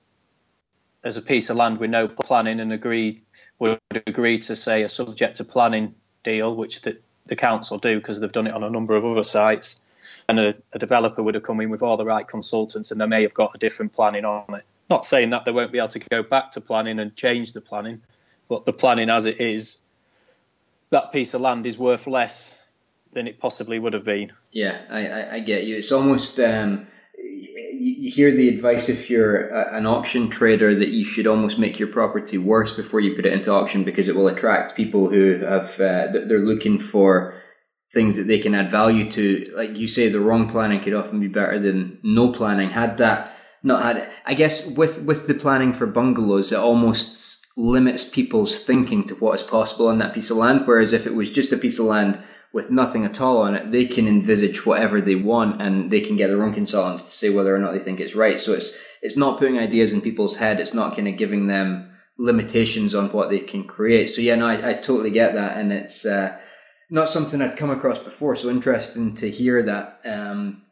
as 1.02 1.16
a 1.16 1.22
piece 1.22 1.48
of 1.48 1.56
land 1.56 1.78
with 1.78 1.88
no 1.88 2.08
planning 2.08 2.60
and 2.60 2.74
agreed 2.74 3.22
would 3.58 3.78
agree 4.06 4.38
to 4.40 4.54
say 4.54 4.82
a 4.82 4.88
subject 4.88 5.36
to 5.38 5.44
planning 5.44 5.94
deal, 6.22 6.54
which 6.54 6.82
the, 6.82 6.98
the 7.28 7.36
council 7.36 7.78
do 7.78 7.98
because 7.98 8.20
they've 8.20 8.32
done 8.32 8.46
it 8.46 8.54
on 8.54 8.62
a 8.62 8.70
number 8.70 8.96
of 8.96 9.04
other 9.04 9.22
sites, 9.24 9.80
and 10.28 10.38
a, 10.38 10.54
a, 10.72 10.78
developer 10.78 11.22
would 11.22 11.34
have 11.34 11.42
come 11.42 11.60
in 11.60 11.70
with 11.70 11.82
all 11.82 11.96
the 11.96 12.04
right 12.04 12.26
consultants 12.26 12.90
and 12.90 13.00
they 13.00 13.06
may 13.06 13.22
have 13.22 13.34
got 13.34 13.54
a 13.54 13.58
different 13.58 13.92
planning 13.92 14.24
on 14.24 14.54
it. 14.54 14.64
Not 14.90 15.04
saying 15.04 15.30
that 15.30 15.44
they 15.44 15.52
won't 15.52 15.72
be 15.72 15.78
able 15.78 15.88
to 15.88 15.98
go 15.98 16.22
back 16.22 16.52
to 16.52 16.60
planning 16.60 16.98
and 16.98 17.14
change 17.14 17.52
the 17.52 17.60
planning, 17.60 18.02
but 18.48 18.64
the 18.64 18.72
planning 18.72 19.10
as 19.10 19.26
it 19.26 19.40
is, 19.40 19.78
that 20.90 21.12
piece 21.12 21.34
of 21.34 21.40
land 21.40 21.66
is 21.66 21.78
worth 21.78 22.06
less 22.06 22.54
than 23.12 23.26
it 23.26 23.38
possibly 23.38 23.78
would 23.78 23.92
have 23.92 24.04
been. 24.04 24.32
Yeah, 24.52 24.78
I, 24.90 25.06
I, 25.06 25.34
I 25.34 25.40
get 25.40 25.64
you. 25.64 25.76
It's 25.76 25.92
almost 25.92 26.40
um, 26.40 26.86
you 27.78 28.10
hear 28.10 28.34
the 28.34 28.48
advice 28.48 28.88
if 28.88 29.08
you're 29.08 29.48
a, 29.48 29.76
an 29.76 29.86
auction 29.86 30.28
trader 30.28 30.74
that 30.74 30.88
you 30.88 31.04
should 31.04 31.26
almost 31.26 31.58
make 31.58 31.78
your 31.78 31.88
property 31.88 32.38
worse 32.38 32.72
before 32.72 33.00
you 33.00 33.14
put 33.14 33.26
it 33.26 33.32
into 33.32 33.52
auction 33.52 33.84
because 33.84 34.08
it 34.08 34.16
will 34.16 34.28
attract 34.28 34.76
people 34.76 35.08
who 35.08 35.38
have 35.38 35.80
uh, 35.80 36.08
they're 36.12 36.44
looking 36.44 36.78
for 36.78 37.34
things 37.92 38.16
that 38.16 38.24
they 38.24 38.38
can 38.38 38.54
add 38.54 38.70
value 38.70 39.10
to. 39.10 39.50
Like 39.54 39.76
you 39.76 39.86
say, 39.86 40.08
the 40.08 40.20
wrong 40.20 40.48
planning 40.48 40.82
could 40.82 40.94
often 40.94 41.20
be 41.20 41.28
better 41.28 41.58
than 41.58 41.98
no 42.02 42.32
planning. 42.32 42.70
Had 42.70 42.98
that 42.98 43.36
not 43.62 43.82
had, 43.82 44.10
I 44.26 44.34
guess 44.34 44.76
with 44.76 45.02
with 45.02 45.26
the 45.26 45.34
planning 45.34 45.72
for 45.72 45.86
bungalows, 45.86 46.52
it 46.52 46.58
almost 46.58 47.46
limits 47.56 48.08
people's 48.08 48.64
thinking 48.64 49.04
to 49.04 49.14
what 49.16 49.34
is 49.34 49.42
possible 49.42 49.88
on 49.88 49.98
that 49.98 50.14
piece 50.14 50.30
of 50.30 50.36
land. 50.36 50.62
Whereas 50.66 50.92
if 50.92 51.06
it 51.06 51.14
was 51.14 51.30
just 51.30 51.52
a 51.52 51.56
piece 51.56 51.78
of 51.78 51.86
land 51.86 52.22
with 52.52 52.70
nothing 52.70 53.04
at 53.04 53.20
all 53.20 53.42
on 53.42 53.54
it, 53.54 53.70
they 53.70 53.86
can 53.86 54.08
envisage 54.08 54.64
whatever 54.64 55.00
they 55.00 55.14
want 55.14 55.60
and 55.60 55.90
they 55.90 56.00
can 56.00 56.16
get 56.16 56.28
their 56.28 56.42
own 56.42 56.54
consultants 56.54 57.04
to 57.04 57.10
say 57.10 57.30
whether 57.30 57.54
or 57.54 57.58
not 57.58 57.72
they 57.72 57.78
think 57.78 58.00
it's 58.00 58.14
right. 58.14 58.40
So 58.40 58.52
it's 58.52 58.76
it's 59.02 59.16
not 59.16 59.38
putting 59.38 59.58
ideas 59.58 59.92
in 59.92 60.00
people's 60.00 60.36
head. 60.36 60.58
It's 60.58 60.74
not 60.74 60.96
kind 60.96 61.08
of 61.08 61.16
giving 61.16 61.46
them 61.46 61.90
limitations 62.18 62.94
on 62.94 63.10
what 63.12 63.30
they 63.30 63.38
can 63.38 63.64
create. 63.64 64.08
So 64.08 64.20
yeah, 64.20 64.34
no, 64.34 64.46
I, 64.46 64.70
I 64.70 64.74
totally 64.74 65.10
get 65.10 65.34
that, 65.34 65.56
and 65.56 65.72
it's 65.72 66.04
uh, 66.04 66.36
not 66.90 67.08
something 67.08 67.40
I'd 67.40 67.56
come 67.56 67.70
across 67.70 67.98
before. 67.98 68.34
So 68.34 68.50
interesting 68.50 69.14
to 69.16 69.30
hear 69.30 69.62
that. 69.62 70.00
Um, 70.04 70.62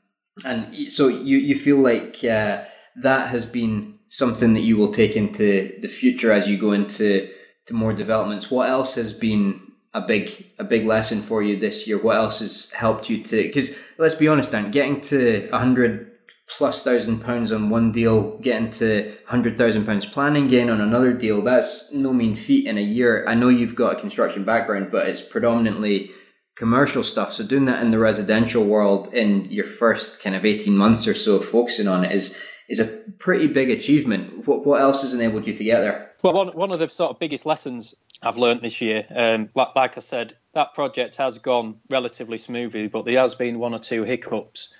and 0.45 0.75
so 0.91 1.09
you 1.09 1.39
you 1.39 1.57
feel 1.57 1.79
like 1.79 2.17
uh, 2.25 2.65
that 3.03 3.29
has 3.29 3.47
been 3.47 3.99
something 4.09 4.55
that 4.55 4.63
you 4.63 4.77
will 4.77 4.93
take 4.93 5.17
into 5.17 5.79
the 5.81 5.89
future 5.89 6.33
as 6.33 6.49
you 6.49 6.59
go 6.59 6.73
into 6.73 7.31
to 7.67 7.75
more 7.75 7.93
developments. 7.93 8.51
What 8.51 8.69
else 8.69 8.95
has 8.95 9.13
been 9.13 9.66
a 9.97 10.07
big 10.07 10.47
a 10.59 10.65
big 10.65 10.87
lesson 10.87 11.23
for 11.23 11.43
you 11.43 11.59
this 11.59 11.89
year? 11.89 11.99
What 11.99 12.17
else 12.17 12.41
has 12.41 12.71
helped 12.73 13.09
you 13.11 13.23
to? 13.25 13.43
Because 13.43 13.77
let's 13.99 14.15
be 14.15 14.29
honest, 14.29 14.53
Dan, 14.53 14.71
getting 14.71 15.01
to 15.13 15.49
a 15.51 15.59
hundred 15.59 16.13
plus 16.49 16.85
thousand 16.85 17.21
pounds 17.21 17.51
on 17.51 17.71
one 17.71 17.91
deal, 17.91 18.39
getting 18.39 18.71
to 18.71 19.17
hundred 19.27 19.57
thousand 19.59 19.87
pounds 19.87 20.07
planning 20.07 20.49
gain 20.49 20.71
on 20.71 20.81
another 20.81 21.13
deal, 21.13 21.43
that's 21.43 21.93
no 21.93 22.13
mean 22.13 22.37
feat 22.37 22.67
in 22.67 22.79
a 22.79 22.83
year. 22.83 23.25
I 23.27 23.35
know 23.35 23.49
you've 23.49 23.75
got 23.75 23.97
a 23.97 24.01
construction 24.01 24.45
background, 24.45 24.91
but 24.93 25.09
it's 25.09 25.23
predominantly 25.23 26.11
commercial 26.57 27.03
stuff. 27.03 27.33
So 27.33 27.45
doing 27.45 27.65
that 27.65 27.83
in 27.83 27.91
the 27.91 27.99
residential 27.99 28.65
world 28.65 29.13
in 29.13 29.47
your 29.51 29.67
first 29.67 30.23
kind 30.23 30.37
of 30.37 30.45
eighteen 30.45 30.77
months 30.77 31.09
or 31.09 31.15
so, 31.15 31.41
focusing 31.41 31.89
on 31.89 32.05
it 32.05 32.13
is 32.13 32.39
is 32.69 32.81
a 32.81 32.87
pretty 33.19 33.47
big 33.47 33.71
achievement. 33.71 34.47
What 34.47 34.67
what 34.67 34.81
else 34.81 35.03
has 35.03 35.15
enabled 35.15 35.47
you 35.47 35.57
to 35.57 35.65
get 35.65 35.81
there? 35.81 36.13
Well, 36.23 36.35
one 36.35 36.49
one 36.49 36.73
of 36.73 36.79
the 36.79 36.89
sort 36.89 37.11
of 37.11 37.19
biggest 37.19 37.47
lessons 37.47 37.95
I've 38.23 38.37
learned 38.37 38.63
this 38.63 38.81
year, 38.81 39.07
um, 39.15 39.49
like, 39.55 39.77
like 39.77 39.97
I 39.97 40.01
said, 40.01 40.37
that 40.53 40.75
project 40.75 41.17
has 41.17 41.39
gone 41.39 41.81
relatively 41.91 42.39
smoothly, 42.39 42.89
but 42.89 43.05
there 43.05 43.21
has 43.21 43.35
been 43.35 43.59
one 43.59 43.75
or 43.75 43.79
two 43.79 44.05
hiccups 44.05 44.71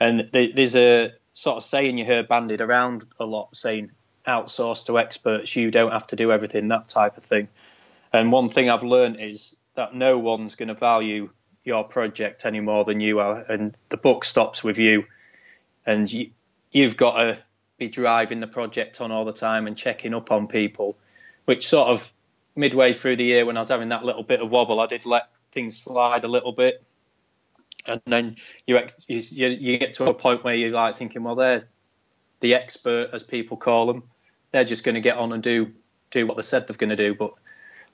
and 0.00 0.28
there's 0.32 0.76
a 0.76 1.12
sort 1.32 1.56
of 1.56 1.62
saying 1.62 1.98
you 1.98 2.04
hear 2.04 2.22
bandied 2.22 2.60
around 2.60 3.04
a 3.18 3.24
lot 3.24 3.54
saying 3.54 3.90
outsource 4.26 4.86
to 4.86 4.98
experts, 4.98 5.54
you 5.56 5.70
don't 5.70 5.92
have 5.92 6.06
to 6.08 6.16
do 6.16 6.30
everything, 6.30 6.68
that 6.68 6.88
type 6.88 7.16
of 7.16 7.24
thing. 7.24 7.48
And 8.12 8.30
one 8.30 8.48
thing 8.48 8.70
I've 8.70 8.82
learned 8.82 9.20
is 9.20 9.56
that 9.74 9.94
no 9.94 10.18
one's 10.18 10.54
going 10.54 10.68
to 10.68 10.74
value 10.74 11.30
your 11.64 11.84
project 11.84 12.46
any 12.46 12.60
more 12.60 12.84
than 12.84 13.00
you 13.00 13.20
are. 13.20 13.40
And 13.40 13.76
the 13.88 13.96
book 13.96 14.24
stops 14.24 14.62
with 14.62 14.78
you. 14.78 15.04
And 15.86 16.10
you, 16.10 16.30
you've 16.70 16.96
got 16.96 17.18
to 17.18 17.38
be 17.78 17.88
driving 17.88 18.40
the 18.40 18.46
project 18.46 19.00
on 19.00 19.12
all 19.12 19.24
the 19.24 19.32
time 19.32 19.66
and 19.66 19.76
checking 19.76 20.14
up 20.14 20.32
on 20.32 20.48
people, 20.48 20.96
which 21.44 21.68
sort 21.68 21.88
of 21.88 22.12
midway 22.56 22.92
through 22.92 23.16
the 23.16 23.24
year 23.24 23.46
when 23.46 23.56
I 23.56 23.60
was 23.60 23.68
having 23.68 23.90
that 23.90 24.04
little 24.04 24.24
bit 24.24 24.40
of 24.40 24.50
wobble, 24.50 24.80
I 24.80 24.86
did 24.86 25.06
let 25.06 25.28
things 25.52 25.76
slide 25.78 26.24
a 26.24 26.28
little 26.28 26.52
bit 26.52 26.84
and 27.88 28.02
then 28.06 28.36
you, 28.66 28.78
you 29.06 29.48
you 29.48 29.78
get 29.78 29.94
to 29.94 30.04
a 30.04 30.14
point 30.14 30.44
where 30.44 30.54
you're 30.54 30.70
like 30.70 30.96
thinking, 30.96 31.22
well, 31.22 31.34
they're 31.34 31.62
the 32.40 32.54
expert, 32.54 33.10
as 33.12 33.22
people 33.22 33.56
call 33.56 33.86
them. 33.86 34.04
They're 34.52 34.64
just 34.64 34.84
going 34.84 34.94
to 34.94 35.00
get 35.00 35.16
on 35.16 35.32
and 35.32 35.42
do 35.42 35.72
do 36.10 36.26
what 36.26 36.36
they 36.36 36.42
said 36.42 36.66
they're 36.66 36.76
going 36.76 36.90
to 36.90 36.96
do. 36.96 37.14
But 37.14 37.32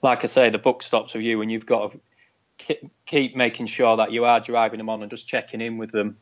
like 0.03 0.25
I 0.25 0.27
say, 0.27 0.51
the 0.51 0.59
book 0.59 0.83
stops 0.83 1.15
with 1.15 1.23
you, 1.23 1.41
and 1.41 1.51
you've 1.51 1.67
got 1.67 1.97
to 2.59 2.77
keep 3.07 3.37
making 3.37 3.67
sure 3.67 3.97
that 3.97 4.13
you 4.13 4.25
are 4.25 4.41
driving 4.41 4.79
them 4.79 4.89
on 4.89 5.03
and 5.03 5.11
just 5.11 5.27
checking 5.27 5.61
in 5.61 5.79
with 5.79 5.93
them. 5.93 6.19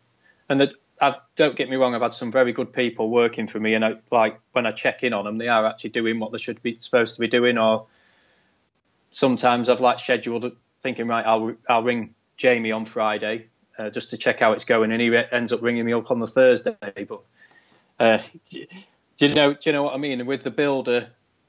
And 0.49 0.61
that, 0.61 0.71
I, 1.03 1.17
don't 1.37 1.57
get 1.57 1.69
me 1.69 1.77
wrong, 1.77 1.95
I've 1.95 2.03
had 2.03 2.15
some 2.15 2.31
very 2.31 2.53
good 2.53 2.73
people 2.73 3.11
working 3.11 3.49
for 3.49 3.59
me, 3.59 3.75
and 3.75 3.85
I, 3.85 3.95
like 4.11 4.41
when 4.53 4.67
I 4.67 4.71
check 4.71 5.03
in 5.03 5.13
on 5.13 5.25
them, 5.25 5.37
they 5.37 5.49
are 5.49 5.67
actually 5.67 5.91
doing 5.91 6.21
what 6.21 6.31
they 6.33 6.39
should 6.39 6.63
be 6.63 6.79
supposed 6.81 7.17
to 7.17 7.21
be 7.21 7.27
doing. 7.27 7.59
Or 7.59 7.87
sometimes 9.11 9.69
I've 9.69 9.81
like 9.81 9.99
scheduled 9.99 10.57
thinking, 10.81 11.09
right, 11.09 11.27
I'll 11.27 11.55
I'll 11.69 11.83
ring 11.83 12.15
Jamie 12.37 12.73
on 12.73 12.85
Friday 12.85 13.49
uh, 13.79 13.91
just 13.91 14.11
to 14.11 14.17
check 14.17 14.41
how 14.41 14.53
it's 14.53 14.65
going, 14.65 14.93
and 14.93 15.01
he 15.01 15.15
ends 15.33 15.53
up 15.53 15.61
ringing 15.61 15.85
me 15.85 15.93
up 15.93 16.11
on 16.11 16.21
the 16.21 16.27
Thursday. 16.27 16.77
But 17.09 17.21
uh, 17.99 18.23
do 18.51 18.67
you 19.19 19.35
know? 19.35 19.55
Do 19.55 19.61
you 19.65 19.73
know 19.73 19.83
what 19.83 19.95
I 19.95 19.99
mean? 19.99 20.21
And 20.21 20.29
with 20.29 20.45
the 20.45 20.51
builder, 20.51 21.09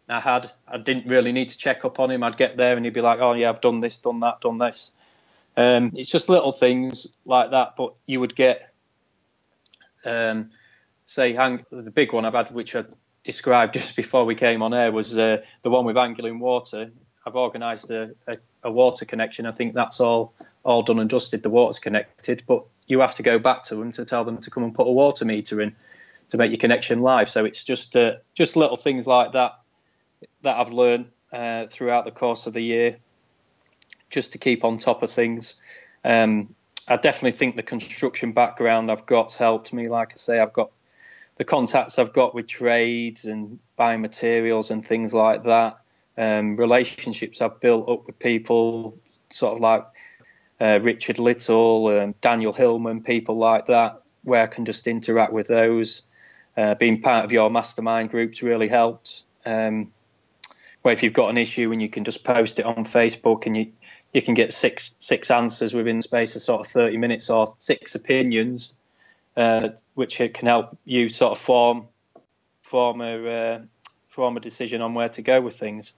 I 0.09 0.19
had 0.19 0.51
I 0.67 0.77
didn't 0.77 1.07
really 1.07 1.31
need 1.31 1.49
to 1.49 1.57
check 1.57 1.85
up 1.85 1.99
on 1.99 2.11
him. 2.11 2.23
I'd 2.23 2.37
get 2.37 2.57
there 2.57 2.75
and 2.75 2.85
he'd 2.85 2.93
be 2.93 3.01
like, 3.01 3.19
"Oh 3.19 3.33
yeah, 3.33 3.49
I've 3.49 3.61
done 3.61 3.79
this, 3.81 3.99
done 3.99 4.19
that, 4.21 4.41
done 4.41 4.57
this." 4.57 4.91
Um, 5.55 5.91
it's 5.95 6.11
just 6.11 6.29
little 6.29 6.51
things 6.51 7.07
like 7.25 7.51
that, 7.51 7.75
but 7.77 7.93
you 8.07 8.19
would 8.19 8.35
get, 8.35 8.72
um, 10.05 10.51
say, 11.05 11.33
hang, 11.33 11.65
the 11.71 11.91
big 11.91 12.13
one 12.13 12.25
I've 12.25 12.33
had, 12.33 12.51
which 12.51 12.75
I 12.75 12.85
described 13.23 13.73
just 13.79 13.95
before 13.95 14.25
we 14.25 14.35
came 14.35 14.61
on 14.61 14.73
air, 14.73 14.91
was 14.91 15.17
uh, 15.17 15.37
the 15.61 15.69
one 15.69 15.85
with 15.85 15.97
Anglian 15.97 16.39
Water. 16.39 16.91
I've 17.25 17.35
organised 17.35 17.89
a, 17.89 18.15
a, 18.27 18.37
a, 18.63 18.71
water 18.71 19.05
connection. 19.05 19.45
I 19.45 19.53
think 19.53 19.73
that's 19.73 20.01
all 20.01 20.33
all 20.63 20.81
done 20.81 20.99
and 20.99 21.09
dusted. 21.09 21.41
The 21.41 21.49
water's 21.49 21.79
connected, 21.79 22.43
but 22.45 22.65
you 22.85 22.99
have 22.99 23.15
to 23.15 23.23
go 23.23 23.39
back 23.39 23.63
to 23.63 23.75
them 23.75 23.91
to 23.93 24.05
tell 24.05 24.25
them 24.25 24.39
to 24.39 24.51
come 24.51 24.63
and 24.63 24.75
put 24.75 24.87
a 24.87 24.91
water 24.91 25.23
meter 25.23 25.61
in 25.61 25.75
to 26.29 26.37
make 26.37 26.51
your 26.51 26.57
connection 26.57 27.01
live. 27.01 27.29
So 27.29 27.45
it's 27.45 27.63
just 27.63 27.95
uh, 27.95 28.15
just 28.33 28.55
little 28.55 28.75
things 28.75 29.07
like 29.07 29.33
that 29.33 29.59
that 30.41 30.57
I've 30.57 30.69
learned 30.69 31.11
uh, 31.31 31.67
throughout 31.69 32.05
the 32.05 32.11
course 32.11 32.47
of 32.47 32.53
the 32.53 32.61
year, 32.61 32.97
just 34.09 34.33
to 34.33 34.37
keep 34.37 34.63
on 34.65 34.77
top 34.77 35.03
of 35.03 35.11
things. 35.11 35.55
Um, 36.03 36.55
I 36.87 36.97
definitely 36.97 37.37
think 37.37 37.55
the 37.55 37.63
construction 37.63 38.33
background 38.33 38.91
I've 38.91 39.05
got 39.05 39.33
helped 39.33 39.73
me. 39.73 39.87
Like 39.87 40.13
I 40.13 40.15
say, 40.15 40.39
I've 40.39 40.53
got 40.53 40.71
the 41.35 41.45
contacts 41.45 41.97
I've 41.97 42.13
got 42.13 42.35
with 42.35 42.47
trades 42.47 43.25
and 43.25 43.59
buying 43.75 44.01
materials 44.01 44.69
and 44.69 44.85
things 44.85 45.13
like 45.13 45.43
that 45.43 45.77
um, 46.17 46.55
relationships 46.55 47.41
I've 47.41 47.59
built 47.59 47.89
up 47.89 48.05
with 48.05 48.19
people, 48.19 48.97
sort 49.29 49.55
of 49.55 49.61
like 49.61 49.85
uh, 50.61 50.79
Richard 50.81 51.19
Little, 51.19 51.87
um, 51.87 52.15
Daniel 52.21 52.53
Hillman, 52.53 53.03
people 53.03 53.37
like 53.37 53.65
that, 53.67 54.01
where 54.23 54.43
I 54.43 54.47
can 54.47 54.65
just 54.65 54.87
interact 54.87 55.33
with 55.33 55.47
those. 55.47 56.03
Uh, 56.55 56.75
being 56.75 57.01
part 57.01 57.25
of 57.25 57.31
your 57.31 57.49
mastermind 57.49 58.11
groups 58.11 58.43
really 58.43 58.67
helped. 58.67 59.23
Um, 59.45 59.91
where 60.83 60.93
if 60.93 61.01
you've 61.01 61.13
got 61.13 61.29
an 61.29 61.37
issue 61.37 61.71
and 61.71 61.81
you 61.81 61.89
can 61.89 62.03
just 62.03 62.23
post 62.23 62.59
it 62.59 62.65
on 62.65 62.83
Facebook 62.85 63.47
and 63.47 63.57
you 63.57 63.71
you 64.13 64.21
can 64.21 64.35
get 64.35 64.53
six 64.53 64.95
six 64.99 65.31
answers 65.31 65.73
within 65.73 65.97
the 65.97 66.03
space 66.03 66.35
of 66.35 66.43
sort 66.43 66.59
of 66.59 66.67
30 66.67 66.97
minutes 66.97 67.29
or 67.31 67.47
six 67.57 67.95
opinions, 67.95 68.73
uh, 69.35 69.69
which 69.95 70.17
can 70.17 70.45
help 70.45 70.77
you 70.85 71.09
sort 71.09 71.31
of 71.31 71.39
form 71.39 71.87
form 72.61 73.01
a 73.01 73.27
uh, 73.27 73.61
form 74.09 74.37
a 74.37 74.39
decision 74.39 74.83
on 74.83 74.93
where 74.93 75.09
to 75.09 75.21
go 75.21 75.41
with 75.41 75.57
things. 75.57 75.93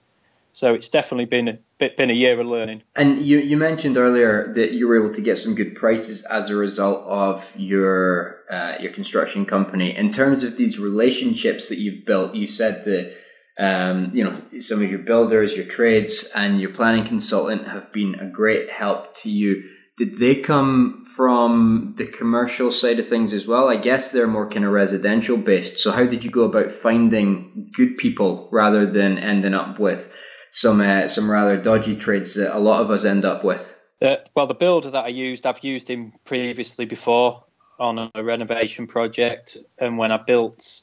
So 0.53 0.73
it's 0.73 0.87
definitely 0.87 1.25
been 1.25 1.49
a 1.49 1.89
been 1.97 2.09
a 2.09 2.13
year 2.13 2.39
of 2.39 2.47
learning. 2.47 2.83
And 2.95 3.25
you, 3.25 3.39
you 3.39 3.57
mentioned 3.57 3.97
earlier 3.97 4.53
that 4.53 4.71
you 4.71 4.87
were 4.87 4.97
able 4.97 5.13
to 5.13 5.19
get 5.19 5.37
some 5.37 5.53
good 5.53 5.75
prices 5.75 6.23
as 6.25 6.49
a 6.49 6.55
result 6.55 7.05
of 7.07 7.53
your 7.59 8.43
uh, 8.49 8.75
your 8.79 8.93
construction 8.93 9.45
company. 9.45 9.93
In 9.97 10.11
terms 10.11 10.43
of 10.43 10.55
these 10.55 10.79
relationships 10.79 11.67
that 11.69 11.79
you've 11.79 12.05
built, 12.05 12.35
you 12.35 12.47
said 12.47 12.85
that 12.85 13.24
um, 13.57 14.11
you 14.13 14.23
know 14.23 14.41
some 14.59 14.81
of 14.81 14.89
your 14.89 14.99
builders, 14.99 15.53
your 15.53 15.65
trades, 15.65 16.31
and 16.35 16.59
your 16.59 16.71
planning 16.71 17.05
consultant 17.05 17.67
have 17.67 17.91
been 17.91 18.15
a 18.15 18.29
great 18.29 18.69
help 18.69 19.15
to 19.17 19.29
you. 19.29 19.63
Did 19.97 20.19
they 20.19 20.35
come 20.35 21.05
from 21.15 21.95
the 21.97 22.05
commercial 22.05 22.69
side 22.69 22.99
of 22.99 23.07
things 23.07 23.31
as 23.31 23.47
well? 23.47 23.69
I 23.69 23.77
guess 23.77 24.09
they're 24.09 24.27
more 24.27 24.49
kind 24.49 24.65
of 24.65 24.71
residential 24.71 25.37
based. 25.37 25.79
So 25.79 25.91
how 25.91 26.05
did 26.05 26.21
you 26.21 26.29
go 26.29 26.41
about 26.41 26.69
finding 26.69 27.69
good 27.73 27.97
people 27.97 28.49
rather 28.51 28.85
than 28.85 29.17
ending 29.17 29.53
up 29.53 29.79
with 29.79 30.13
some 30.55 30.79
uh, 30.79 31.07
some 31.09 31.29
rather 31.29 31.57
dodgy 31.57 31.97
trades 31.97 32.35
that 32.35 32.55
a 32.55 32.59
lot 32.59 32.81
of 32.81 32.89
us 32.89 33.03
end 33.03 33.25
up 33.25 33.43
with. 33.43 33.73
Uh, 34.01 34.15
well, 34.35 34.47
the 34.47 34.53
builder 34.53 34.89
that 34.89 35.03
I 35.03 35.09
used, 35.09 35.45
I've 35.45 35.63
used 35.63 35.89
him 35.89 36.13
previously 36.23 36.85
before 36.85 37.43
on 37.77 38.09
a 38.15 38.23
renovation 38.23 38.87
project, 38.87 39.57
and 39.77 39.97
when 39.97 40.13
I 40.13 40.17
built 40.25 40.81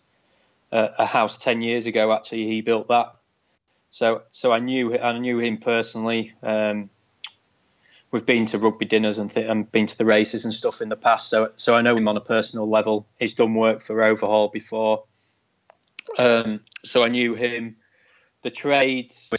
a, 0.72 1.06
house 1.06 1.38
ten 1.38 1.62
years 1.62 1.86
ago, 1.86 2.12
actually 2.12 2.46
he 2.46 2.60
built 2.60 2.88
that. 2.88 3.14
So 3.90 4.22
so 4.30 4.52
I 4.52 4.58
knew 4.58 4.98
I 4.98 5.18
knew 5.18 5.38
him 5.38 5.58
personally. 5.58 6.32
Um, 6.42 6.90
we've 8.10 8.26
been 8.26 8.46
to 8.46 8.58
rugby 8.58 8.84
dinners 8.84 9.18
and, 9.18 9.30
th- 9.30 9.48
and 9.48 9.70
been 9.70 9.86
to 9.86 9.96
the 9.96 10.04
races 10.04 10.44
and 10.44 10.52
stuff 10.52 10.80
in 10.80 10.88
the 10.88 10.96
past, 10.96 11.28
so 11.28 11.52
so 11.56 11.74
I 11.74 11.82
know 11.82 11.96
him 11.96 12.08
on 12.08 12.16
a 12.16 12.20
personal 12.20 12.68
level. 12.68 13.06
He's 13.18 13.34
done 13.34 13.54
work 13.54 13.82
for 13.82 14.02
Overhaul 14.02 14.48
before, 14.48 15.04
um, 16.18 16.60
so 16.84 17.02
I 17.02 17.08
knew 17.08 17.34
him. 17.34 17.76
The 18.42 18.50
trades 18.50 19.30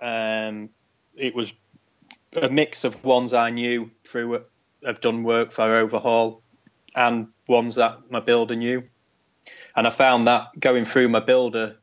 um, 0.00 0.70
it 1.16 1.34
was 1.34 1.52
a 2.34 2.50
mix 2.50 2.84
of 2.84 3.04
ones 3.04 3.34
I 3.34 3.50
knew 3.50 3.90
through 4.04 4.44
have 4.84 5.00
done 5.00 5.22
work 5.24 5.52
for 5.52 5.76
Overhaul 5.76 6.42
and 6.94 7.28
ones 7.46 7.76
that 7.76 8.10
my 8.10 8.20
builder 8.20 8.56
knew. 8.56 8.84
And 9.76 9.86
I 9.86 9.90
found 9.90 10.26
that 10.26 10.58
going 10.58 10.84
through 10.84 11.08
my 11.08 11.20
builder 11.20 11.76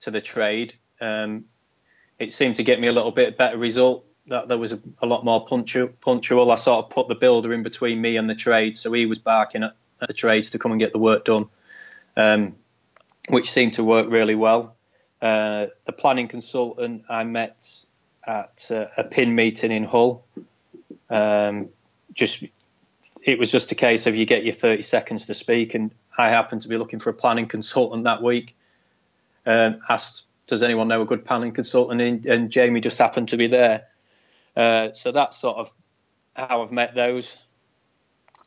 to 0.00 0.10
the 0.10 0.20
trade, 0.20 0.74
um, 1.00 1.44
it 2.18 2.32
seemed 2.32 2.56
to 2.56 2.62
get 2.62 2.80
me 2.80 2.88
a 2.88 2.92
little 2.92 3.12
bit 3.12 3.38
better 3.38 3.56
result. 3.56 4.04
That 4.28 4.48
there 4.48 4.58
was 4.58 4.72
a, 4.72 4.80
a 5.00 5.06
lot 5.06 5.24
more 5.24 5.46
punctual. 5.46 6.50
I 6.50 6.56
sort 6.56 6.84
of 6.84 6.90
put 6.90 7.08
the 7.08 7.14
builder 7.14 7.52
in 7.52 7.62
between 7.62 8.00
me 8.00 8.16
and 8.16 8.28
the 8.28 8.34
trade, 8.34 8.76
so 8.76 8.92
he 8.92 9.06
was 9.06 9.18
barking 9.18 9.62
at, 9.62 9.76
at 10.02 10.08
the 10.08 10.14
trades 10.14 10.50
to 10.50 10.58
come 10.58 10.72
and 10.72 10.80
get 10.80 10.92
the 10.92 10.98
work 10.98 11.24
done, 11.24 11.48
um, 12.16 12.56
which 13.28 13.50
seemed 13.50 13.74
to 13.74 13.84
work 13.84 14.10
really 14.10 14.34
well. 14.34 14.76
Uh, 15.22 15.66
the 15.84 15.92
planning 15.92 16.28
consultant 16.28 17.04
I 17.08 17.22
met 17.24 17.84
at 18.26 18.68
uh, 18.70 18.86
a 18.96 19.04
PIN 19.04 19.34
meeting 19.34 19.70
in 19.70 19.84
Hull, 19.84 20.24
Um, 21.08 21.68
just 22.12 22.42
it 23.22 23.38
was 23.38 23.52
just 23.52 23.72
a 23.72 23.74
case 23.74 24.06
of 24.06 24.16
you 24.16 24.26
get 24.26 24.44
your 24.44 24.52
30 24.52 24.82
seconds 24.82 25.26
to 25.26 25.34
speak, 25.34 25.74
and 25.74 25.90
I 26.16 26.28
happened 26.28 26.62
to 26.62 26.68
be 26.68 26.76
looking 26.76 26.98
for 26.98 27.10
a 27.10 27.14
planning 27.14 27.46
consultant 27.46 28.04
that 28.04 28.22
week. 28.22 28.56
Um, 29.44 29.80
asked, 29.88 30.24
"Does 30.46 30.62
anyone 30.62 30.88
know 30.88 31.02
a 31.02 31.06
good 31.06 31.24
planning 31.24 31.52
consultant?" 31.52 32.00
And, 32.00 32.26
and 32.26 32.50
Jamie 32.50 32.80
just 32.80 32.98
happened 32.98 33.28
to 33.28 33.36
be 33.36 33.46
there. 33.46 33.86
Uh, 34.56 34.92
so 34.92 35.12
that's 35.12 35.38
sort 35.38 35.58
of 35.58 35.74
how 36.34 36.62
I've 36.62 36.72
met 36.72 36.94
those 36.94 37.36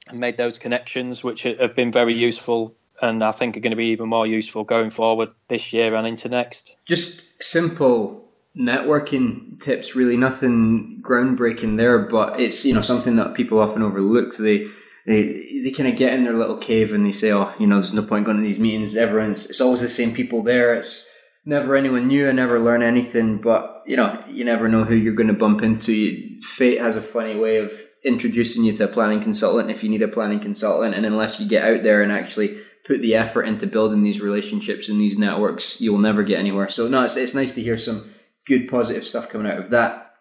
and 0.08 0.20
made 0.20 0.38
those 0.38 0.58
connections, 0.58 1.24
which 1.24 1.44
have 1.44 1.76
been 1.76 1.92
very 1.92 2.16
useful 2.16 2.76
and 3.02 3.24
I 3.24 3.32
think 3.32 3.56
are 3.56 3.60
going 3.60 3.72
to 3.72 3.78
be 3.78 3.88
even 3.88 4.10
more 4.10 4.28
useful 4.28 4.64
going 4.64 4.90
forward 4.90 5.30
this 5.48 5.72
year 5.74 5.96
and 5.96 6.08
into 6.08 6.30
next. 6.30 6.76
Just 6.86 7.42
simple 7.42 8.26
networking 8.58 9.60
tips, 9.62 9.96
really 9.96 10.18
nothing 10.18 11.00
groundbreaking 11.02 11.78
there, 11.78 12.00
but 12.00 12.40
it's 12.40 12.66
you 12.66 12.74
know 12.74 12.82
something 12.82 13.16
that 13.16 13.34
people 13.34 13.60
often 13.60 13.82
overlook. 13.82 14.36
They 14.36 14.68
they 15.10 15.62
they 15.63 15.72
kind 15.72 15.89
of 15.89 15.98
get 15.98 16.13
in 16.13 16.24
their 16.24 16.38
little 16.38 16.58
cave 16.58 16.93
and 16.93 17.04
they 17.04 17.12
say, 17.12 17.32
oh, 17.34 17.52
you 17.60 17.65
know, 17.65 17.76
there's 17.76 17.93
no 17.93 18.04
point 18.04 18.26
going 18.26 18.38
to 18.38 18.43
these 18.43 18.60
meetings. 18.60 18.95
Everyone's 18.95 19.48
it's 19.48 19.60
always 19.60 19.82
the 19.82 19.89
same 19.89 20.13
people 20.13 20.43
there. 20.43 20.76
It's 20.76 21.10
never 21.45 21.76
anyone 21.76 22.08
new. 22.08 22.30
I 22.30 22.32
never 22.32 22.60
learn 22.60 22.84
anything, 22.84 23.38
but 23.38 23.82
you 23.88 23.98
know, 23.98 24.24
you 24.30 24.45
never 24.45 24.69
know 24.69 24.84
who 24.84 24.93
you're 24.93 25.15
going 25.15 25.28
to 25.28 25.34
bump 25.34 25.63
into. 25.63 26.39
Fate 26.41 26.80
has 26.80 26.95
a 26.95 27.02
funny 27.02 27.36
way 27.36 27.58
of 27.58 27.74
introducing 28.06 28.63
you 28.63 28.74
to 28.74 28.84
a 28.84 28.88
planning 28.88 29.24
consultant 29.24 29.72
if 29.72 29.84
you 29.84 29.89
need 29.89 30.04
a 30.04 30.08
planning 30.08 30.39
consultant, 30.39 30.93
and 30.93 31.08
unless 31.08 31.39
you 31.39 31.50
get 31.50 31.67
out 31.67 31.82
there 31.82 32.04
and 32.04 32.12
actually 32.12 32.60
put 32.86 33.02
the 33.02 33.15
effort 33.15 33.43
into 33.43 33.65
building 33.65 34.04
these 34.04 34.22
relationships 34.22 34.89
and 34.89 35.02
these 35.02 35.17
networks, 35.17 35.82
you'll 35.82 35.98
never 35.98 36.22
get 36.22 36.39
anywhere. 36.39 36.69
So 36.69 36.88
no, 36.88 37.02
it's, 37.02 37.17
it's 37.17 37.34
nice 37.34 37.54
to 37.54 37.63
hear 37.63 37.80
some 37.80 38.12
good 38.45 38.67
positive 38.67 39.06
stuff 39.06 39.28
coming 39.28 39.52
out 39.52 39.58
of 39.58 39.72
that. 39.72 40.13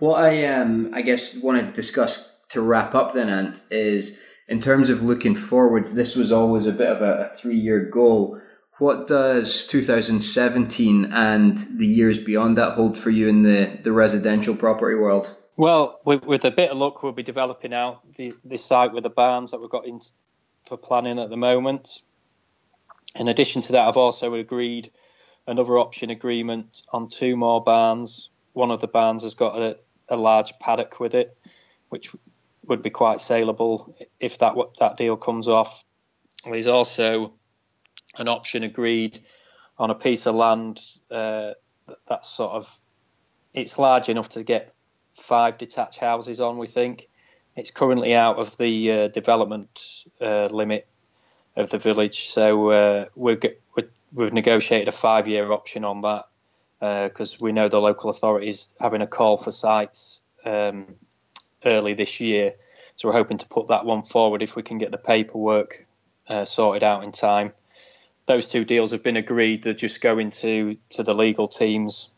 What 0.00 0.22
I 0.22 0.44
um 0.46 0.90
I 0.92 1.00
guess 1.00 1.42
want 1.42 1.58
to 1.58 1.72
discuss 1.72 2.31
to 2.52 2.60
wrap 2.60 2.94
up 2.94 3.14
then, 3.14 3.28
Ant, 3.28 3.60
is 3.70 4.20
in 4.48 4.60
terms 4.60 4.90
of 4.90 5.02
looking 5.02 5.34
forwards. 5.34 5.94
This 5.94 6.16
was 6.16 6.32
always 6.32 6.66
a 6.66 6.72
bit 6.72 6.88
of 6.88 7.02
a, 7.02 7.30
a 7.30 7.36
three 7.36 7.58
year 7.58 7.84
goal. 7.84 8.40
What 8.78 9.06
does 9.06 9.66
2017 9.66 11.12
and 11.12 11.56
the 11.78 11.86
years 11.86 12.18
beyond 12.18 12.58
that 12.58 12.74
hold 12.74 12.98
for 12.98 13.10
you 13.10 13.28
in 13.28 13.42
the, 13.42 13.78
the 13.82 13.92
residential 13.92 14.56
property 14.56 14.96
world? 14.96 15.34
Well, 15.56 16.00
with, 16.04 16.24
with 16.24 16.44
a 16.44 16.50
bit 16.50 16.70
of 16.70 16.78
luck, 16.78 17.02
we'll 17.02 17.12
be 17.12 17.22
developing 17.22 17.72
out 17.72 18.00
the, 18.14 18.34
the 18.44 18.58
site 18.58 18.92
with 18.92 19.04
the 19.04 19.10
barns 19.10 19.50
that 19.50 19.60
we've 19.60 19.70
got 19.70 19.86
in, 19.86 20.00
for 20.64 20.76
planning 20.76 21.18
at 21.18 21.30
the 21.30 21.36
moment. 21.36 22.00
In 23.14 23.28
addition 23.28 23.62
to 23.62 23.72
that, 23.72 23.86
I've 23.86 23.96
also 23.96 24.34
agreed 24.34 24.90
another 25.46 25.78
option 25.78 26.10
agreement 26.10 26.82
on 26.92 27.08
two 27.08 27.36
more 27.36 27.62
barns. 27.62 28.30
One 28.54 28.70
of 28.70 28.80
the 28.80 28.88
barns 28.88 29.22
has 29.22 29.34
got 29.34 29.60
a, 29.60 29.76
a 30.08 30.16
large 30.16 30.58
paddock 30.58 30.98
with 30.98 31.14
it, 31.14 31.36
which 31.90 32.10
would 32.66 32.82
be 32.82 32.90
quite 32.90 33.20
saleable 33.20 33.96
if 34.20 34.38
that 34.38 34.54
that 34.78 34.96
deal 34.96 35.16
comes 35.16 35.48
off. 35.48 35.84
There's 36.44 36.66
also 36.66 37.34
an 38.16 38.28
option 38.28 38.62
agreed 38.62 39.20
on 39.78 39.90
a 39.90 39.94
piece 39.94 40.26
of 40.26 40.34
land 40.34 40.80
uh, 41.10 41.52
that's 42.06 42.28
sort 42.28 42.52
of 42.52 42.78
it's 43.54 43.78
large 43.78 44.08
enough 44.08 44.30
to 44.30 44.42
get 44.42 44.74
five 45.10 45.58
detached 45.58 45.98
houses 45.98 46.40
on. 46.40 46.58
We 46.58 46.66
think 46.66 47.08
it's 47.56 47.70
currently 47.70 48.14
out 48.14 48.36
of 48.36 48.56
the 48.56 48.92
uh, 48.92 49.08
development 49.08 50.04
uh, 50.20 50.46
limit 50.46 50.86
of 51.54 51.68
the 51.68 51.78
village, 51.78 52.28
so 52.28 52.70
uh, 52.70 53.06
we're, 53.14 53.38
we've 54.14 54.32
negotiated 54.32 54.88
a 54.88 54.92
five-year 54.92 55.52
option 55.52 55.84
on 55.84 56.00
that 56.00 56.24
because 57.08 57.34
uh, 57.34 57.38
we 57.40 57.52
know 57.52 57.68
the 57.68 57.80
local 57.80 58.08
authorities 58.08 58.72
having 58.80 59.02
a 59.02 59.06
call 59.06 59.36
for 59.36 59.50
sites 59.50 60.22
um, 60.46 60.94
early 61.64 61.94
this 61.94 62.20
year. 62.20 62.54
So 62.96 63.08
we're 63.08 63.14
hoping 63.14 63.38
to 63.38 63.46
put 63.46 63.68
that 63.68 63.84
one 63.84 64.02
forward 64.02 64.42
if 64.42 64.56
we 64.56 64.62
can 64.62 64.78
get 64.78 64.90
the 64.90 64.98
paperwork 64.98 65.86
uh, 66.28 66.44
sorted 66.44 66.84
out 66.84 67.04
in 67.04 67.12
time. 67.12 67.52
Those 68.26 68.48
two 68.48 68.64
deals 68.64 68.92
have 68.92 69.02
been 69.02 69.16
agreed. 69.16 69.62
They're 69.62 69.74
just 69.74 70.00
going 70.00 70.30
to 70.42 70.76
to 70.90 71.02
the 71.02 71.14
legal 71.14 71.48
teams 71.48 72.10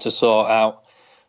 to 0.00 0.10
sort 0.10 0.50
out. 0.50 0.84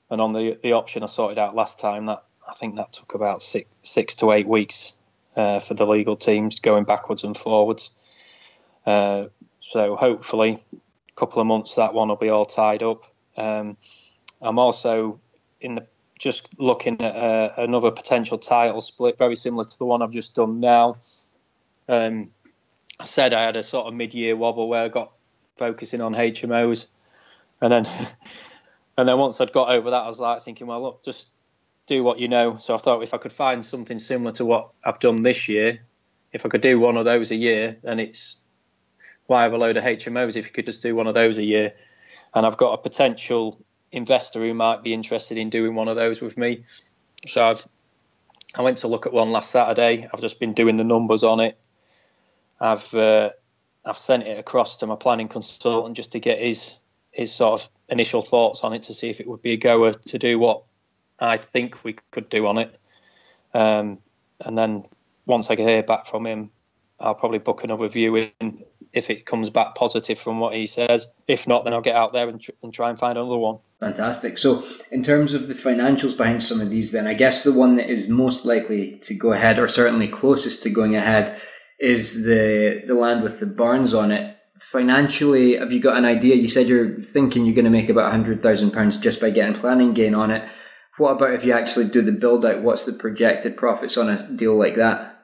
And 0.10 0.21
on 0.21 0.32
the 0.32 0.58
the 0.62 0.73
option 0.73 1.03
I 1.03 1.08
sorted 1.08 1.38
out 1.38 1.56
last 1.56 1.80
time, 1.80 2.08
that 2.08 2.23
I 2.47 2.53
think 2.53 2.77
that 2.77 2.93
took 2.93 3.13
about 3.13 3.41
six 3.41 3.69
six 3.84 4.15
to 4.15 4.32
eight 4.32 4.47
weeks 4.47 4.97
uh, 5.36 5.60
for 5.60 5.73
the 5.73 5.86
legal 5.86 6.15
teams 6.15 6.60
going 6.60 6.86
backwards 6.86 7.23
and 7.23 7.38
forwards. 7.38 7.91
Uh, 8.86 9.25
so 9.60 9.95
hopefully, 9.95 10.63
a 10.73 11.15
couple 11.15 11.41
of 11.41 11.47
months 11.47 11.75
that 11.75 11.93
one 11.93 12.08
will 12.08 12.15
be 12.15 12.30
all 12.30 12.45
tied 12.45 12.84
up. 12.84 13.03
Um, 13.36 13.77
I'm 14.41 14.58
also 14.60 15.19
in 15.60 15.75
the 15.75 15.86
just 16.17 16.47
looking 16.58 17.01
at 17.01 17.15
uh, 17.15 17.53
another 17.58 17.91
potential 17.91 18.38
title 18.38 18.82
split, 18.82 19.17
very 19.17 19.36
similar 19.36 19.63
to 19.63 19.77
the 19.77 19.86
one 19.86 20.01
I've 20.01 20.12
just 20.12 20.36
done 20.36 20.60
now. 20.60 20.97
Um, 21.88 22.32
I 22.99 23.06
said 23.06 23.34
I 23.34 23.43
had 23.43 23.58
a 23.58 23.63
sort 23.63 23.88
of 23.88 23.93
mid-year 23.93 24.36
wobble 24.36 24.67
where 24.67 24.84
I 24.84 24.88
got 24.88 25.12
focusing 25.56 26.01
on 26.01 26.13
HMOs, 26.13 26.88
and 27.62 27.71
then 27.71 27.86
and 28.97 29.08
then 29.08 29.17
once 29.17 29.39
I'd 29.39 29.53
got 29.53 29.69
over 29.69 29.91
that, 29.91 30.03
I 30.03 30.08
was 30.08 30.19
like 30.19 30.43
thinking, 30.43 30.67
well, 30.67 30.82
look, 30.82 31.03
just 31.03 31.30
do 31.86 32.03
what 32.03 32.19
you 32.19 32.27
know. 32.27 32.58
So 32.58 32.75
I 32.75 32.77
thought 32.77 33.03
if 33.03 33.13
I 33.13 33.17
could 33.17 33.34
find 33.34 33.65
something 33.65 33.99
similar 33.99 34.32
to 34.34 34.45
what 34.45 34.71
I've 34.84 34.99
done 34.99 35.21
this 35.21 35.47
year, 35.47 35.82
if 36.34 36.45
I 36.45 36.49
could 36.49 36.62
do 36.62 36.80
one 36.80 36.97
of 36.97 37.06
those 37.06 37.32
a 37.32 37.36
year, 37.36 37.77
then 37.84 37.99
it's 37.99 38.39
why 39.27 39.43
have 39.43 39.53
a 39.53 39.58
load 39.58 39.77
of 39.77 39.84
HMOs 39.84 40.36
if 40.36 40.47
you 40.47 40.51
could 40.51 40.65
just 40.65 40.82
do 40.82 40.95
one 40.95 41.08
of 41.08 41.13
those 41.13 41.38
a 41.38 41.43
year. 41.43 41.73
And 42.34 42.45
I've 42.45 42.58
got 42.58 42.73
a 42.73 42.77
potential 42.77 43.60
investor 43.91 44.39
who 44.39 44.54
might 44.54 44.84
be 44.84 44.93
interested 44.93 45.38
in 45.38 45.50
doing 45.50 45.76
one 45.76 45.88
of 45.88 45.95
those 45.95 46.21
with 46.21 46.38
me. 46.38 46.63
So 47.28 47.47
I've 47.47 47.67
I 48.56 48.62
went 48.62 48.80
to 48.80 48.88
look 48.88 49.06
at 49.06 49.13
one 49.13 49.32
last 49.32 49.52
Saturday. 49.52 50.08
I've 50.12 50.21
just 50.21 50.39
been 50.39 50.54
doing 50.54 50.78
the 50.78 50.84
numbers 50.84 51.23
on 51.23 51.39
it. 51.39 51.58
I've 52.60 52.93
uh, 52.93 53.32
I've 53.86 53.97
sent 53.97 54.23
it 54.23 54.39
across 54.39 54.78
to 54.78 54.88
my 54.88 54.95
planning 54.95 55.28
consultant 55.28 55.95
just 55.95 56.13
to 56.13 56.19
get 56.19 56.39
his 56.39 56.80
his 57.12 57.34
sort 57.34 57.62
of 57.62 57.69
initial 57.89 58.21
thoughts 58.21 58.63
on 58.63 58.73
it 58.73 58.84
to 58.84 58.93
see 58.93 59.10
if 59.10 59.19
it 59.19 59.28
would 59.28 59.41
be 59.41 59.54
a 59.54 59.58
goer 59.58 59.93
to 59.93 60.19
do 60.19 60.38
what 60.38 60.63
I 61.19 61.38
think 61.38 61.84
we 61.84 61.97
could 62.12 62.30
do 62.30 62.47
on 62.47 62.58
it. 62.58 62.78
Um, 63.54 64.00
and 64.39 64.58
then 64.58 64.86
once 65.26 65.50
I 65.50 65.56
hear 65.56 65.82
back 65.84 66.06
from 66.06 66.28
him, 66.28 66.52
I'll 67.00 67.15
probably 67.15 67.39
book 67.39 67.63
another 67.63 67.88
viewing 67.88 68.32
if 68.93 69.10
it 69.10 69.26
comes 69.26 69.50
back 69.50 69.76
positive 69.76 70.19
from 70.19 70.39
what 70.39 70.54
he 70.54 70.67
says. 70.67 71.08
If 71.28 71.47
not, 71.47 71.63
then 71.63 71.73
I'll 71.73 71.82
get 71.82 71.95
out 71.95 72.13
there 72.13 72.28
and, 72.30 72.41
tr- 72.41 72.52
and 72.62 72.73
try 72.73 72.89
and 72.89 73.00
find 73.00 73.17
another 73.17 73.38
one. 73.38 73.60
Fantastic. 73.80 74.40
So, 74.40 74.66
in 74.92 75.04
terms 75.04 75.36
of 75.36 75.48
the 75.48 75.54
financials 75.54 76.18
behind 76.18 76.42
some 76.42 76.62
of 76.62 76.72
these, 76.72 76.92
then 76.92 77.06
I 77.06 77.13
guess 77.13 77.44
the 77.44 77.54
one 77.54 77.76
that 77.76 77.90
is 77.90 78.10
most 78.10 78.44
likely 78.44 78.98
to 79.04 79.13
go 79.13 79.34
ahead, 79.34 79.60
or 79.60 79.68
certainly 79.68 80.08
closest 80.08 80.63
to 80.63 80.72
going 80.72 80.96
ahead, 80.96 81.40
is 81.80 82.26
the 82.26 82.82
the 82.88 82.96
land 82.96 83.22
with 83.22 83.40
the 83.40 83.46
barns 83.46 83.94
on 83.94 84.12
it. 84.12 84.36
Financially, 84.60 85.58
have 85.58 85.72
you 85.72 85.80
got 85.80 85.98
an 85.98 86.06
idea? 86.06 86.36
You 86.36 86.48
said 86.48 86.68
you're 86.68 87.00
thinking 87.02 87.46
you're 87.46 87.54
going 87.54 87.66
to 87.66 87.72
make 87.72 87.90
about 87.90 88.10
hundred 88.10 88.42
thousand 88.42 88.72
pounds 88.72 88.98
just 88.98 89.22
by 89.22 89.30
getting 89.30 89.54
planning 89.54 89.94
gain 89.94 90.16
on 90.16 90.32
it. 90.32 90.50
What 90.98 91.12
about 91.12 91.36
if 91.36 91.46
you 91.46 91.54
actually 91.54 91.90
do 91.90 92.02
the 92.02 92.12
build 92.12 92.44
out? 92.46 92.63
What's 92.63 92.86
the 92.86 92.94
projected 92.94 93.56
profits 93.56 93.98
on 93.98 94.10
a 94.10 94.28
deal 94.32 94.58
like 94.58 94.78
that? 94.78 95.18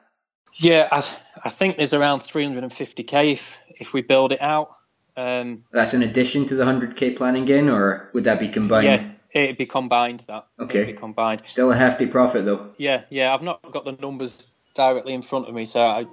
Yeah, 0.54 0.88
I, 0.92 1.04
I 1.44 1.48
think 1.50 1.76
there's 1.76 1.92
around 1.92 2.20
350k 2.20 3.32
if, 3.32 3.58
if 3.80 3.92
we 3.92 4.02
build 4.02 4.30
it 4.30 4.40
out. 4.40 4.68
Um, 5.16 5.64
That's 5.72 5.94
in 5.94 6.02
addition 6.02 6.46
to 6.46 6.54
the 6.54 6.64
100k 6.64 7.16
planning 7.16 7.44
gain, 7.44 7.68
or 7.68 8.10
would 8.12 8.24
that 8.24 8.40
be 8.40 8.48
combined? 8.48 8.84
Yeah, 8.84 9.42
it'd 9.42 9.58
be 9.58 9.66
combined. 9.66 10.24
That 10.26 10.46
okay, 10.58 10.82
it'd 10.82 10.94
be 10.94 11.00
combined. 11.00 11.42
Still 11.46 11.72
a 11.72 11.76
hefty 11.76 12.06
profit 12.06 12.44
though. 12.44 12.70
Yeah, 12.78 13.02
yeah. 13.10 13.32
I've 13.34 13.42
not 13.42 13.62
got 13.70 13.84
the 13.84 13.92
numbers 13.92 14.52
directly 14.74 15.14
in 15.14 15.22
front 15.22 15.48
of 15.48 15.54
me, 15.54 15.64
so 15.64 15.80
I 15.80 16.06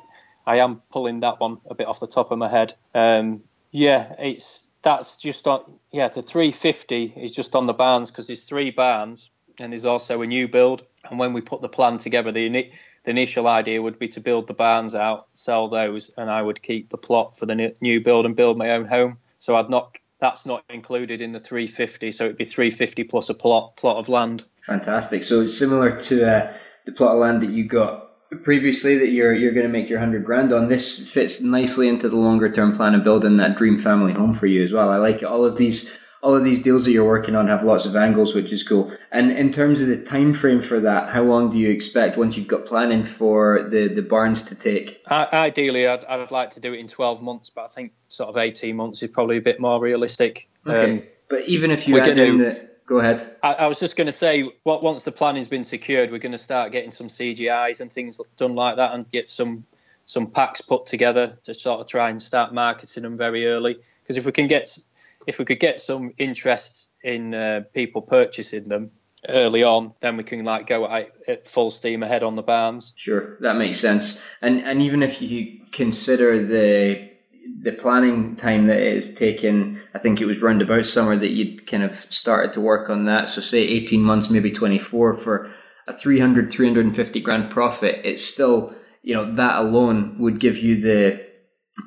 I 0.45 0.57
am 0.57 0.81
pulling 0.91 1.21
that 1.21 1.39
one 1.39 1.57
a 1.69 1.75
bit 1.75 1.87
off 1.87 1.99
the 1.99 2.07
top 2.07 2.31
of 2.31 2.37
my 2.37 2.49
head. 2.49 2.73
Um, 2.93 3.43
yeah, 3.71 4.13
it's 4.19 4.65
that's 4.81 5.17
just 5.17 5.47
on. 5.47 5.63
Yeah, 5.91 6.09
the 6.09 6.21
350 6.21 7.13
is 7.17 7.31
just 7.31 7.55
on 7.55 7.65
the 7.65 7.73
barns 7.73 8.11
because 8.11 8.27
there's 8.27 8.43
three 8.43 8.71
barns 8.71 9.29
and 9.61 9.71
there's 9.71 9.85
also 9.85 10.21
a 10.21 10.27
new 10.27 10.47
build. 10.47 10.83
And 11.09 11.19
when 11.19 11.33
we 11.33 11.41
put 11.41 11.61
the 11.61 11.69
plan 11.69 11.97
together, 11.97 12.31
the, 12.31 12.49
the 12.49 13.09
initial 13.09 13.47
idea 13.47 13.81
would 13.81 13.99
be 13.99 14.07
to 14.09 14.19
build 14.19 14.47
the 14.47 14.53
barns 14.53 14.95
out, 14.95 15.27
sell 15.33 15.69
those, 15.69 16.11
and 16.17 16.29
I 16.29 16.41
would 16.41 16.61
keep 16.61 16.89
the 16.89 16.97
plot 16.97 17.37
for 17.37 17.45
the 17.45 17.73
new 17.81 18.01
build 18.01 18.25
and 18.25 18.35
build 18.35 18.57
my 18.57 18.71
own 18.71 18.85
home. 18.85 19.17
So 19.39 19.55
I'd 19.55 19.69
not 19.69 19.97
that's 20.19 20.45
not 20.45 20.63
included 20.69 21.19
in 21.19 21.31
the 21.31 21.39
350, 21.39 22.11
so 22.11 22.25
it'd 22.25 22.37
be 22.37 22.45
350 22.45 23.03
plus 23.05 23.29
a 23.29 23.33
plot 23.33 23.75
plot 23.75 23.97
of 23.97 24.07
land. 24.07 24.45
Fantastic. 24.61 25.23
So 25.23 25.47
similar 25.47 25.99
to 25.99 26.31
uh, 26.31 26.53
the 26.85 26.91
plot 26.91 27.13
of 27.13 27.19
land 27.19 27.41
that 27.41 27.49
you 27.49 27.65
got 27.65 28.07
previously 28.43 28.97
that 28.97 29.09
you're 29.09 29.33
you're 29.33 29.51
going 29.51 29.65
to 29.65 29.71
make 29.71 29.89
your 29.89 29.99
hundred 29.99 30.23
grand 30.23 30.53
on. 30.53 30.69
This 30.69 31.11
fits 31.11 31.41
nicely 31.41 31.89
into 31.89 32.07
the 32.07 32.15
longer 32.15 32.51
term 32.51 32.75
plan 32.75 32.95
of 32.95 33.03
building 33.03 33.37
that 33.37 33.57
dream 33.57 33.79
family 33.79 34.13
home 34.13 34.35
for 34.35 34.45
you 34.45 34.63
as 34.63 34.71
well. 34.71 34.89
I 34.89 34.97
like 34.97 35.23
all 35.23 35.43
of 35.43 35.57
these 35.57 35.97
all 36.21 36.35
of 36.35 36.43
these 36.43 36.61
deals 36.61 36.85
that 36.85 36.91
you're 36.91 37.07
working 37.07 37.35
on 37.35 37.47
have 37.47 37.63
lots 37.63 37.85
of 37.85 37.95
angles, 37.95 38.35
which 38.35 38.51
is 38.51 38.63
cool. 38.63 38.91
And 39.13 39.31
in 39.31 39.51
terms 39.51 39.81
of 39.81 39.89
the 39.89 40.01
time 40.01 40.33
frame 40.33 40.61
for 40.61 40.79
that, 40.79 41.09
how 41.09 41.23
long 41.23 41.49
do 41.49 41.57
you 41.57 41.69
expect 41.69 42.17
once 42.17 42.37
you've 42.37 42.47
got 42.47 42.65
planning 42.65 43.03
for 43.03 43.67
the, 43.69 43.89
the 43.89 44.01
barns 44.01 44.43
to 44.43 44.55
take? 44.55 45.03
Ideally, 45.09 45.85
I'd, 45.85 46.05
I'd 46.05 46.31
like 46.31 46.51
to 46.51 46.61
do 46.61 46.73
it 46.73 46.79
in 46.79 46.87
12 46.87 47.21
months, 47.21 47.49
but 47.49 47.65
I 47.65 47.67
think 47.67 47.91
sort 48.07 48.29
of 48.29 48.37
18 48.37 48.73
months 48.75 49.03
is 49.03 49.09
probably 49.09 49.37
a 49.37 49.41
bit 49.41 49.59
more 49.59 49.81
realistic. 49.81 50.49
Okay. 50.65 50.91
Um, 50.91 51.03
but 51.27 51.45
even 51.47 51.71
if 51.71 51.87
you 51.87 51.99
add 51.99 52.17
in 52.17 52.37
the 52.37 52.71
Go 52.91 52.99
ahead. 52.99 53.23
I, 53.41 53.53
I 53.53 53.67
was 53.67 53.79
just 53.79 53.95
going 53.95 54.07
to 54.07 54.11
say, 54.11 54.49
what 54.63 54.83
once 54.83 55.05
the 55.05 55.13
planning's 55.13 55.47
been 55.47 55.63
secured, 55.63 56.11
we're 56.11 56.17
going 56.17 56.33
to 56.33 56.37
start 56.37 56.73
getting 56.73 56.91
some 56.91 57.07
CGIs 57.07 57.79
and 57.79 57.89
things 57.89 58.19
done 58.35 58.53
like 58.53 58.75
that, 58.75 58.93
and 58.93 59.09
get 59.09 59.29
some 59.29 59.65
some 60.03 60.27
packs 60.27 60.59
put 60.59 60.87
together 60.87 61.37
to 61.43 61.53
sort 61.53 61.79
of 61.79 61.87
try 61.87 62.09
and 62.09 62.21
start 62.21 62.53
marketing 62.53 63.03
them 63.03 63.15
very 63.15 63.47
early. 63.47 63.77
Because 64.03 64.17
if 64.17 64.25
we 64.25 64.33
can 64.33 64.47
get 64.47 64.77
if 65.25 65.39
we 65.39 65.45
could 65.45 65.61
get 65.61 65.79
some 65.79 66.13
interest 66.17 66.91
in 67.01 67.33
uh, 67.33 67.61
people 67.73 68.01
purchasing 68.01 68.67
them 68.67 68.91
early 69.29 69.63
on, 69.63 69.93
then 69.99 70.17
we 70.17 70.23
can 70.23 70.43
like 70.43 70.67
go 70.67 70.87
at, 70.87 71.11
at, 71.27 71.47
full 71.47 71.71
steam 71.71 72.03
ahead 72.03 72.23
on 72.23 72.35
the 72.35 72.41
barns. 72.41 72.93
Sure, 72.95 73.37
that 73.41 73.57
makes 73.57 73.79
sense. 73.79 74.23
And 74.41 74.61
and 74.61 74.81
even 74.81 75.03
if 75.03 75.21
you 75.21 75.59
consider 75.71 76.43
the 76.43 77.11
the 77.61 77.71
planning 77.71 78.35
time 78.35 78.67
that 78.67 78.79
it 78.79 78.95
has 78.95 79.13
taken, 79.13 79.81
I 79.93 79.99
think 79.99 80.19
it 80.19 80.25
was 80.25 80.41
round 80.41 80.61
about 80.61 80.85
summer 80.85 81.15
that 81.15 81.31
you'd 81.31 81.67
kind 81.67 81.83
of 81.83 81.95
started 81.95 82.53
to 82.53 82.61
work 82.61 82.89
on 82.89 83.05
that. 83.05 83.29
So 83.29 83.41
say 83.41 83.59
18 83.59 84.01
months, 84.01 84.29
maybe 84.29 84.51
24 84.51 85.15
for 85.15 85.51
a 85.87 85.97
300, 85.97 86.51
350 86.51 87.19
grand 87.21 87.51
profit. 87.51 88.01
It's 88.03 88.23
still, 88.23 88.75
you 89.03 89.13
know, 89.13 89.35
that 89.35 89.57
alone 89.57 90.17
would 90.19 90.39
give 90.39 90.57
you 90.57 90.79
the, 90.79 91.23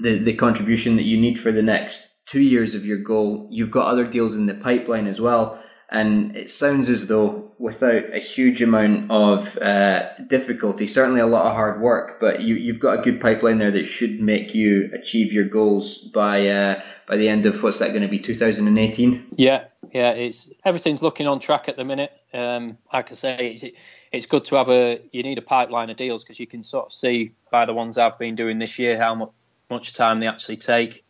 the, 0.01 0.19
the 0.19 0.35
contribution 0.35 0.97
that 0.97 1.05
you 1.05 1.21
need 1.21 1.39
for 1.39 1.51
the 1.51 1.63
next 1.63 2.09
two 2.27 2.43
years 2.43 2.75
of 2.75 2.87
your 2.87 2.99
goal. 2.99 3.49
You've 3.51 3.71
got 3.71 3.87
other 3.87 4.07
deals 4.07 4.37
in 4.37 4.47
the 4.47 4.55
pipeline 4.55 5.07
as 5.07 5.21
well. 5.21 5.63
And 5.95 6.37
it 6.37 6.51
sounds 6.51 6.91
as 6.91 7.07
though 7.07 7.53
without 7.59 8.13
a 8.13 8.19
huge 8.19 8.61
amount 8.61 9.09
of 9.13 9.57
uh, 9.59 10.09
difficulty, 10.27 10.89
certainly 10.89 11.21
a 11.21 11.27
lot 11.27 11.47
of 11.47 11.53
hard 11.53 11.81
work, 11.81 12.19
but 12.19 12.41
you, 12.41 12.57
you've 12.57 12.81
got 12.81 12.99
a 12.99 13.03
good 13.03 13.21
pipeline 13.21 13.59
there 13.59 13.71
that 13.71 13.85
should 13.85 14.21
make 14.21 14.57
you 14.57 14.91
achieve 14.93 15.33
your 15.33 15.45
goals 15.45 15.99
by 15.99 16.49
uh, 16.49 16.83
by 17.07 17.17
the 17.17 17.29
end 17.29 17.47
of 17.47 17.63
what's 17.63 17.79
that 17.79 17.91
going 17.91 18.03
to 18.03 18.09
be, 18.09 18.19
2018? 18.19 19.29
Yeah, 19.37 19.67
yeah, 19.93 20.11
it's 20.11 20.51
everything's 20.65 21.01
looking 21.01 21.29
on 21.29 21.39
track 21.39 21.69
at 21.69 21.77
the 21.77 21.85
minute. 21.85 22.11
Um, 22.33 22.77
like 22.93 23.13
I 23.13 23.15
say, 23.15 23.53
it's, 23.53 23.65
it's 24.11 24.27
good 24.27 24.45
to 24.47 24.57
have 24.57 24.71
a 24.71 25.01
you 25.13 25.23
need 25.23 25.39
a 25.39 25.43
pipeline 25.43 25.91
of 25.91 25.97
deals 25.97 26.25
because 26.25 26.41
you 26.41 26.49
can 26.49 26.65
sort 26.65 26.87
of 26.87 26.93
see 26.93 27.35
by 27.53 27.67
the 27.67 27.73
ones 27.73 27.99
I've 27.99 28.19
been 28.19 28.35
doing 28.35 28.59
this 28.59 28.81
year 28.81 28.99
how 28.99 29.31
much, 29.71 29.93
time 29.93 30.19
they 30.19 30.27
actually 30.27 30.57
take. 30.57 31.05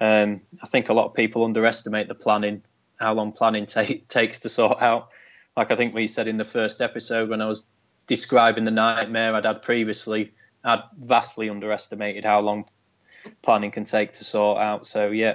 Um, 0.00 0.40
I 0.62 0.66
think 0.66 0.88
a 0.88 0.94
lot 0.94 1.06
of 1.06 1.14
people 1.14 1.44
underestimate 1.44 2.08
the 2.08 2.14
planning 2.14 2.62
how 3.04 3.14
long 3.14 3.32
planning 3.32 3.66
takes 3.66 4.40
to 4.40 4.48
sort 4.48 4.80
out. 4.80 5.08
Like 5.56 5.70
I 5.70 5.76
think 5.76 5.94
we 5.94 6.06
said 6.06 6.26
in 6.26 6.38
the 6.38 6.44
first 6.44 6.80
episode 6.80 7.28
when 7.28 7.40
I 7.40 7.46
was 7.46 7.64
describing 8.06 8.64
the 8.64 8.70
nightmare 8.70 9.34
I'd 9.34 9.44
had 9.44 9.62
previously, 9.62 10.32
I'd 10.64 10.82
vastly 10.98 11.48
underestimated 11.50 12.24
how 12.24 12.40
long 12.40 12.64
planning 13.42 13.70
can 13.70 13.84
take 13.84 14.14
to 14.14 14.24
sort 14.24 14.58
out. 14.58 14.86
So 14.86 15.10
yeah, 15.10 15.34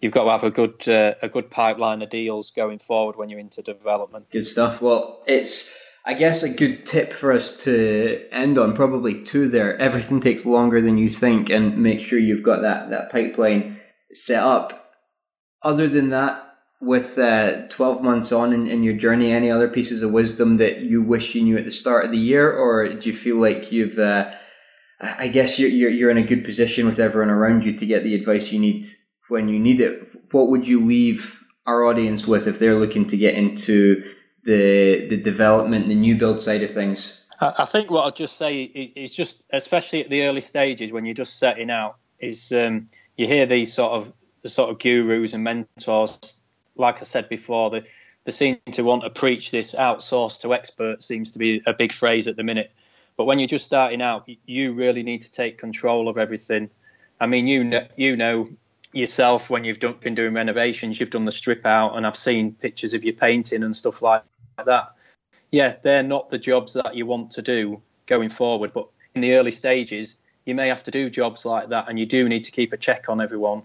you've 0.00 0.12
got 0.12 0.24
to 0.24 0.30
have 0.30 0.44
a 0.44 0.50
good 0.50 0.88
uh, 0.88 1.14
a 1.22 1.28
good 1.28 1.50
pipeline 1.50 2.02
of 2.02 2.10
deals 2.10 2.50
going 2.50 2.78
forward 2.78 3.16
when 3.16 3.28
you're 3.28 3.40
into 3.40 3.62
development. 3.62 4.30
Good 4.30 4.46
stuff. 4.46 4.80
Well, 4.82 5.22
it's 5.26 5.76
I 6.04 6.14
guess 6.14 6.42
a 6.42 6.48
good 6.48 6.86
tip 6.86 7.12
for 7.12 7.32
us 7.32 7.64
to 7.64 8.26
end 8.30 8.58
on 8.58 8.74
probably 8.74 9.22
two 9.22 9.48
there. 9.48 9.76
Everything 9.78 10.20
takes 10.20 10.46
longer 10.46 10.80
than 10.80 10.96
you 10.98 11.08
think, 11.08 11.50
and 11.50 11.78
make 11.78 12.00
sure 12.00 12.18
you've 12.18 12.44
got 12.44 12.62
that 12.62 12.90
that 12.90 13.10
pipeline 13.10 13.80
set 14.12 14.42
up. 14.42 14.84
Other 15.60 15.88
than 15.88 16.10
that, 16.10 16.47
with 16.80 17.18
uh, 17.18 17.66
12 17.68 18.02
months 18.02 18.30
on 18.30 18.52
in, 18.52 18.66
in, 18.66 18.82
your 18.82 18.94
journey, 18.94 19.32
any 19.32 19.50
other 19.50 19.68
pieces 19.68 20.02
of 20.02 20.12
wisdom 20.12 20.58
that 20.58 20.80
you 20.80 21.02
wish 21.02 21.34
you 21.34 21.42
knew 21.42 21.58
at 21.58 21.64
the 21.64 21.70
start 21.70 22.04
of 22.04 22.10
the 22.10 22.18
year, 22.18 22.52
or 22.52 22.88
do 22.94 23.08
you 23.10 23.16
feel 23.16 23.36
like 23.36 23.72
you've, 23.72 23.98
uh, 23.98 24.30
I 25.00 25.28
guess 25.28 25.58
you're, 25.58 25.70
you're, 25.70 25.90
you're 25.90 26.10
in 26.10 26.18
a 26.18 26.22
good 26.22 26.44
position 26.44 26.86
with 26.86 27.00
everyone 27.00 27.30
around 27.30 27.64
you 27.64 27.76
to 27.76 27.86
get 27.86 28.04
the 28.04 28.14
advice 28.14 28.52
you 28.52 28.60
need 28.60 28.84
when 29.28 29.48
you 29.48 29.58
need 29.58 29.80
it? 29.80 30.08
What 30.30 30.50
would 30.50 30.66
you 30.66 30.84
leave 30.86 31.42
our 31.66 31.84
audience 31.84 32.26
with 32.26 32.46
if 32.46 32.58
they're 32.58 32.78
looking 32.78 33.06
to 33.06 33.16
get 33.16 33.34
into 33.34 34.14
the 34.44 35.06
the 35.08 35.16
development, 35.16 35.88
the 35.88 35.94
new 35.94 36.16
build 36.16 36.40
side 36.40 36.62
of 36.62 36.70
things? 36.70 37.26
I 37.40 37.66
think 37.66 37.90
what 37.90 38.04
I'll 38.04 38.10
just 38.10 38.36
say 38.36 38.62
is 38.62 39.10
just, 39.10 39.44
especially 39.52 40.02
at 40.02 40.10
the 40.10 40.22
early 40.22 40.40
stages 40.40 40.90
when 40.90 41.04
you're 41.04 41.14
just 41.14 41.38
setting 41.38 41.70
out, 41.70 41.96
is 42.18 42.50
um, 42.50 42.88
you 43.16 43.28
hear 43.28 43.46
these 43.46 43.72
sort 43.72 43.92
of 43.92 44.12
the 44.42 44.48
sort 44.48 44.70
of 44.70 44.78
gurus 44.80 45.34
and 45.34 45.44
mentors 45.44 46.40
like 46.78 47.00
I 47.00 47.04
said 47.04 47.28
before, 47.28 47.70
they, 47.70 47.82
they 48.24 48.32
seem 48.32 48.58
to 48.72 48.82
want 48.82 49.02
to 49.02 49.10
preach 49.10 49.50
this 49.50 49.74
outsourced 49.74 50.40
to 50.40 50.54
experts 50.54 51.06
seems 51.06 51.32
to 51.32 51.38
be 51.38 51.62
a 51.66 51.72
big 51.72 51.92
phrase 51.92 52.28
at 52.28 52.36
the 52.36 52.44
minute. 52.44 52.70
But 53.16 53.24
when 53.24 53.40
you're 53.40 53.48
just 53.48 53.64
starting 53.64 54.00
out, 54.00 54.28
you 54.46 54.72
really 54.72 55.02
need 55.02 55.22
to 55.22 55.30
take 55.30 55.58
control 55.58 56.08
of 56.08 56.18
everything. 56.18 56.70
I 57.20 57.26
mean, 57.26 57.46
you 57.48 57.64
know, 57.64 57.86
you 57.96 58.16
know 58.16 58.48
yourself 58.92 59.50
when 59.50 59.64
you've 59.64 59.80
done, 59.80 59.96
been 60.00 60.14
doing 60.14 60.34
renovations, 60.34 60.98
you've 60.98 61.10
done 61.10 61.24
the 61.24 61.32
strip 61.32 61.66
out, 61.66 61.96
and 61.96 62.06
I've 62.06 62.16
seen 62.16 62.52
pictures 62.52 62.94
of 62.94 63.04
your 63.04 63.14
painting 63.14 63.62
and 63.62 63.74
stuff 63.74 64.02
like 64.02 64.22
that. 64.64 64.92
Yeah, 65.50 65.76
they're 65.82 66.02
not 66.02 66.30
the 66.30 66.38
jobs 66.38 66.74
that 66.74 66.94
you 66.94 67.06
want 67.06 67.32
to 67.32 67.42
do 67.42 67.82
going 68.06 68.28
forward, 68.28 68.72
but 68.72 68.88
in 69.14 69.20
the 69.20 69.34
early 69.34 69.50
stages, 69.50 70.16
you 70.44 70.54
may 70.54 70.68
have 70.68 70.84
to 70.84 70.90
do 70.90 71.10
jobs 71.10 71.44
like 71.44 71.70
that, 71.70 71.88
and 71.88 71.98
you 71.98 72.06
do 72.06 72.28
need 72.28 72.44
to 72.44 72.50
keep 72.50 72.72
a 72.72 72.76
check 72.76 73.08
on 73.08 73.20
everyone. 73.20 73.62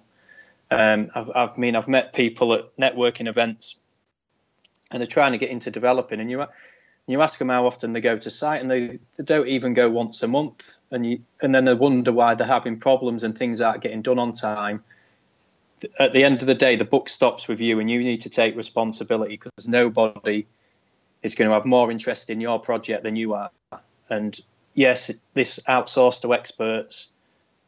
Um, 0.73 1.11
I've, 1.13 1.29
I 1.29 1.57
mean, 1.57 1.75
I've 1.75 1.87
met 1.87 2.13
people 2.13 2.53
at 2.53 2.75
networking 2.77 3.27
events, 3.27 3.75
and 4.91 4.99
they're 4.99 5.07
trying 5.07 5.33
to 5.33 5.37
get 5.37 5.49
into 5.49 5.71
developing, 5.71 6.19
and 6.19 6.29
you 6.29 6.45
you 7.05 7.21
ask 7.21 7.37
them 7.37 7.49
how 7.49 7.65
often 7.65 7.91
they 7.91 8.01
go 8.01 8.17
to 8.17 8.29
site, 8.29 8.61
and 8.61 8.71
they, 8.71 8.99
they 9.17 9.23
don't 9.23 9.47
even 9.47 9.73
go 9.73 9.89
once 9.89 10.23
a 10.23 10.27
month, 10.27 10.79
and 10.91 11.05
you 11.05 11.21
and 11.41 11.53
then 11.53 11.65
they 11.65 11.73
wonder 11.73 12.11
why 12.11 12.35
they're 12.35 12.47
having 12.47 12.79
problems 12.79 13.23
and 13.23 13.37
things 13.37 13.61
aren't 13.61 13.81
getting 13.81 14.01
done 14.01 14.19
on 14.19 14.33
time. 14.33 14.83
At 15.99 16.13
the 16.13 16.23
end 16.23 16.41
of 16.41 16.47
the 16.47 16.55
day, 16.55 16.77
the 16.77 16.85
book 16.85 17.09
stops 17.09 17.47
with 17.47 17.59
you, 17.59 17.79
and 17.79 17.89
you 17.89 18.03
need 18.03 18.21
to 18.21 18.29
take 18.29 18.55
responsibility 18.55 19.33
because 19.35 19.67
nobody 19.67 20.45
is 21.21 21.35
going 21.35 21.49
to 21.49 21.53
have 21.53 21.65
more 21.65 21.91
interest 21.91 22.29
in 22.29 22.41
your 22.41 22.59
project 22.59 23.03
than 23.03 23.15
you 23.15 23.33
are. 23.33 23.49
And 24.09 24.39
yes, 24.73 25.11
this 25.33 25.59
outsourced 25.67 26.21
to 26.21 26.33
experts 26.33 27.11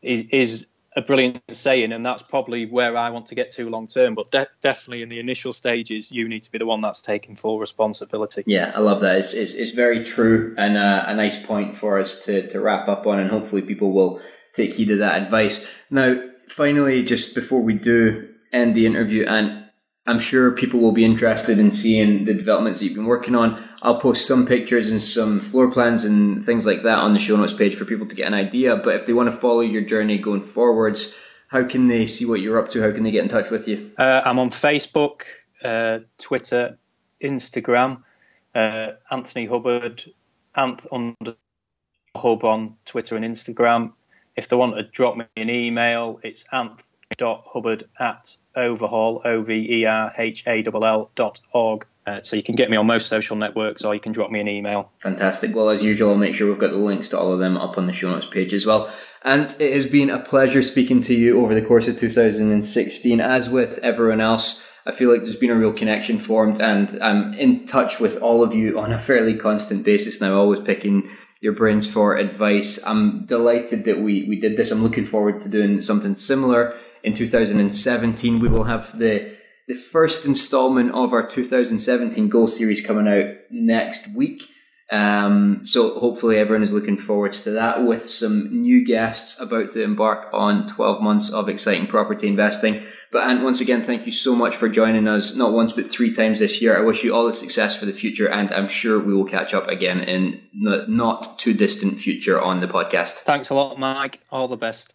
is, 0.01 0.25
is 0.31 0.67
a 0.95 1.01
brilliant 1.01 1.41
saying, 1.51 1.91
and 1.91 2.05
that's 2.05 2.21
probably 2.21 2.65
where 2.65 2.95
I 2.95 3.09
want 3.09 3.27
to 3.27 3.35
get 3.35 3.51
to 3.51 3.69
long 3.69 3.87
term. 3.87 4.15
But 4.15 4.31
de- 4.31 4.47
definitely 4.61 5.01
in 5.01 5.09
the 5.09 5.19
initial 5.19 5.51
stages, 5.51 6.11
you 6.11 6.27
need 6.29 6.43
to 6.43 6.51
be 6.51 6.57
the 6.57 6.65
one 6.65 6.81
that's 6.81 7.01
taking 7.01 7.35
full 7.35 7.59
responsibility. 7.59 8.43
Yeah, 8.47 8.71
I 8.73 8.79
love 8.79 9.01
that. 9.01 9.17
It's, 9.17 9.33
it's, 9.33 9.53
it's 9.53 9.71
very 9.71 10.03
true 10.05 10.55
and 10.57 10.77
uh, 10.77 11.03
a 11.07 11.15
nice 11.15 11.43
point 11.43 11.75
for 11.75 11.99
us 11.99 12.23
to, 12.25 12.47
to 12.49 12.59
wrap 12.61 12.87
up 12.87 13.05
on, 13.05 13.19
and 13.19 13.29
hopefully 13.29 13.61
people 13.61 13.91
will 13.91 14.21
take 14.53 14.73
heed 14.73 14.91
of 14.91 14.99
that 14.99 15.21
advice. 15.21 15.67
Now, 15.89 16.21
finally, 16.47 17.03
just 17.03 17.35
before 17.35 17.61
we 17.61 17.73
do 17.73 18.29
end 18.53 18.73
the 18.73 18.85
interview, 18.85 19.25
and 19.27 19.64
I'm 20.07 20.19
sure 20.19 20.51
people 20.51 20.79
will 20.79 20.91
be 20.91 21.03
interested 21.03 21.57
in 21.57 21.71
seeing 21.71 22.25
the 22.25 22.33
developments 22.33 22.79
that 22.79 22.85
you've 22.85 22.95
been 22.95 23.05
working 23.05 23.35
on. 23.35 23.63
I'll 23.81 23.99
post 23.99 24.27
some 24.27 24.45
pictures 24.45 24.91
and 24.91 25.01
some 25.01 25.39
floor 25.39 25.71
plans 25.71 26.05
and 26.05 26.45
things 26.45 26.67
like 26.67 26.83
that 26.83 26.99
on 26.99 27.13
the 27.13 27.19
show 27.19 27.35
notes 27.35 27.53
page 27.53 27.75
for 27.75 27.85
people 27.85 28.05
to 28.05 28.15
get 28.15 28.27
an 28.27 28.33
idea. 28.35 28.77
But 28.77 28.95
if 28.95 29.07
they 29.07 29.13
want 29.13 29.31
to 29.31 29.35
follow 29.35 29.61
your 29.61 29.81
journey 29.81 30.19
going 30.19 30.43
forwards, 30.43 31.17
how 31.47 31.63
can 31.63 31.87
they 31.87 32.05
see 32.05 32.25
what 32.25 32.41
you're 32.41 32.59
up 32.59 32.69
to? 32.69 32.81
How 32.81 32.91
can 32.91 33.03
they 33.03 33.11
get 33.11 33.23
in 33.23 33.29
touch 33.29 33.49
with 33.49 33.67
you? 33.67 33.91
Uh, 33.97 34.21
I'm 34.23 34.37
on 34.37 34.51
Facebook, 34.51 35.23
uh, 35.63 35.99
Twitter, 36.19 36.77
Instagram, 37.23 38.03
uh, 38.53 38.91
Anthony 39.09 39.47
Hubbard, 39.47 40.03
Anth 40.55 40.85
under 40.91 41.35
Hub 42.15 42.43
on 42.43 42.75
Twitter 42.85 43.15
and 43.15 43.25
Instagram. 43.25 43.93
If 44.35 44.49
they 44.49 44.55
want 44.55 44.75
to 44.75 44.83
drop 44.83 45.17
me 45.17 45.25
an 45.35 45.49
email, 45.49 46.19
it's 46.23 46.45
anth.hubbard 47.15 47.85
at 47.99 48.37
overhall, 48.55 49.21
O 49.25 49.41
V 49.41 49.53
E 49.53 49.85
R 49.85 50.13
H 50.17 50.43
A 50.47 50.63
L 50.65 50.85
L 50.85 51.11
dot 51.15 51.39
org. 51.53 51.85
Uh, 52.07 52.21
so 52.21 52.35
you 52.35 52.43
can 52.43 52.53
get 52.53 52.69
me 52.69 52.77
on 52.77 52.85
most 52.85 53.07
social 53.07 53.35
networks 53.35 53.83
or 53.83 53.95
you 53.95 53.99
can 53.99 54.11
drop 54.11 54.29
me 54.29 54.39
an 54.39 54.47
email. 54.47 54.91
Fantastic. 54.99 55.55
Well, 55.55 55.69
as 55.69 55.81
usual, 55.81 56.11
I'll 56.11 56.17
make 56.17 56.35
sure 56.35 56.47
we've 56.47 56.59
got 56.59 56.69
the 56.69 56.77
links 56.77 57.09
to 57.09 57.19
all 57.19 57.33
of 57.33 57.39
them 57.39 57.57
up 57.57 57.79
on 57.79 57.87
the 57.87 57.93
show 57.93 58.11
notes 58.11 58.27
page 58.27 58.53
as 58.53 58.63
well. 58.65 58.93
And 59.23 59.55
it 59.59 59.73
has 59.73 59.87
been 59.87 60.11
a 60.11 60.19
pleasure 60.19 60.61
speaking 60.61 61.01
to 61.01 61.15
you 61.15 61.41
over 61.41 61.55
the 61.55 61.63
course 61.63 61.87
of 61.87 61.97
2016. 61.97 63.19
As 63.19 63.49
with 63.49 63.79
everyone 63.79 64.21
else, 64.21 64.67
I 64.85 64.91
feel 64.91 65.11
like 65.11 65.23
there's 65.23 65.35
been 65.35 65.49
a 65.49 65.55
real 65.55 65.73
connection 65.73 66.19
formed 66.19 66.61
and 66.61 66.95
I'm 67.01 67.33
in 67.33 67.65
touch 67.65 67.99
with 67.99 68.21
all 68.21 68.43
of 68.43 68.53
you 68.53 68.79
on 68.79 68.93
a 68.93 68.99
fairly 68.99 69.35
constant 69.35 69.83
basis 69.83 70.21
now, 70.21 70.37
always 70.37 70.59
picking 70.59 71.09
your 71.41 71.53
brains 71.53 71.91
for 71.91 72.15
advice. 72.17 72.85
I'm 72.85 73.25
delighted 73.25 73.85
that 73.85 73.99
we, 73.99 74.25
we 74.25 74.39
did 74.39 74.57
this. 74.57 74.71
I'm 74.71 74.83
looking 74.83 75.05
forward 75.05 75.39
to 75.39 75.49
doing 75.49 75.81
something 75.81 76.13
similar 76.13 76.77
in 77.05 77.13
2017. 77.13 78.39
We 78.39 78.49
will 78.49 78.65
have 78.65 78.97
the 78.97 79.35
the 79.67 79.75
first 79.75 80.25
installment 80.25 80.91
of 80.91 81.11
our 81.11 81.25
2017 81.25 82.29
goal 82.29 82.45
series 82.45 82.85
coming 82.85 83.07
out 83.07 83.33
next 83.49 84.15
week. 84.15 84.43
Um, 84.91 85.61
so 85.63 85.97
hopefully 85.99 86.37
everyone 86.37 86.61
is 86.61 86.71
looking 86.71 86.97
forward 86.97 87.33
to 87.33 87.51
that 87.51 87.83
with 87.83 88.07
some 88.07 88.61
new 88.61 88.85
guests 88.85 89.41
about 89.41 89.71
to 89.71 89.81
embark 89.81 90.27
on 90.31 90.67
12 90.67 91.01
months 91.01 91.33
of 91.33 91.49
exciting 91.49 91.87
property 91.87 92.27
investing. 92.27 92.83
But 93.11 93.27
and 93.27 93.43
once 93.43 93.61
again, 93.61 93.81
thank 93.81 94.05
you 94.05 94.11
so 94.11 94.35
much 94.35 94.55
for 94.55 94.69
joining 94.69 95.07
us, 95.07 95.35
not 95.35 95.53
once 95.53 95.73
but 95.73 95.89
three 95.89 96.13
times 96.13 96.37
this 96.37 96.61
year. 96.61 96.77
I 96.77 96.81
wish 96.81 97.03
you 97.03 97.15
all 97.15 97.25
the 97.25 97.33
success 97.33 97.75
for 97.75 97.87
the 97.87 97.93
future, 97.93 98.29
and 98.29 98.53
I'm 98.53 98.67
sure 98.67 98.99
we 98.99 99.15
will 99.15 99.25
catch 99.25 99.53
up 99.53 99.67
again 99.67 100.01
in 100.01 100.41
not 100.53 101.39
too 101.39 101.53
distant 101.53 101.97
future 101.97 102.39
on 102.39 102.59
the 102.59 102.67
podcast. 102.67 103.19
Thanks 103.19 103.49
a 103.49 103.55
lot, 103.55 103.79
Mike. 103.79 104.19
All 104.31 104.47
the 104.47 104.57
best. 104.57 104.93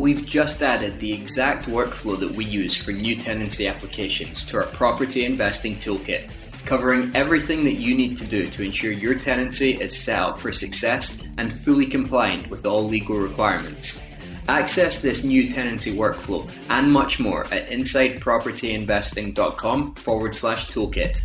We've 0.00 0.24
just 0.24 0.62
added 0.62 0.98
the 0.98 1.12
exact 1.12 1.66
workflow 1.66 2.18
that 2.20 2.34
we 2.34 2.46
use 2.46 2.74
for 2.74 2.90
new 2.90 3.16
tenancy 3.16 3.68
applications 3.68 4.46
to 4.46 4.56
our 4.56 4.64
property 4.64 5.26
investing 5.26 5.76
toolkit, 5.76 6.30
covering 6.64 7.14
everything 7.14 7.64
that 7.64 7.74
you 7.74 7.94
need 7.94 8.16
to 8.16 8.24
do 8.24 8.46
to 8.46 8.64
ensure 8.64 8.92
your 8.92 9.14
tenancy 9.14 9.72
is 9.72 9.94
set 9.94 10.18
up 10.18 10.38
for 10.38 10.52
success 10.52 11.18
and 11.36 11.52
fully 11.52 11.84
compliant 11.84 12.48
with 12.48 12.64
all 12.64 12.82
legal 12.82 13.18
requirements. 13.18 14.02
Access 14.48 15.02
this 15.02 15.22
new 15.22 15.50
tenancy 15.50 15.94
workflow 15.94 16.50
and 16.70 16.90
much 16.90 17.20
more 17.20 17.44
at 17.52 17.68
insidepropertyinvesting.com 17.68 19.94
forward 19.96 20.34
slash 20.34 20.68
toolkit. 20.68 21.20